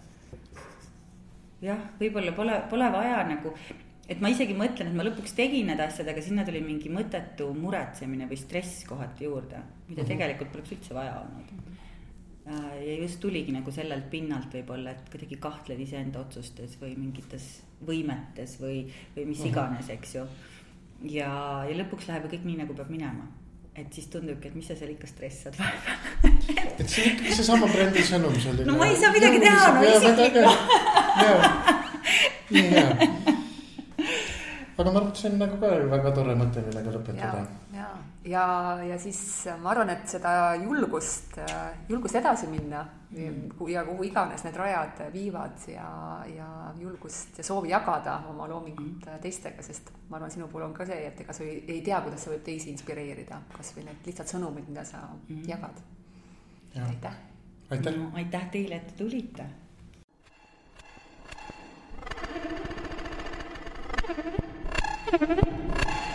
jah, 1.61 1.83
võib-olla 1.99 2.31
pole, 2.31 2.61
pole 2.69 2.89
vaja 2.91 3.21
nagu 3.29 3.53
et 4.07 4.21
ma 4.23 4.31
isegi 4.31 4.55
mõtlen, 4.57 4.91
et 4.91 4.97
ma 4.97 5.05
lõpuks 5.07 5.35
tegin 5.35 5.67
need 5.71 5.81
asjad, 5.83 6.07
aga 6.07 6.23
sinna 6.23 6.45
tuli 6.47 6.61
mingi 6.63 6.91
mõttetu 6.93 7.49
muretsemine 7.57 8.27
või 8.29 8.39
stress 8.39 8.85
kohati 8.87 9.27
juurde, 9.27 9.61
mida 9.87 10.01
mm 10.01 10.03
-hmm. 10.03 10.11
tegelikult 10.13 10.51
poleks 10.51 10.75
üldse 10.77 10.95
vaja 10.95 11.19
olnud. 11.21 11.55
Ja 12.47 12.93
just 13.01 13.19
tuligi 13.19 13.51
nagu 13.51 13.71
sellelt 13.75 14.09
pinnalt 14.09 14.53
võib-olla, 14.53 14.91
et 14.91 15.09
kuidagi 15.11 15.35
kahtled 15.35 15.79
iseenda 15.83 16.19
otsustes 16.19 16.77
või 16.81 16.93
mingites 16.95 17.47
võimetes 17.87 18.61
või, 18.61 18.85
või 19.15 19.25
mis 19.25 19.39
-hmm. 19.39 19.49
iganes, 19.49 19.89
eks 19.89 20.15
ju. 20.15 20.23
ja, 21.11 21.65
ja 21.69 21.75
lõpuks 21.83 22.07
läheb 22.07 22.23
ju 22.23 22.29
kõik 22.29 22.45
nii, 22.45 22.57
nagu 22.63 22.73
peab 22.73 22.89
minema 22.89 23.27
et 23.77 23.93
siis 23.93 24.07
tundubki, 24.07 24.47
et 24.47 24.55
mis 24.55 24.67
sa 24.67 24.75
seal 24.75 24.89
ikka 24.89 25.07
stressad 25.07 25.57
vahepeal 25.59 25.97
et 26.79 26.89
see 26.89 27.03
on 27.03 27.09
ikkagi 27.11 27.35
seesama 27.35 27.67
brändi 27.67 28.03
sõnum 28.05 28.39
selline. 28.41 28.65
no 28.65 28.77
ma 28.77 28.87
ei 28.89 28.95
saa 28.97 29.11
midagi 29.13 29.39
teha, 29.43 29.73
no 29.75 29.81
isiklik. 29.91 30.33
nii 32.53 32.69
hea. 32.71 33.35
Aga 34.77 34.91
ma 34.91 34.99
arvan, 34.99 35.09
et 35.09 35.17
see 35.17 35.31
on 35.31 35.39
nagu 35.41 35.57
ka 35.61 35.69
väga 35.91 36.11
tore 36.13 36.35
mõte, 36.37 36.61
millega 36.65 36.91
lõpetada. 36.93 37.39
ja, 37.73 37.87
ja, 38.29 38.45
ja 38.85 38.97
siis 39.01 39.19
ma 39.63 39.71
arvan, 39.73 39.89
et 39.95 40.05
seda 40.11 40.31
julgust, 40.61 41.39
julgust 41.89 42.19
edasi 42.19 42.49
minna 42.51 42.83
mm. 43.09 43.57
ja 43.71 43.83
kuhu 43.87 44.05
iganes 44.05 44.45
need 44.45 44.59
rajad 44.61 45.01
viivad 45.13 45.65
ja, 45.71 45.89
ja 46.29 46.49
julgust 46.79 47.41
ja 47.41 47.45
soovi 47.47 47.73
jagada 47.73 48.19
oma 48.29 48.47
loomingut 48.51 49.05
mm. 49.07 49.19
teistega, 49.23 49.65
sest 49.65 49.89
ma 50.09 50.19
arvan, 50.19 50.33
sinu 50.33 50.49
puhul 50.51 50.67
on 50.69 50.77
ka 50.77 50.85
see, 50.85 51.01
et 51.09 51.25
ega 51.25 51.33
sa 51.33 51.45
ei, 51.45 51.63
ei 51.67 51.81
tea, 51.85 52.01
kuidas 52.05 52.25
see 52.25 52.35
võib 52.35 52.45
teisi 52.45 52.73
inspireerida, 52.75 53.41
kasvõi 53.57 53.87
need 53.89 54.11
lihtsad 54.11 54.35
sõnumid, 54.35 54.69
mida 54.69 54.85
sa 54.85 55.07
mm. 55.09 55.45
jagad. 55.49 55.85
aitäh. 56.87 57.23
aitäh 57.71 57.97
no,. 57.97 58.11
aitäh 58.15 58.51
teile, 58.53 58.83
et 58.83 58.91
te 58.93 59.01
tulite. 59.03 59.49
Thank 64.07 64.39
you. 64.39 64.46
Thank 65.09 65.45
you. 65.45 66.06